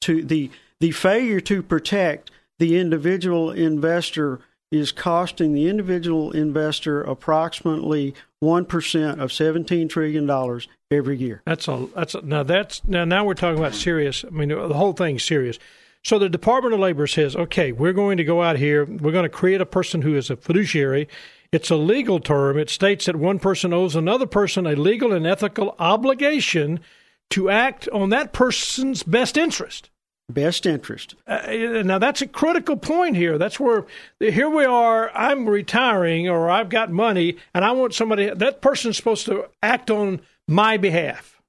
to 0.01 0.23
the 0.23 0.51
the 0.79 0.91
failure 0.91 1.39
to 1.39 1.63
protect 1.63 2.29
the 2.59 2.77
individual 2.77 3.51
investor 3.51 4.41
is 4.73 4.91
costing 4.91 5.53
the 5.53 5.69
individual 5.69 6.31
investor 6.31 7.01
approximately 7.01 8.15
one 8.39 8.65
percent 8.65 9.21
of 9.21 9.31
seventeen 9.31 9.87
trillion 9.87 10.25
dollars 10.25 10.67
every 10.89 11.15
year. 11.15 11.41
That's 11.45 11.67
a 11.67 11.87
that's 11.95 12.15
a, 12.15 12.21
now 12.21 12.43
that's 12.43 12.81
now 12.87 13.05
now 13.05 13.23
we're 13.23 13.35
talking 13.35 13.59
about 13.59 13.75
serious. 13.75 14.25
I 14.25 14.31
mean 14.31 14.49
the 14.49 14.73
whole 14.73 14.93
thing's 14.93 15.23
serious. 15.23 15.59
So 16.03 16.19
the 16.19 16.27
Department 16.27 16.73
of 16.73 16.81
Labor 16.81 17.07
says, 17.07 17.33
okay, 17.33 17.71
we're 17.71 17.93
going 17.93 18.17
to 18.17 18.25
go 18.25 18.41
out 18.41 18.57
here. 18.57 18.83
We're 18.83 19.13
going 19.13 19.23
to 19.23 19.29
create 19.29 19.61
a 19.61 19.65
person 19.65 20.01
who 20.01 20.17
is 20.17 20.29
a 20.29 20.35
fiduciary. 20.35 21.07
It's 21.53 21.69
a 21.69 21.77
legal 21.77 22.19
term. 22.19 22.57
It 22.57 22.69
states 22.69 23.05
that 23.05 23.15
one 23.15 23.39
person 23.39 23.73
owes 23.73 23.95
another 23.95 24.25
person 24.25 24.65
a 24.65 24.75
legal 24.75 25.13
and 25.13 25.25
ethical 25.25 25.75
obligation 25.79 26.81
to 27.29 27.49
act 27.49 27.87
on 27.89 28.09
that 28.09 28.33
person's 28.33 29.03
best 29.03 29.37
interest. 29.37 29.89
Best 30.29 30.65
interest. 30.65 31.15
Uh, 31.27 31.41
now 31.83 31.99
that's 31.99 32.21
a 32.21 32.27
critical 32.27 32.77
point 32.77 33.17
here. 33.17 33.37
That's 33.37 33.59
where 33.59 33.85
here 34.19 34.49
we 34.49 34.63
are. 34.63 35.11
I'm 35.13 35.47
retiring, 35.47 36.29
or 36.29 36.49
I've 36.49 36.69
got 36.69 36.89
money, 36.89 37.37
and 37.53 37.65
I 37.65 37.71
want 37.71 37.93
somebody. 37.93 38.29
That 38.29 38.61
person's 38.61 38.95
supposed 38.95 39.25
to 39.25 39.49
act 39.61 39.91
on 39.91 40.21
my 40.47 40.77
behalf. 40.77 41.41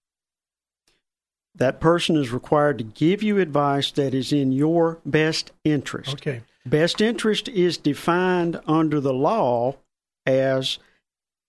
That 1.55 1.81
person 1.81 2.17
is 2.17 2.33
required 2.33 2.79
to 2.79 2.85
give 2.85 3.23
you 3.23 3.39
advice 3.39 3.93
that 3.93 4.13
is 4.13 4.33
in 4.33 4.51
your 4.51 4.99
best 5.07 5.53
interest. 5.63 6.15
Okay. 6.15 6.43
Best 6.67 7.01
interest 7.01 7.49
is 7.49 7.77
defined 7.77 8.61
under 8.67 9.01
the 9.01 9.13
law 9.13 9.77
as 10.27 10.79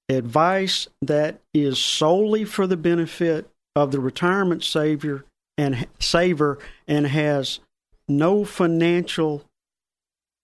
advice 0.09 0.87
that 1.01 1.39
is 1.55 1.79
solely 1.79 2.45
for 2.45 2.67
the 2.67 2.77
benefit 2.77 3.49
of 3.75 3.91
the 3.91 3.99
retirement 3.99 4.63
saver 4.63 5.25
and 5.57 5.87
saver 5.99 6.59
and 6.87 7.07
has 7.07 7.59
no 8.07 8.45
financial 8.45 9.43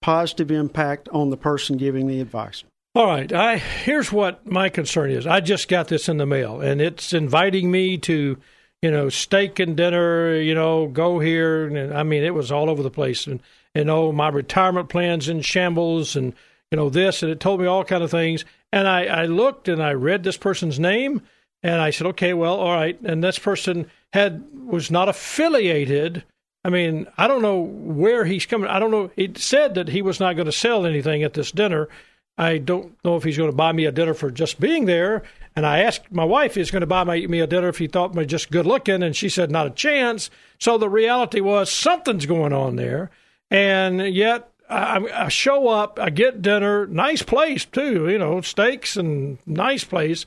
positive 0.02 0.52
impact 0.52 1.08
on 1.10 1.30
the 1.30 1.38
person 1.38 1.78
giving 1.78 2.08
the 2.08 2.22
advice. 2.22 2.64
All 2.94 3.06
right, 3.06 3.32
I 3.32 3.58
here's 3.58 4.12
what 4.12 4.46
my 4.46 4.70
concern 4.70 5.12
is. 5.12 5.26
I 5.26 5.40
just 5.40 5.68
got 5.68 5.88
this 5.88 6.10
in 6.10 6.18
the 6.18 6.26
mail 6.26 6.60
and 6.60 6.82
it's 6.82 7.14
inviting 7.14 7.72
me 7.72 7.98
to, 8.00 8.38
you 8.82 8.92
know, 8.92 9.08
steak 9.10 9.60
and 9.60 9.78
dinner, 9.78 10.36
you 10.36 10.54
know, 10.54 10.88
go 10.88 11.20
here 11.20 11.68
and 11.68 11.94
I 11.94 12.04
mean 12.04 12.24
it 12.24 12.34
was 12.34 12.52
all 12.52 12.70
over 12.70 12.84
the 12.84 12.92
place 12.92 13.28
and 13.28 13.42
you 13.74 13.82
oh, 13.82 13.86
know, 13.86 14.12
my 14.12 14.28
retirement 14.28 14.90
plans 14.90 15.30
in 15.30 15.42
shambles 15.42 16.18
and 16.18 16.34
you 16.70 16.76
know 16.76 16.90
this 16.90 17.24
and 17.24 17.32
it 17.32 17.40
told 17.40 17.62
me 17.62 17.68
all 17.68 17.86
kind 17.86 18.04
of 18.04 18.12
things 18.12 18.44
and 18.74 18.88
I, 18.88 19.06
I 19.06 19.26
looked 19.26 19.68
and 19.68 19.82
I 19.82 19.94
read 19.94 20.24
this 20.24 20.38
person's 20.38 20.80
name 20.80 21.22
and 21.64 21.80
I 21.82 21.92
said, 21.92 22.08
okay, 22.08 22.34
well, 22.34 22.56
all 22.56 22.74
right. 22.74 23.00
And 23.02 23.24
this 23.24 23.38
person 23.38 23.90
had 24.14 24.44
was 24.66 24.92
not 24.92 25.10
affiliated. 25.10 26.24
I 26.64 26.70
mean, 26.70 27.08
I 27.18 27.28
don't 27.28 27.42
know 27.42 27.60
where 27.60 28.26
he's 28.26 28.46
coming. 28.46 28.70
I 28.70 28.80
don't 28.80 28.92
know. 28.92 29.10
He 29.16 29.32
said 29.36 29.76
that 29.76 29.90
he 29.90 30.02
was 30.02 30.20
not 30.20 30.36
going 30.36 30.46
to 30.46 30.52
sell 30.52 30.86
anything 30.86 31.24
at 31.24 31.34
this 31.34 31.52
dinner. 31.52 31.90
I 32.38 32.58
don't 32.58 32.96
know 33.04 33.18
if 33.18 33.24
he's 33.24 33.38
going 33.38 33.52
to 33.52 33.56
buy 33.56 33.72
me 33.72 33.86
a 33.86 33.92
dinner 33.92 34.14
for 34.14 34.32
just 34.32 34.60
being 34.60 34.86
there. 34.86 35.24
And 35.56 35.66
I 35.66 35.80
asked 35.80 36.12
my 36.12 36.24
wife, 36.24 36.56
"Is 36.56 36.72
going 36.72 36.82
to 36.82 36.88
buy 36.88 37.04
me 37.04 37.40
a 37.40 37.48
dinner 37.48 37.70
if 37.70 37.78
he 37.78 37.88
thought 37.88 38.16
me 38.16 38.26
just 38.26 38.52
good 38.52 38.66
looking?" 38.66 39.04
And 39.04 39.16
she 39.16 39.30
said, 39.30 39.52
"Not 39.52 39.68
a 39.68 39.72
chance." 39.72 40.30
So 40.60 40.78
the 40.78 40.90
reality 40.90 41.42
was 41.42 41.72
something's 41.72 42.26
going 42.26 42.54
on 42.54 42.78
there. 42.78 43.12
And 43.50 44.14
yet 44.14 44.50
I, 44.70 45.06
I 45.14 45.28
show 45.28 45.68
up, 45.68 46.00
I 46.00 46.10
get 46.10 46.42
dinner, 46.42 46.88
nice 46.88 47.22
place 47.22 47.66
too, 47.66 48.10
you 48.10 48.18
know, 48.18 48.40
steaks 48.40 48.96
and 48.96 49.40
nice 49.46 49.84
place 49.84 50.26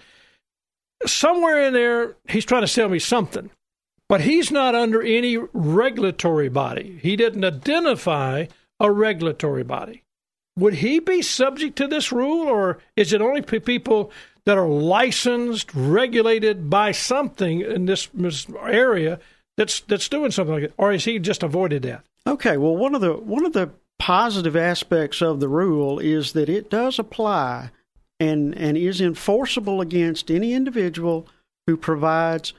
somewhere 1.07 1.67
in 1.67 1.73
there, 1.73 2.17
he's 2.29 2.45
trying 2.45 2.63
to 2.63 2.69
sell 2.69 2.89
me 2.89 2.99
something, 2.99 3.51
but 4.09 4.23
he's 4.23 4.51
not 4.51 4.75
under 4.75 5.03
any 5.03 5.37
regulatory 5.53 6.49
body. 6.49 6.99
He 7.03 7.17
didn't 7.17 7.45
identify 7.45 8.47
a 8.81 8.91
regulatory 8.91 9.65
body. 9.65 10.03
Would 10.57 10.75
he 10.75 11.01
be 11.01 11.23
subject 11.23 11.77
to 11.77 11.89
this 11.89 12.13
rule, 12.13 12.47
or 12.47 12.79
is 12.97 13.13
it 13.13 13.21
only 13.21 13.43
people 13.43 14.13
that 14.47 14.59
are 14.59 14.69
licensed, 14.69 15.75
regulated 15.75 16.71
by 16.71 16.93
something 16.93 17.61
in 17.61 17.87
this 17.87 18.09
area 18.69 19.19
that's 19.57 19.81
that's 19.81 20.09
doing 20.09 20.31
something 20.31 20.55
like 20.55 20.65
it, 20.65 20.75
or 20.77 20.93
is 20.93 21.05
he 21.05 21.19
just 21.19 21.43
avoided 21.43 21.83
that? 21.83 22.05
Okay, 22.27 22.57
well, 22.57 22.77
one 22.77 22.95
of 22.95 23.01
the 23.01 23.15
one 23.15 23.45
of 23.45 23.53
the 23.53 23.71
positive 23.99 24.57
aspects 24.57 25.23
of 25.23 25.41
the 25.41 25.49
rule 25.49 25.99
is 25.99 26.33
that 26.33 26.49
it 26.49 26.71
does 26.71 26.99
apply 26.99 27.71
and, 28.21 28.55
and 28.57 28.77
is 28.77 29.01
enforceable 29.01 29.81
against 29.81 30.31
any 30.31 30.53
individual 30.53 31.27
who 31.67 31.77
provides 31.77 32.53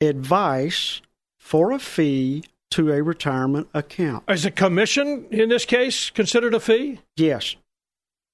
advice 0.00 1.00
for 1.38 1.72
a 1.72 1.78
fee 1.78 2.44
to 2.70 2.92
a 2.92 3.02
retirement 3.02 3.68
account. 3.72 4.24
Is 4.28 4.44
a 4.44 4.50
commission 4.50 5.26
in 5.30 5.48
this 5.48 5.64
case 5.64 6.10
considered 6.10 6.54
a 6.54 6.60
fee? 6.60 7.00
Yes. 7.16 7.56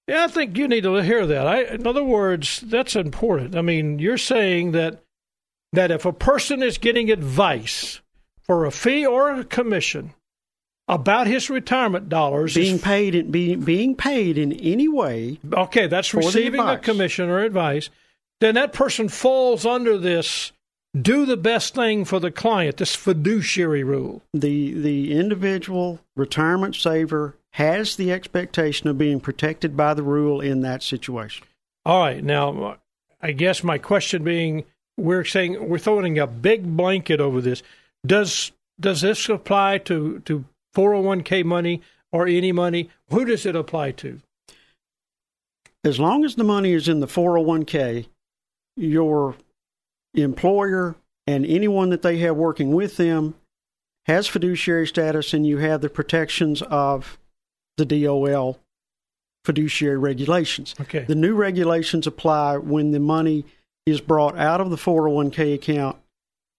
Yeah, 0.06 0.24
I 0.24 0.28
think 0.28 0.58
you 0.58 0.68
need 0.68 0.82
to 0.82 0.94
hear 1.02 1.26
that. 1.26 1.46
I, 1.46 1.62
in 1.62 1.86
other 1.86 2.04
words, 2.04 2.60
that's 2.60 2.94
important. 2.94 3.56
I 3.56 3.62
mean, 3.62 3.98
you're 3.98 4.18
saying 4.18 4.72
that 4.72 5.02
that 5.72 5.90
if 5.90 6.04
a 6.04 6.12
person 6.12 6.62
is 6.62 6.78
getting 6.78 7.10
advice 7.10 8.00
for 8.42 8.64
a 8.64 8.70
fee 8.70 9.06
or 9.06 9.32
a 9.32 9.44
commission, 9.44 10.14
about 10.88 11.26
his 11.26 11.48
retirement 11.48 12.08
dollars 12.08 12.54
being 12.54 12.78
paid 12.78 13.14
in 13.14 13.30
being 13.30 13.60
being 13.60 13.94
paid 13.94 14.36
in 14.36 14.52
any 14.52 14.88
way. 14.88 15.38
Okay, 15.52 15.86
that's 15.86 16.12
receiving 16.12 16.60
a 16.60 16.78
commission 16.78 17.28
or 17.28 17.40
advice. 17.40 17.90
Then 18.40 18.56
that 18.56 18.72
person 18.72 19.08
falls 19.08 19.64
under 19.64 19.96
this 19.96 20.52
do 21.00 21.26
the 21.26 21.36
best 21.36 21.74
thing 21.74 22.04
for 22.04 22.20
the 22.20 22.30
client, 22.30 22.76
this 22.76 22.94
fiduciary 22.94 23.82
rule. 23.82 24.22
The 24.32 24.72
the 24.72 25.12
individual 25.12 26.00
retirement 26.16 26.76
saver 26.76 27.36
has 27.52 27.96
the 27.96 28.12
expectation 28.12 28.88
of 28.88 28.98
being 28.98 29.20
protected 29.20 29.76
by 29.76 29.94
the 29.94 30.02
rule 30.02 30.40
in 30.40 30.60
that 30.60 30.82
situation. 30.82 31.46
All 31.84 32.00
right. 32.00 32.22
Now, 32.22 32.78
I 33.20 33.32
guess 33.32 33.62
my 33.62 33.78
question 33.78 34.24
being 34.24 34.64
we're 34.96 35.24
saying 35.24 35.68
we're 35.68 35.78
throwing 35.78 36.18
a 36.18 36.26
big 36.26 36.76
blanket 36.76 37.20
over 37.20 37.40
this. 37.40 37.62
Does 38.06 38.52
does 38.78 39.00
this 39.00 39.28
apply 39.28 39.78
to 39.78 40.20
to 40.20 40.44
401k 40.74 41.44
money 41.44 41.82
or 42.12 42.26
any 42.26 42.52
money? 42.52 42.90
Who 43.10 43.24
does 43.24 43.46
it 43.46 43.56
apply 43.56 43.92
to? 43.92 44.20
As 45.82 46.00
long 46.00 46.24
as 46.24 46.36
the 46.36 46.44
money 46.44 46.72
is 46.72 46.88
in 46.88 47.00
the 47.00 47.06
401k, 47.06 48.06
your 48.76 49.34
employer 50.22 50.96
and 51.26 51.44
anyone 51.46 51.90
that 51.90 52.02
they 52.02 52.18
have 52.18 52.36
working 52.36 52.72
with 52.72 52.96
them 52.96 53.34
has 54.06 54.26
fiduciary 54.26 54.86
status 54.86 55.32
and 55.32 55.46
you 55.46 55.58
have 55.58 55.80
the 55.80 55.88
protections 55.88 56.62
of 56.62 57.18
the 57.76 57.86
DOL 57.86 58.58
fiduciary 59.44 59.98
regulations. 59.98 60.74
Okay. 60.80 61.04
The 61.04 61.14
new 61.14 61.34
regulations 61.34 62.06
apply 62.06 62.56
when 62.58 62.92
the 62.92 63.00
money 63.00 63.44
is 63.86 64.00
brought 64.00 64.38
out 64.38 64.60
of 64.60 64.70
the 64.70 64.76
401k 64.76 65.54
account 65.54 65.96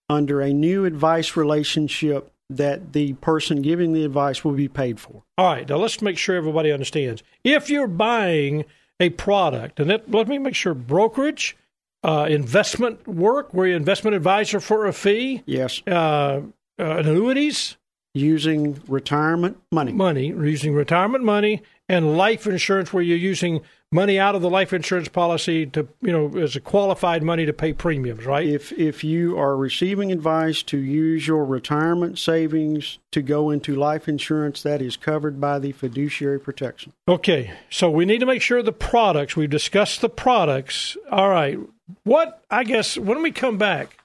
under 0.10 0.41
a 0.41 0.53
new 0.53 0.86
advice 0.86 1.36
relationship 1.36 2.32
that 2.49 2.93
the 2.93 3.14
person 3.14 3.64
giving 3.64 3.93
the 3.93 4.06
advice 4.06 4.43
will 4.43 4.51
be 4.51 4.68
paid 4.68 4.99
for. 4.99 5.24
All 5.38 5.51
right, 5.51 5.68
now 5.68 5.78
let's 5.78 6.01
make 6.01 6.18
sure 6.18 6.36
everybody 6.36 6.72
understands. 6.72 7.24
If 7.43 7.72
you're 7.72 7.88
buying 7.88 8.66
a 8.99 9.10
product, 9.12 9.80
and 9.80 9.89
that, 9.89 10.12
let 10.12 10.28
me 10.28 10.38
make 10.38 10.53
sure 10.53 10.76
brokerage, 10.76 11.58
uh, 12.06 12.28
investment 12.30 13.08
work, 13.08 13.53
where 13.53 13.68
you're 13.68 13.78
investment 13.78 14.16
advisor 14.16 14.60
for 14.60 14.86
a 14.86 14.93
fee, 14.93 15.41
Yes, 15.45 15.82
uh, 15.88 15.91
uh, 15.91 16.41
annuities, 16.78 17.78
using 18.14 18.82
retirement 18.88 19.58
money. 19.72 19.91
money, 19.91 20.28
using 20.28 20.74
retirement 20.74 21.24
money, 21.24 21.62
and 21.88 22.18
life 22.18 22.48
insurance, 22.48 22.92
where 22.92 23.04
you're 23.04 23.18
using 23.18 23.62
money 23.92 24.20
out 24.20 24.36
of 24.36 24.42
the 24.42 24.50
life 24.50 24.74
insurance 24.74 25.08
policy 25.08 25.66
to, 25.68 25.88
you 26.02 26.12
know, 26.12 26.38
as 26.40 26.56
a 26.56 26.60
qualified 26.60 27.24
money 27.24 27.46
to 27.46 27.54
pay 27.54 27.72
premiums, 27.72 28.26
right? 28.26 28.48
If 28.48 28.72
if 28.74 29.04
you 29.04 29.38
are 29.38 29.56
receiving 29.56 30.12
advice 30.12 30.64
to 30.64 30.78
use 30.78 31.28
your 31.28 31.46
retirement 31.46 32.18
savings 32.18 32.98
to 33.12 33.22
go 33.22 33.52
into 33.52 33.76
life 33.76 34.10
insurance, 34.10 34.64
that 34.64 34.82
is 34.82 34.98
covered 34.98 35.40
by 35.40 35.60
the 35.60 35.72
fiduciary 35.72 36.40
protection. 36.40 36.92
Okay, 37.08 37.52
so 37.70 37.90
we 37.90 38.06
need 38.06 38.20
to 38.20 38.26
make 38.26 38.42
sure 38.42 38.62
the 38.64 38.72
products, 38.74 39.36
we've 39.36 39.50
discussed 39.50 40.02
the 40.02 40.10
products. 40.10 40.98
All 41.12 41.30
right, 41.30 41.60
what, 42.04 42.44
I 42.50 42.64
guess, 42.64 42.98
when 42.98 43.22
we 43.22 43.32
come 43.32 43.58
back, 43.58 43.98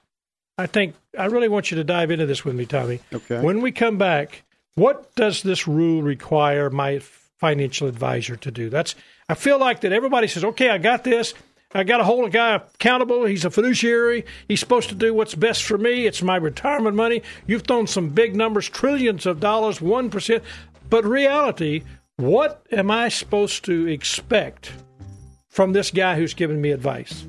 I 0.57 0.67
think 0.67 0.95
I 1.17 1.25
really 1.25 1.49
want 1.49 1.71
you 1.71 1.77
to 1.77 1.83
dive 1.83 2.11
into 2.11 2.27
this 2.27 2.45
with 2.45 2.55
me, 2.55 2.65
Tommy. 2.65 2.99
Okay. 3.11 3.41
When 3.41 3.61
we 3.61 3.71
come 3.71 3.97
back, 3.97 4.43
what 4.75 5.13
does 5.15 5.41
this 5.41 5.67
rule 5.67 6.01
require 6.01 6.69
my 6.69 6.99
financial 7.41 7.87
advisor 7.87 8.37
to 8.37 8.51
do? 8.51 8.69
That's, 8.69 8.95
I 9.27 9.33
feel 9.33 9.59
like 9.59 9.81
that 9.81 9.91
everybody 9.91 10.27
says, 10.27 10.45
okay, 10.45 10.69
I 10.69 10.77
got 10.77 11.03
this. 11.03 11.33
I 11.73 11.83
got 11.83 11.97
to 11.97 12.03
hold 12.03 12.25
a 12.25 12.29
guy 12.29 12.55
accountable. 12.55 13.25
He's 13.25 13.45
a 13.45 13.49
fiduciary. 13.49 14.25
He's 14.47 14.59
supposed 14.59 14.89
to 14.89 14.95
do 14.95 15.13
what's 15.13 15.35
best 15.35 15.63
for 15.63 15.77
me. 15.77 16.05
It's 16.05 16.21
my 16.21 16.35
retirement 16.35 16.95
money. 16.95 17.23
You've 17.47 17.63
thrown 17.63 17.87
some 17.87 18.09
big 18.09 18.35
numbers, 18.35 18.69
trillions 18.69 19.25
of 19.25 19.39
dollars, 19.39 19.79
1%. 19.79 20.41
But 20.89 21.05
reality, 21.05 21.83
what 22.17 22.65
am 22.71 22.91
I 22.91 23.09
supposed 23.09 23.65
to 23.65 23.87
expect 23.87 24.71
from 25.49 25.73
this 25.73 25.91
guy 25.91 26.15
who's 26.17 26.33
giving 26.33 26.61
me 26.61 26.71
advice? 26.71 27.25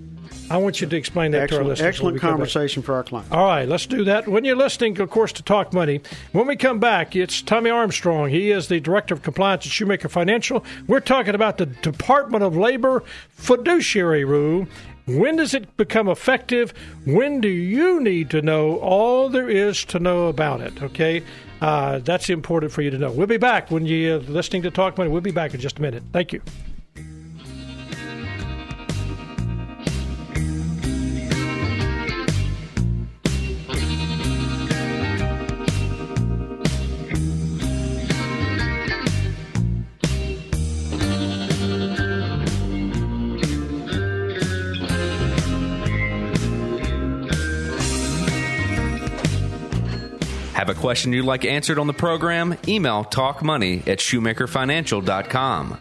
I 0.52 0.58
want 0.58 0.82
you 0.82 0.86
to 0.86 0.96
explain 0.96 1.30
that 1.30 1.48
to 1.48 1.54
our 1.56 1.60
Excellent, 1.62 1.68
listeners. 1.68 1.88
excellent 1.88 2.20
conversation 2.20 2.82
for 2.82 2.94
our 2.94 3.02
client. 3.04 3.32
All 3.32 3.46
right, 3.46 3.66
let's 3.66 3.86
do 3.86 4.04
that. 4.04 4.28
When 4.28 4.44
you're 4.44 4.54
listening, 4.54 5.00
of 5.00 5.08
course, 5.08 5.32
to 5.32 5.42
Talk 5.42 5.72
Money, 5.72 6.02
when 6.32 6.46
we 6.46 6.56
come 6.56 6.78
back, 6.78 7.16
it's 7.16 7.40
Tommy 7.40 7.70
Armstrong. 7.70 8.28
He 8.28 8.50
is 8.50 8.68
the 8.68 8.78
Director 8.78 9.14
of 9.14 9.22
Compliance 9.22 9.64
at 9.64 9.72
Shoemaker 9.72 10.10
Financial. 10.10 10.62
We're 10.86 11.00
talking 11.00 11.34
about 11.34 11.56
the 11.56 11.64
Department 11.64 12.44
of 12.44 12.54
Labor 12.54 13.02
fiduciary 13.30 14.24
rule. 14.26 14.66
When 15.06 15.36
does 15.36 15.54
it 15.54 15.74
become 15.78 16.06
effective? 16.06 16.74
When 17.06 17.40
do 17.40 17.48
you 17.48 17.98
need 18.02 18.28
to 18.30 18.42
know 18.42 18.76
all 18.76 19.30
there 19.30 19.48
is 19.48 19.86
to 19.86 19.98
know 19.98 20.26
about 20.26 20.60
it? 20.60 20.82
Okay, 20.82 21.22
uh, 21.62 22.00
that's 22.00 22.28
important 22.28 22.72
for 22.72 22.82
you 22.82 22.90
to 22.90 22.98
know. 22.98 23.10
We'll 23.10 23.26
be 23.26 23.38
back 23.38 23.70
when 23.70 23.86
you're 23.86 24.18
listening 24.18 24.60
to 24.64 24.70
Talk 24.70 24.98
Money. 24.98 25.08
We'll 25.08 25.22
be 25.22 25.30
back 25.30 25.54
in 25.54 25.60
just 25.60 25.78
a 25.78 25.82
minute. 25.82 26.02
Thank 26.12 26.34
you. 26.34 26.42
Have 50.62 50.68
a 50.68 50.80
question 50.80 51.12
you'd 51.12 51.24
like 51.24 51.44
answered 51.44 51.76
on 51.80 51.88
the 51.88 51.92
program? 51.92 52.56
Email 52.68 53.04
talkmoney 53.04 53.84
at 53.88 53.98
shoemakerfinancial.com. 53.98 55.76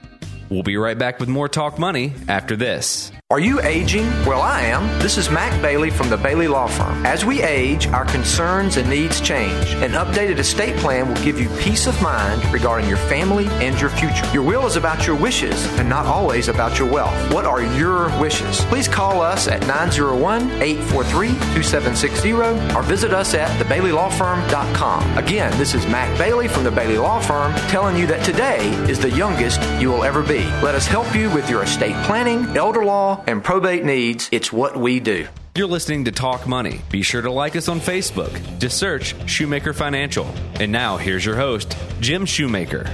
We'll 0.49 0.63
be 0.63 0.75
right 0.75 0.97
back 0.97 1.19
with 1.19 1.29
more 1.29 1.47
Talk 1.47 1.77
Money 1.77 2.15
after 2.27 2.55
this. 2.55 3.11
Are 3.32 3.39
you 3.39 3.61
aging? 3.61 4.07
Well, 4.25 4.41
I 4.41 4.59
am. 4.63 4.86
This 4.99 5.17
is 5.17 5.29
Mac 5.29 5.61
Bailey 5.61 5.89
from 5.89 6.09
the 6.09 6.17
Bailey 6.17 6.49
Law 6.49 6.67
Firm. 6.67 7.05
As 7.05 7.23
we 7.23 7.41
age, 7.41 7.88
our 7.88 8.03
concerns 8.03 8.75
and 8.75 8.89
needs 8.89 9.21
change. 9.21 9.69
An 9.75 9.91
updated 9.91 10.38
estate 10.38 10.75
plan 10.75 11.07
will 11.07 11.23
give 11.23 11.39
you 11.39 11.47
peace 11.61 11.88
of 11.88 12.01
mind 12.01 12.43
regarding 12.51 12.89
your 12.89 12.97
family 12.97 13.47
and 13.65 13.79
your 13.79 13.89
future. 13.89 14.29
Your 14.34 14.43
will 14.43 14.65
is 14.65 14.75
about 14.75 15.07
your 15.07 15.15
wishes 15.15 15.65
and 15.79 15.88
not 15.88 16.05
always 16.07 16.49
about 16.49 16.77
your 16.77 16.91
wealth. 16.91 17.15
What 17.34 17.45
are 17.45 17.63
your 17.63 18.09
wishes? 18.19 18.65
Please 18.65 18.89
call 18.89 19.21
us 19.21 19.47
at 19.47 19.61
901 19.61 20.51
843 20.61 21.29
2760 21.29 22.34
or 22.75 22.84
visit 22.84 23.13
us 23.13 23.34
at 23.34 23.49
thebaileylawfirm.com. 23.65 25.17
Again, 25.17 25.57
this 25.57 25.73
is 25.73 25.88
Mac 25.88 26.17
Bailey 26.17 26.49
from 26.49 26.65
the 26.65 26.71
Bailey 26.71 26.97
Law 26.97 27.21
Firm 27.21 27.55
telling 27.69 27.95
you 27.95 28.07
that 28.07 28.25
today 28.25 28.71
is 28.89 28.99
the 28.99 29.11
youngest 29.11 29.61
you 29.79 29.89
will 29.89 30.03
ever 30.03 30.21
be. 30.21 30.43
Let 30.61 30.75
us 30.75 30.86
help 30.86 31.15
you 31.15 31.29
with 31.29 31.49
your 31.49 31.63
estate 31.63 31.95
planning, 32.03 32.57
elder 32.57 32.84
law, 32.84 33.20
and 33.28 33.43
probate 33.43 33.84
needs. 33.84 34.30
It's 34.32 34.51
what 34.51 34.78
we 34.78 34.99
do. 34.99 35.28
You're 35.55 35.67
listening 35.67 36.05
to 36.05 36.11
Talk 36.11 36.47
Money. 36.47 36.80
Be 36.89 37.01
sure 37.01 37.22
to 37.22 37.30
like 37.30 37.57
us 37.57 37.67
on 37.67 37.82
Facebook. 37.82 38.32
Just 38.57 38.78
search 38.78 39.13
Shoemaker 39.30 39.74
Financial. 39.74 40.26
And 40.55 40.72
now, 40.72 40.95
here's 40.95 41.26
your 41.26 41.36
host, 41.36 41.78
Jim 41.99 42.26
Shoemaker. 42.26 42.89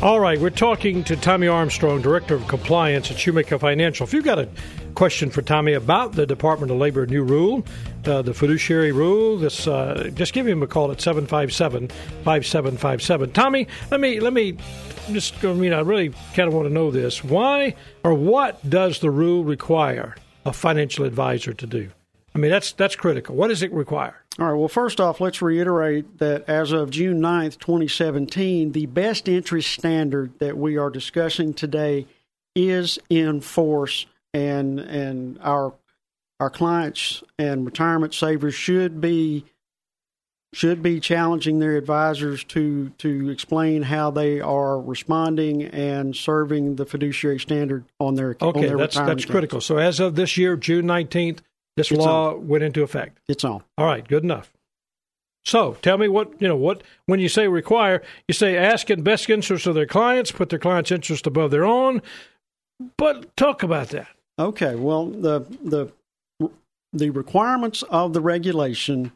All 0.00 0.20
right, 0.20 0.38
we're 0.38 0.50
talking 0.50 1.02
to 1.04 1.16
Tommy 1.16 1.48
Armstrong, 1.48 2.02
Director 2.02 2.36
of 2.36 2.46
Compliance 2.46 3.10
at 3.10 3.18
Shoemaker 3.18 3.58
Financial. 3.58 4.06
If 4.06 4.12
you've 4.12 4.22
got 4.22 4.38
a 4.38 4.48
question 4.94 5.30
for 5.30 5.42
Tommy 5.42 5.72
about 5.72 6.12
the 6.12 6.24
Department 6.24 6.70
of 6.70 6.78
Labor 6.78 7.04
new 7.06 7.24
rule, 7.24 7.66
uh, 8.04 8.22
the 8.22 8.34
fiduciary 8.34 8.92
rule, 8.92 9.38
this 9.38 9.66
uh, 9.66 10.08
just 10.14 10.34
give 10.34 10.46
him 10.46 10.62
a 10.62 10.68
call 10.68 10.92
at 10.92 10.98
757-5757. 10.98 13.32
Tommy, 13.32 13.66
let 13.90 14.00
me 14.00 14.20
let 14.20 14.32
me 14.32 14.56
just 15.08 15.44
I 15.44 15.52
mean 15.52 15.72
I 15.72 15.80
really 15.80 16.10
kind 16.34 16.48
of 16.48 16.54
want 16.54 16.68
to 16.68 16.74
know 16.74 16.90
this. 16.90 17.22
Why 17.22 17.74
or 18.04 18.14
what 18.14 18.68
does 18.68 19.00
the 19.00 19.10
rule 19.10 19.44
require 19.44 20.16
a 20.44 20.52
financial 20.52 21.04
advisor 21.04 21.52
to 21.52 21.66
do? 21.66 21.90
I 22.34 22.38
mean 22.38 22.50
that's 22.50 22.72
that's 22.72 22.96
critical. 22.96 23.34
What 23.34 23.48
does 23.48 23.62
it 23.62 23.72
require? 23.72 24.22
All 24.38 24.46
right. 24.46 24.54
Well, 24.54 24.68
first 24.68 25.00
off, 25.00 25.20
let's 25.20 25.42
reiterate 25.42 26.18
that 26.18 26.48
as 26.48 26.70
of 26.70 26.90
June 26.90 27.20
9th, 27.20 27.58
2017, 27.58 28.70
the 28.70 28.86
best 28.86 29.28
interest 29.28 29.72
standard 29.72 30.38
that 30.38 30.56
we 30.56 30.76
are 30.76 30.90
discussing 30.90 31.52
today 31.52 32.06
is 32.54 33.00
in 33.10 33.40
force, 33.40 34.06
and 34.32 34.78
and 34.78 35.38
our 35.42 35.74
our 36.38 36.50
clients 36.50 37.24
and 37.36 37.66
retirement 37.66 38.14
savers 38.14 38.54
should 38.54 39.00
be 39.00 39.44
should 40.54 40.82
be 40.82 40.98
challenging 40.98 41.58
their 41.58 41.76
advisors 41.76 42.42
to 42.44 42.90
to 42.98 43.28
explain 43.28 43.82
how 43.82 44.10
they 44.10 44.40
are 44.40 44.80
responding 44.80 45.64
and 45.64 46.16
serving 46.16 46.76
the 46.76 46.86
fiduciary 46.86 47.38
standard 47.38 47.84
on 48.00 48.14
their 48.14 48.36
on 48.40 48.48
Okay, 48.48 48.66
their 48.66 48.76
that's 48.76 48.96
that's 48.96 49.24
critical. 49.24 49.60
So 49.60 49.76
as 49.78 50.00
of 50.00 50.14
this 50.14 50.36
year, 50.36 50.56
June 50.56 50.86
19th, 50.86 51.40
this 51.76 51.90
It's 51.90 52.00
law 52.00 52.34
went 52.34 52.64
into 52.64 52.82
effect. 52.82 53.18
It's 53.28 53.44
on. 53.44 53.62
All 53.76 53.86
right, 53.86 54.06
good 54.06 54.24
enough. 54.24 54.52
So 55.44 55.74
tell 55.82 55.98
me 55.98 56.08
what 56.08 56.40
you 56.40 56.48
know. 56.48 56.56
What 56.56 56.82
when 57.06 57.20
you 57.20 57.28
say 57.28 57.46
require, 57.48 58.02
you 58.26 58.34
say 58.34 58.56
ask 58.56 58.90
in 58.90 59.02
best 59.02 59.28
interest 59.28 59.66
of 59.66 59.74
their 59.74 59.86
clients, 59.86 60.32
put 60.32 60.48
their 60.48 60.58
clients' 60.58 60.90
interest 60.90 61.26
above 61.26 61.50
their 61.50 61.64
own. 61.64 62.02
But 62.96 63.36
talk 63.36 63.62
about 63.62 63.88
that. 63.88 64.08
Okay, 64.38 64.74
well, 64.74 65.06
the 65.06 65.40
the 65.62 65.92
the 66.92 67.10
requirements 67.10 67.82
of 67.84 68.12
the 68.12 68.20
regulation 68.20 69.12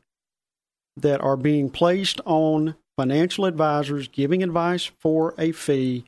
that 0.97 1.21
are 1.21 1.37
being 1.37 1.71
placed 1.71 2.21
on 2.25 2.77
financial 2.97 3.47
advisors 3.47 4.09
giving 4.09 4.43
advice 4.43 4.91
for 5.01 5.35
a 5.39 5.53
fee, 5.53 6.05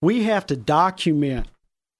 we 0.00 0.24
have 0.24 0.46
to 0.46 0.56
document 0.56 1.48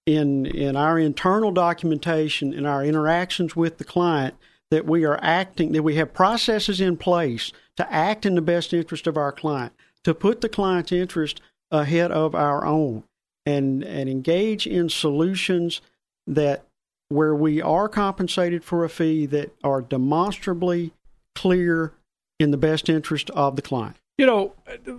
in 0.06 0.46
in 0.46 0.74
our 0.74 0.98
internal 0.98 1.50
documentation 1.52 2.54
in 2.54 2.64
our 2.64 2.82
interactions 2.82 3.54
with 3.54 3.76
the 3.76 3.84
client 3.84 4.34
that 4.70 4.86
we 4.86 5.04
are 5.04 5.18
acting 5.22 5.72
that 5.72 5.82
we 5.82 5.96
have 5.96 6.14
processes 6.14 6.80
in 6.80 6.96
place 6.96 7.52
to 7.76 7.92
act 7.92 8.24
in 8.24 8.34
the 8.34 8.40
best 8.40 8.72
interest 8.72 9.06
of 9.06 9.18
our 9.18 9.32
client 9.32 9.72
to 10.04 10.14
put 10.14 10.40
the 10.40 10.48
client's 10.48 10.92
interest 10.92 11.42
ahead 11.70 12.10
of 12.10 12.34
our 12.34 12.64
own 12.64 13.04
and 13.44 13.84
and 13.84 14.08
engage 14.08 14.66
in 14.66 14.88
solutions 14.88 15.82
that 16.26 16.64
where 17.10 17.34
we 17.34 17.60
are 17.60 17.88
compensated 17.88 18.64
for 18.64 18.84
a 18.84 18.88
fee 18.88 19.26
that 19.26 19.54
are 19.62 19.82
demonstrably 19.82 20.92
clear 21.34 21.92
in 22.38 22.50
the 22.50 22.56
best 22.56 22.88
interest 22.88 23.30
of 23.30 23.56
the 23.56 23.62
client. 23.62 23.96
You 24.16 24.26
know, 24.26 24.54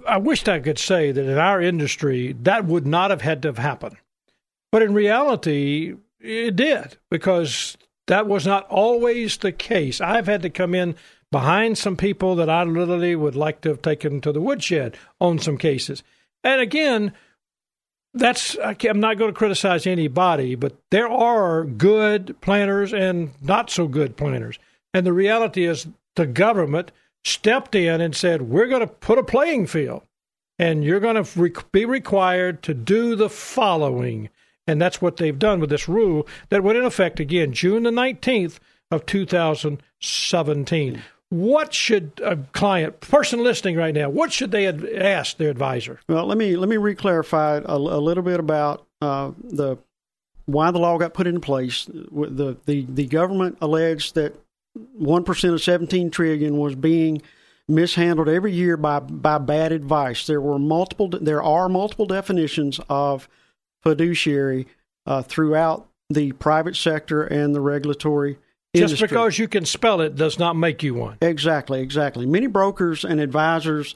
I 0.08 0.18
wished 0.18 0.48
I 0.48 0.60
could 0.60 0.80
say 0.80 1.12
that 1.12 1.26
in 1.26 1.38
our 1.38 1.62
industry 1.62 2.34
that 2.44 2.66
would 2.66 2.88
not 2.88 3.12
have 3.12 3.22
had 3.22 3.42
to 3.42 3.50
have 3.50 3.58
happened, 3.58 3.98
but 4.72 4.82
in 4.82 4.94
reality, 4.94 5.96
it 6.20 6.56
did 6.56 6.98
because 7.10 7.78
that 8.08 8.28
was 8.28 8.46
not 8.46 8.68
always 8.70 9.38
the 9.38 9.52
case. 9.52 10.00
I've 10.00 10.28
had 10.28 10.42
to 10.44 10.50
come 10.50 10.74
in 10.74 10.96
behind 11.32 11.78
some 11.78 11.96
people 11.96 12.36
that 12.36 12.50
I 12.50 12.64
literally 12.64 13.16
would 13.16 13.36
like 13.36 13.62
to 13.62 13.70
have 13.70 13.82
taken 13.82 14.22
to 14.22 14.32
the 14.32 14.42
woodshed 14.42 14.98
on 15.20 15.38
some 15.38 15.58
cases. 15.58 16.02
And 16.44 16.62
again, 16.62 17.14
that's 18.14 18.58
I'm 18.64 19.00
not 19.00 19.18
going 19.18 19.32
to 19.32 19.38
criticize 19.38 19.86
anybody, 19.86 20.56
but 20.56 20.78
there 20.92 21.10
are 21.10 21.66
good 21.66 22.40
planners 22.42 22.94
and 22.94 23.32
not 23.42 23.70
so 23.70 23.88
good 23.88 24.18
planners. 24.18 24.58
And 24.94 25.06
the 25.06 25.14
reality 25.14 25.66
is, 25.66 25.88
the 26.16 26.26
government 26.26 26.92
stepped 27.24 27.76
in 27.76 28.02
and 28.02 28.16
said, 28.16 28.44
We're 28.44 28.68
going 28.68 28.82
to 28.82 28.88
put 28.88 29.18
a 29.18 29.24
playing 29.24 29.68
field, 29.68 30.04
and 30.58 30.84
you're 30.84 31.00
going 31.00 31.24
to 31.24 31.40
re- 31.40 31.54
be 31.72 31.86
required 31.86 32.64
to 32.64 32.74
do 32.74 33.16
the 33.16 33.30
following. 33.30 34.30
And 34.68 34.82
that's 34.82 35.02
what 35.02 35.18
they've 35.18 35.38
done 35.38 35.60
with 35.60 35.72
this 35.72 35.90
rule 35.90 36.28
that 36.50 36.64
went 36.64 36.78
in 36.78 36.86
effect 36.86 37.20
again 37.20 37.54
June 37.54 37.84
the 37.84 37.90
19th 37.90 38.60
of 38.92 39.06
2017. 39.06 41.02
What 41.30 41.74
should 41.74 42.20
a 42.24 42.38
client, 42.54 43.02
person 43.02 43.44
listening 43.44 43.76
right 43.76 43.94
now, 43.94 44.10
what 44.10 44.34
should 44.34 44.52
they 44.52 44.68
ask 44.68 45.38
their 45.38 45.52
advisor? 45.52 46.00
Well, 46.08 46.26
let 46.26 46.40
me 46.40 46.56
let 46.56 46.70
me 46.70 46.76
reclarify 46.76 47.64
a, 47.66 47.76
a 47.76 48.02
little 48.02 48.24
bit 48.24 48.40
about 48.40 48.88
uh, 49.02 49.32
the 49.44 49.78
why 50.46 50.72
the 50.72 50.80
law 50.80 50.98
got 50.98 51.14
put 51.14 51.28
in 51.28 51.40
place. 51.40 51.86
The 51.86 52.58
the 52.66 52.86
the 52.90 53.06
government 53.06 53.60
alleged 53.62 54.16
that 54.16 54.36
one 54.74 55.24
percent 55.24 55.54
of 55.54 55.62
seventeen 55.62 56.12
trillion 56.12 56.58
was 56.58 56.76
being 56.76 57.22
mishandled 57.68 58.28
every 58.28 58.52
year 58.52 58.78
by 58.78 59.00
by 59.00 59.38
bad 59.38 59.72
advice. 59.72 60.26
There 60.28 60.42
were 60.42 60.60
multiple. 60.60 61.10
There 61.10 61.44
are 61.44 61.70
multiple 61.70 62.06
definitions 62.06 62.80
of 62.90 63.28
fiduciary 63.84 64.68
uh, 65.06 65.22
throughout 65.22 65.88
the 66.10 66.32
private 66.34 66.76
sector 66.76 67.24
and 67.24 67.54
the 67.54 67.62
regulatory 67.62 68.38
Just 68.76 68.92
industry. 68.92 69.08
because 69.08 69.40
you 69.40 69.48
can 69.48 69.66
spell 69.66 70.02
it 70.02 70.16
does 70.16 70.40
not 70.40 70.56
make 70.56 70.84
you 70.84 70.96
one. 70.96 71.18
Exactly, 71.22 71.82
exactly. 71.82 72.26
Many 72.26 72.48
brokers 72.48 73.06
and 73.06 73.20
advisors 73.20 73.96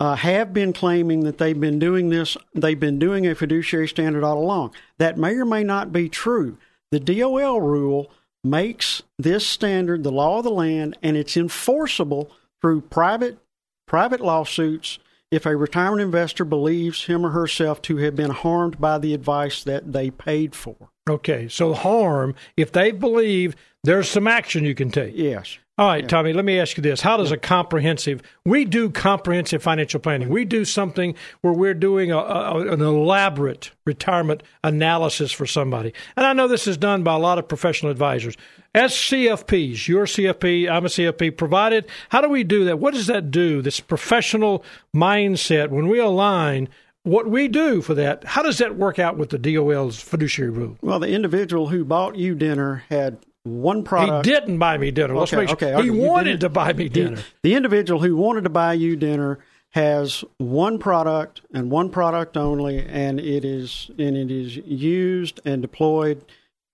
uh, 0.00 0.16
have 0.16 0.52
been 0.52 0.72
claiming 0.72 1.20
that 1.20 1.38
they've 1.38 1.58
been 1.58 1.78
doing 1.78 2.10
this, 2.10 2.36
they've 2.54 2.78
been 2.78 2.98
doing 2.98 3.26
a 3.26 3.34
fiduciary 3.34 3.86
standard 3.88 4.24
all 4.24 4.38
along. 4.38 4.74
That 4.98 5.16
may 5.16 5.34
or 5.36 5.44
may 5.44 5.62
not 5.62 5.92
be 5.92 6.08
true. 6.08 6.58
The 6.90 7.00
DOL 7.00 7.60
rule 7.60 8.10
makes 8.44 9.02
this 9.18 9.46
standard 9.46 10.04
the 10.04 10.12
law 10.12 10.38
of 10.38 10.44
the 10.44 10.50
land, 10.50 10.96
and 11.02 11.16
it's 11.16 11.36
enforceable 11.36 12.30
through 12.60 12.82
private 12.82 13.38
private 13.86 14.20
lawsuits 14.20 14.98
if 15.30 15.46
a 15.46 15.56
retirement 15.56 16.00
investor 16.00 16.44
believes 16.44 17.04
him 17.04 17.26
or 17.26 17.30
herself 17.30 17.82
to 17.82 17.96
have 17.96 18.14
been 18.14 18.30
harmed 18.30 18.80
by 18.80 18.98
the 18.98 19.14
advice 19.14 19.64
that 19.64 19.92
they 19.92 20.10
paid 20.10 20.54
for. 20.54 20.76
Okay, 21.08 21.48
so 21.48 21.74
harm, 21.74 22.34
if 22.56 22.72
they 22.72 22.92
believe 22.92 23.56
there's 23.82 24.08
some 24.08 24.26
action 24.26 24.64
you 24.64 24.74
can 24.74 24.90
take. 24.90 25.14
Yes. 25.16 25.58
All 25.76 25.88
right, 25.88 26.08
Tommy, 26.08 26.32
let 26.32 26.44
me 26.44 26.60
ask 26.60 26.76
you 26.76 26.84
this. 26.84 27.00
How 27.00 27.16
does 27.16 27.32
a 27.32 27.36
comprehensive, 27.36 28.22
we 28.44 28.64
do 28.64 28.90
comprehensive 28.90 29.60
financial 29.60 29.98
planning. 29.98 30.28
We 30.28 30.44
do 30.44 30.64
something 30.64 31.16
where 31.40 31.52
we're 31.52 31.74
doing 31.74 32.12
a, 32.12 32.18
a, 32.18 32.72
an 32.72 32.80
elaborate 32.80 33.72
retirement 33.84 34.44
analysis 34.62 35.32
for 35.32 35.46
somebody. 35.46 35.92
And 36.16 36.24
I 36.24 36.32
know 36.32 36.46
this 36.46 36.68
is 36.68 36.76
done 36.76 37.02
by 37.02 37.14
a 37.14 37.18
lot 37.18 37.40
of 37.40 37.48
professional 37.48 37.90
advisors. 37.90 38.36
As 38.72 38.92
CFPs, 38.92 39.88
you're 39.88 40.06
CFP, 40.06 40.70
I'm 40.70 40.86
a 40.86 40.88
CFP, 40.88 41.36
provided, 41.36 41.86
how 42.08 42.20
do 42.20 42.28
we 42.28 42.44
do 42.44 42.64
that? 42.66 42.78
What 42.78 42.94
does 42.94 43.08
that 43.08 43.32
do, 43.32 43.60
this 43.60 43.80
professional 43.80 44.64
mindset, 44.94 45.70
when 45.70 45.88
we 45.88 45.98
align 45.98 46.68
what 47.02 47.28
we 47.28 47.48
do 47.48 47.82
for 47.82 47.94
that, 47.94 48.22
how 48.22 48.42
does 48.42 48.58
that 48.58 48.76
work 48.76 49.00
out 49.00 49.16
with 49.16 49.30
the 49.30 49.38
DOL's 49.38 50.00
fiduciary 50.00 50.52
rule? 50.52 50.78
Well, 50.82 51.00
the 51.00 51.10
individual 51.10 51.66
who 51.66 51.84
bought 51.84 52.14
you 52.14 52.36
dinner 52.36 52.84
had 52.90 53.18
one 53.44 53.84
product. 53.84 54.26
He 54.26 54.32
didn't 54.32 54.58
buy 54.58 54.76
me 54.78 54.90
dinner. 54.90 55.16
Let's 55.16 55.32
Okay, 55.32 55.42
make 55.42 55.58
sure. 55.60 55.76
okay, 55.76 55.82
he 55.82 55.90
wanted 55.90 56.40
to 56.40 56.48
buy 56.48 56.72
me 56.72 56.88
dinner. 56.88 57.22
The, 57.42 57.54
individual 57.54 58.00
who 58.00 58.16
wanted 58.16 58.44
to 58.44 58.50
buy 58.50 58.72
you 58.72 58.96
dinner 58.96 59.38
has 59.70 60.24
one 60.38 60.78
product 60.78 61.42
and 61.52 61.70
one 61.70 61.90
product 61.90 62.36
only, 62.36 62.84
and 62.86 63.20
it 63.20 63.44
is 63.44 63.90
and 63.98 64.16
it 64.16 64.30
is 64.30 64.56
used 64.56 65.40
and 65.44 65.62
deployed 65.62 66.24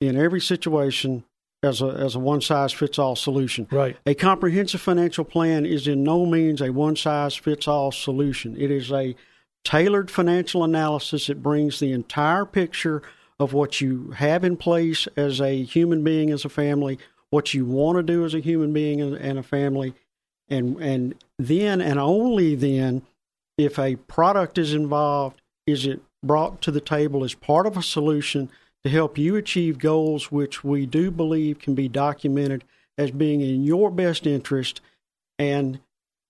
in 0.01 0.17
every 0.17 0.41
situation 0.41 1.25
as 1.63 1.83
a 1.83 1.87
as 1.87 2.15
a 2.15 2.19
one 2.19 2.41
size 2.41 2.73
fits 2.73 2.99
all 2.99 3.17
solution. 3.17 3.67
Right. 3.71 3.97
A 4.07 4.15
comprehensive 4.15 4.81
financial 4.81 5.25
plan 5.25 5.67
is 5.67 5.89
in 5.89 6.05
no 6.05 6.25
means 6.25 6.61
a 6.63 6.71
one 6.71 6.95
size 6.97 7.35
fits 7.35 7.67
all 7.67 7.91
solution. 7.91 8.57
It 8.61 8.71
is 8.71 8.93
a 8.93 9.17
tailored 9.65 10.11
financial 10.11 10.63
analysis. 10.63 11.29
It 11.29 11.43
brings 11.43 11.81
the 11.81 11.93
entire 11.93 12.45
picture 12.45 13.03
of 13.41 13.55
what 13.55 13.81
you 13.81 14.11
have 14.11 14.45
in 14.45 14.57
place 14.57 15.09
as 15.17 15.41
a 15.41 15.65
human 15.65 16.05
being, 16.05 16.31
as 16.31 16.45
a 16.45 16.51
family, 16.51 16.99
what 17.31 17.55
you 17.55 17.65
want 17.65 17.97
to 17.97 18.03
do 18.03 18.25
as 18.25 18.35
a 18.35 18.41
human 18.41 18.73
being 18.73 19.01
and, 19.01 19.39
a 19.39 19.43
family, 19.43 19.95
and 20.49 20.77
and 20.81 21.15
then 21.39 21.81
and 21.81 21.99
only 21.99 22.55
then, 22.55 23.03
if 23.57 23.79
a 23.79 23.97
product 23.97 24.59
is 24.59 24.75
involved, 24.75 25.41
is 25.67 25.87
it 25.87 26.03
brought 26.23 26.61
to 26.61 26.71
the 26.71 26.81
table 26.81 27.25
as 27.25 27.33
part 27.33 27.67
of 27.67 27.79
a 27.79 27.83
solution 27.83 28.51
to 28.85 28.91
help 28.91 29.17
you 29.17 29.37
achieve 29.37 29.79
goals 29.79 30.31
which 30.31 30.63
we 30.63 30.85
do 30.85 31.11
believe 31.11 31.59
can 31.59 31.75
be 31.75 31.89
documented 31.89 32.63
as 32.99 33.11
being 33.11 33.41
in 33.41 33.65
your 33.65 33.91
best 33.91 34.27
interest 34.27 34.83
and 35.39 35.81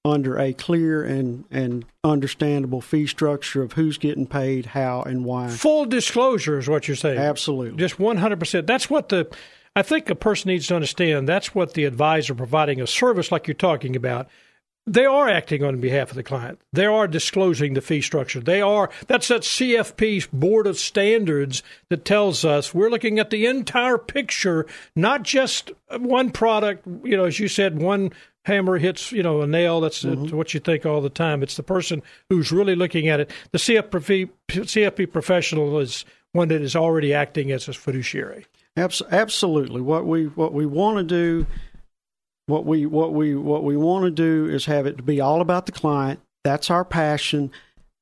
under 0.05 0.39
a 0.39 0.53
clear 0.53 1.03
and, 1.03 1.45
and 1.51 1.85
understandable 2.03 2.81
fee 2.81 3.07
structure 3.07 3.63
of 3.63 3.75
who's 3.75 3.99
getting 3.99 4.27
paid, 4.27 4.67
how, 4.67 5.03
and 5.03 5.25
why. 5.25 5.49
Full 5.49 5.85
disclosure 5.85 6.59
is 6.59 6.69
what 6.69 6.89
you're 6.89 6.97
saying. 6.97 7.19
Absolutely. 7.19 7.79
Just 7.79 7.99
100%. 7.99 8.67
That's 8.67 8.89
what 8.89 9.11
the, 9.11 9.29
I 9.77 9.83
think 9.83 10.09
a 10.09 10.15
person 10.15 10.49
needs 10.49 10.69
to 10.69 10.75
understand. 10.75 11.29
That's 11.29 11.55
what 11.55 11.75
the 11.75 11.85
advisor 11.85 12.35
providing 12.35 12.81
a 12.81 12.87
service 12.87 13.31
like 13.31 13.47
you're 13.47 13.55
talking 13.55 13.95
about. 13.95 14.29
They 14.87 15.05
are 15.05 15.29
acting 15.29 15.63
on 15.63 15.79
behalf 15.79 16.11
of 16.11 16.17
the 16.17 16.23
client. 16.23 16.59
They 16.73 16.87
are 16.87 17.07
disclosing 17.07 17.75
the 17.75 17.83
fee 17.83 18.01
structure. 18.01 18.41
They 18.41 18.63
are, 18.63 18.89
that's 19.07 19.29
that 19.29 19.43
CFP's 19.43 20.27
board 20.33 20.67
of 20.67 20.79
standards 20.79 21.63
that 21.91 22.07
tells 22.07 22.45
us 22.47 22.73
we're 22.73 22.89
looking 22.89 23.19
at 23.19 23.29
the 23.29 23.45
entire 23.45 23.99
picture, 23.99 24.67
not 24.97 25.23
just 25.23 25.71
one 25.99 26.31
product. 26.31 26.87
You 27.05 27.19
know, 27.19 27.27
as 27.27 27.39
you 27.39 27.47
said, 27.47 27.81
one 27.81 28.13
hammer 28.45 28.79
hits, 28.79 29.13
you 29.13 29.23
know, 29.23 29.43
a 29.43 29.47
nail. 29.47 29.81
That's 29.81 30.03
that's 30.03 30.17
mm-hmm. 30.17 30.37
what 30.37 30.55
you 30.55 30.61
think 30.61 30.87
all 30.87 31.01
the 31.01 31.11
time. 31.11 31.43
It's 31.43 31.57
the 31.57 31.63
person 31.63 32.03
who's 32.29 32.53
really 32.53 32.75
looking 32.75 33.09
at 33.09 33.21
it. 33.21 33.31
The 33.53 33.59
CFP, 33.59 34.31
CFP 34.49 35.13
professional 35.13 35.79
is 35.79 36.05
one 36.33 36.49
that 36.49 36.63
is 36.63 36.77
already 36.77 37.13
acting 37.13 37.51
as 37.53 37.69
a 37.69 37.73
fiduciary. 37.73 38.47
Absolutely. 38.77 39.81
What 39.81 40.07
we 40.07 40.27
what 40.27 40.53
we 40.53 40.65
want 40.67 40.99
to 40.99 41.05
do, 41.05 41.47
what 42.47 42.65
we 42.65 42.87
what 42.87 43.13
we 43.13 43.35
what 43.35 43.65
we 43.65 43.77
want 43.77 44.05
to 44.05 44.11
do 44.11 44.53
is 44.53 44.67
have 44.67 44.87
it 44.87 44.97
to 44.97 45.03
be 45.03 45.21
all 45.21 45.41
about 45.41 45.67
the 45.67 45.73
client. 45.73 46.21
That's 46.45 46.71
our 46.71 46.85
passion. 46.85 47.51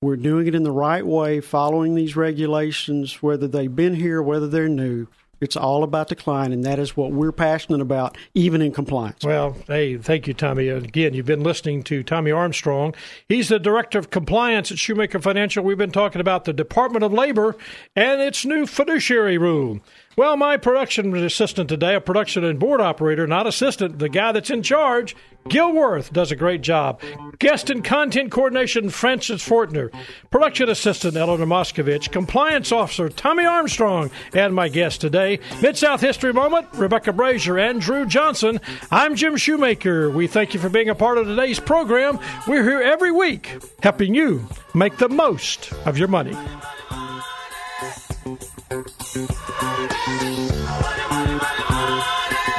We're 0.00 0.16
doing 0.16 0.46
it 0.46 0.54
in 0.54 0.62
the 0.62 0.70
right 0.70 1.04
way, 1.04 1.40
following 1.40 1.96
these 1.96 2.14
regulations, 2.14 3.20
whether 3.20 3.48
they've 3.48 3.74
been 3.74 3.94
here, 3.94 4.22
whether 4.22 4.46
they're 4.46 4.68
new. 4.68 5.08
It's 5.40 5.56
all 5.56 5.82
about 5.82 6.08
the 6.08 6.16
client, 6.16 6.52
and 6.52 6.64
that 6.64 6.78
is 6.78 6.96
what 6.96 7.12
we're 7.12 7.32
passionate 7.32 7.80
about, 7.80 8.16
even 8.34 8.60
in 8.60 8.72
compliance. 8.72 9.24
Well, 9.24 9.56
hey, 9.66 9.96
thank 9.96 10.26
you, 10.26 10.34
Tommy. 10.34 10.68
Again, 10.68 11.14
you've 11.14 11.26
been 11.26 11.42
listening 11.42 11.82
to 11.84 12.02
Tommy 12.02 12.30
Armstrong. 12.30 12.94
He's 13.28 13.48
the 13.48 13.58
Director 13.58 13.98
of 13.98 14.10
Compliance 14.10 14.72
at 14.72 14.78
Shoemaker 14.78 15.20
Financial. 15.20 15.62
We've 15.62 15.78
been 15.78 15.92
talking 15.92 16.20
about 16.20 16.44
the 16.44 16.52
Department 16.52 17.04
of 17.04 17.12
Labor 17.12 17.56
and 17.94 18.20
its 18.20 18.44
new 18.44 18.66
fiduciary 18.66 19.38
rule. 19.38 19.80
Well, 20.18 20.36
my 20.36 20.56
production 20.56 21.14
assistant 21.14 21.68
today, 21.68 21.94
a 21.94 22.00
production 22.00 22.42
and 22.42 22.58
board 22.58 22.80
operator, 22.80 23.28
not 23.28 23.46
assistant, 23.46 24.00
the 24.00 24.08
guy 24.08 24.32
that's 24.32 24.50
in 24.50 24.64
charge, 24.64 25.14
Gil 25.48 25.72
Worth, 25.72 26.12
does 26.12 26.32
a 26.32 26.36
great 26.36 26.60
job. 26.60 27.00
Guest 27.38 27.70
and 27.70 27.84
content 27.84 28.32
coordination, 28.32 28.90
Francis 28.90 29.48
Fortner. 29.48 29.92
Production 30.32 30.68
assistant, 30.70 31.16
Eleanor 31.16 31.46
Moskovich. 31.46 32.10
Compliance 32.10 32.72
officer, 32.72 33.08
Tommy 33.08 33.46
Armstrong. 33.46 34.10
And 34.34 34.56
my 34.56 34.68
guest 34.68 35.00
today, 35.00 35.38
Mid 35.62 35.76
South 35.76 36.00
History 36.00 36.32
Moment, 36.32 36.66
Rebecca 36.74 37.12
Brazier 37.12 37.56
and 37.56 37.80
Drew 37.80 38.04
Johnson. 38.04 38.60
I'm 38.90 39.14
Jim 39.14 39.36
Shoemaker. 39.36 40.10
We 40.10 40.26
thank 40.26 40.52
you 40.52 40.58
for 40.58 40.68
being 40.68 40.88
a 40.88 40.96
part 40.96 41.18
of 41.18 41.28
today's 41.28 41.60
program. 41.60 42.18
We're 42.48 42.64
here 42.64 42.82
every 42.82 43.12
week 43.12 43.62
helping 43.84 44.16
you 44.16 44.48
make 44.74 44.96
the 44.96 45.08
most 45.08 45.72
of 45.86 45.96
your 45.96 46.08
money. 46.08 46.36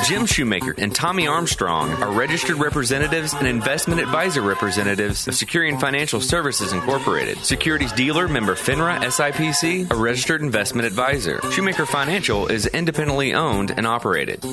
Jim 0.06 0.26
Shoemaker 0.26 0.74
and 0.80 0.96
Tommy 0.96 1.28
Armstrong 1.28 1.92
are 2.02 2.12
registered 2.12 2.58
representatives 2.58 3.36
and 3.36 3.46
investment 3.46 4.02
advisor 4.02 4.42
representatives 4.42 5.28
of 5.28 5.36
Securian 5.36 5.80
Financial 5.80 6.20
Services 6.20 6.74
Incorporated. 6.74 7.38
Securities 7.46 7.92
dealer 7.92 8.28
member 8.28 8.56
FINRA 8.56 9.00
SIPC, 9.02 9.92
a 9.92 9.96
registered 9.96 10.42
investment 10.42 10.88
advisor. 10.88 11.40
Shoemaker 11.52 11.86
Financial 11.86 12.48
is 12.48 12.66
independently 12.66 13.36
owned 13.36 13.70
and 13.70 13.86
operated. 13.86 14.44